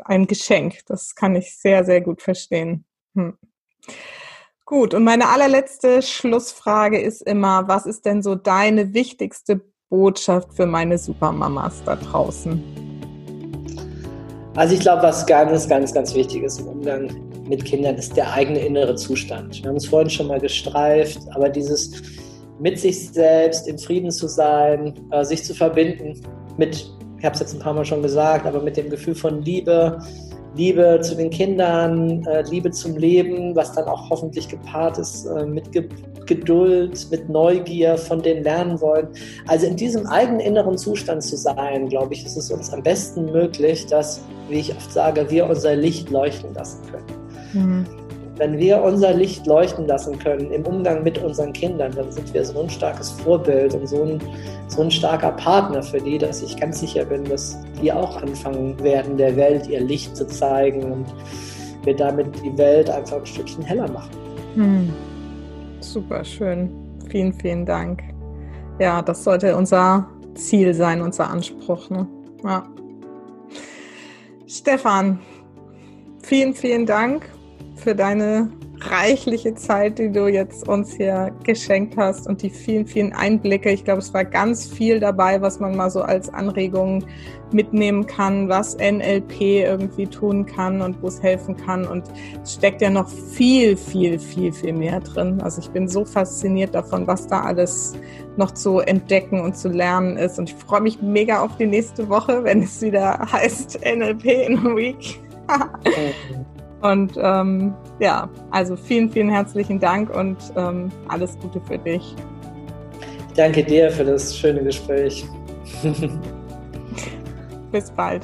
[0.05, 2.85] ein Geschenk, das kann ich sehr, sehr gut verstehen.
[3.15, 3.39] Hm.
[4.69, 10.67] Gut, und meine allerletzte Schlussfrage ist immer, was ist denn so deine wichtigste Botschaft für
[10.67, 12.61] meine Supermamas da draußen?
[14.57, 17.09] Also ich glaube, was ganz, ganz, ganz wichtig ist im Umgang
[17.49, 19.63] mit Kindern, ist der eigene innere Zustand.
[19.63, 22.03] Wir haben es vorhin schon mal gestreift, aber dieses
[22.59, 26.21] mit sich selbst in Frieden zu sein, äh, sich zu verbinden
[26.57, 29.43] mit, ich habe es jetzt ein paar Mal schon gesagt, aber mit dem Gefühl von
[29.43, 30.01] Liebe,
[30.57, 35.45] Liebe zu den Kindern, äh, Liebe zum Leben, was dann auch hoffentlich gepaart ist äh,
[35.45, 35.89] mit Ge
[36.27, 39.07] Geduld, mit Neugier, von denen lernen wollen.
[39.47, 43.27] Also in diesem eigenen inneren Zustand zu sein, glaube ich, ist es uns am besten
[43.27, 47.07] möglich, dass, wie ich oft sage, wir unser Licht leuchten lassen können.
[47.53, 48.06] Mhm.
[48.39, 52.45] Wenn wir unser Licht leuchten lassen können im Umgang mit unseren Kindern, dann sind wir
[52.45, 54.21] so ein starkes Vorbild und so ein,
[54.69, 58.79] so ein starker Partner für die, dass ich ganz sicher bin, dass die auch anfangen
[58.83, 61.07] werden, der Welt ihr Licht zu zeigen und
[61.85, 64.11] wir damit die Welt einfach ein Stückchen heller machen.
[64.55, 64.93] Hm.
[65.81, 66.71] Super schön.
[67.09, 68.03] Vielen, vielen Dank.
[68.79, 71.89] Ja, das sollte unser Ziel sein, unser Anspruch.
[71.89, 72.07] Ne?
[72.45, 72.67] Ja.
[74.47, 75.21] Stefan,
[76.23, 77.31] vielen, vielen Dank
[77.77, 78.51] für deine
[78.81, 83.71] reichliche Zeit, die du jetzt uns hier geschenkt hast und die vielen, vielen Einblicke.
[83.71, 87.05] Ich glaube, es war ganz viel dabei, was man mal so als Anregung
[87.53, 91.87] mitnehmen kann, was NLP irgendwie tun kann und wo es helfen kann.
[91.87, 92.05] Und
[92.43, 95.41] es steckt ja noch viel, viel, viel, viel mehr drin.
[95.41, 97.95] Also ich bin so fasziniert davon, was da alles
[98.37, 100.39] noch zu entdecken und zu lernen ist.
[100.39, 104.59] Und ich freue mich mega auf die nächste Woche, wenn es wieder heißt NLP in
[104.59, 105.21] a Week.
[106.83, 112.15] Und ähm, ja, also vielen, vielen herzlichen Dank und ähm, alles Gute für dich.
[113.29, 115.27] Ich danke dir für das schöne Gespräch.
[117.73, 118.23] Bis bald.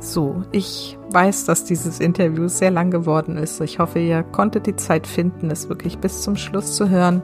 [0.00, 3.60] So, ich weiß, dass dieses Interview sehr lang geworden ist.
[3.60, 7.22] Ich hoffe, ihr konntet die Zeit finden, es wirklich bis zum Schluss zu hören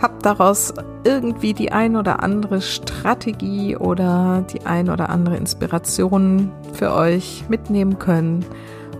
[0.00, 0.74] habt daraus
[1.04, 7.98] irgendwie die ein oder andere Strategie oder die ein oder andere Inspiration für euch mitnehmen
[7.98, 8.44] können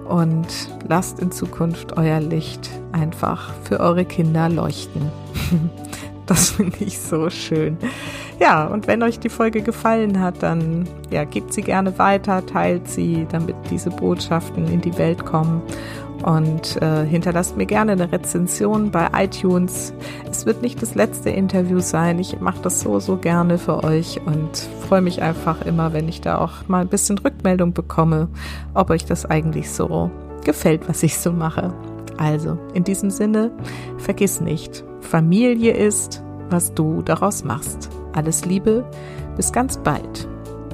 [0.09, 0.47] und
[0.89, 5.11] lasst in Zukunft euer Licht einfach für eure Kinder leuchten.
[6.27, 7.79] Das finde ich so schön.
[8.41, 12.89] Ja, und wenn euch die Folge gefallen hat, dann ja, gebt sie gerne weiter, teilt
[12.89, 15.63] sie, damit diese Botschaften in die Welt kommen
[16.27, 19.95] und äh, hinterlasst mir gerne eine Rezension bei iTunes.
[20.29, 22.19] Es wird nicht das letzte Interview sein.
[22.19, 24.51] Ich mache das so, so gerne für euch und
[24.89, 28.27] freue mich einfach immer, wenn ich da auch mal ein bisschen Rückmeldung bekomme,
[28.75, 30.11] ob euch das eigentlich so
[30.45, 31.73] gefällt, was ich so mache.
[32.19, 33.53] Also, in diesem Sinne,
[33.99, 37.89] vergiss nicht, Familie ist, was du daraus machst.
[38.15, 38.85] Alles Liebe,
[39.37, 40.27] bis ganz bald.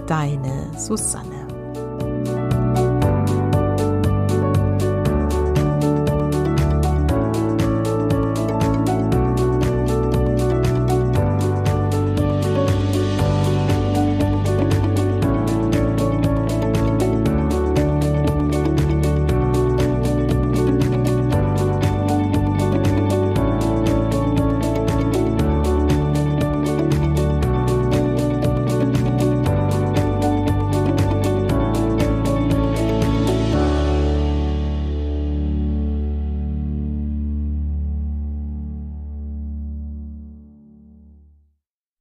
[0.06, 1.41] Deine Susanne.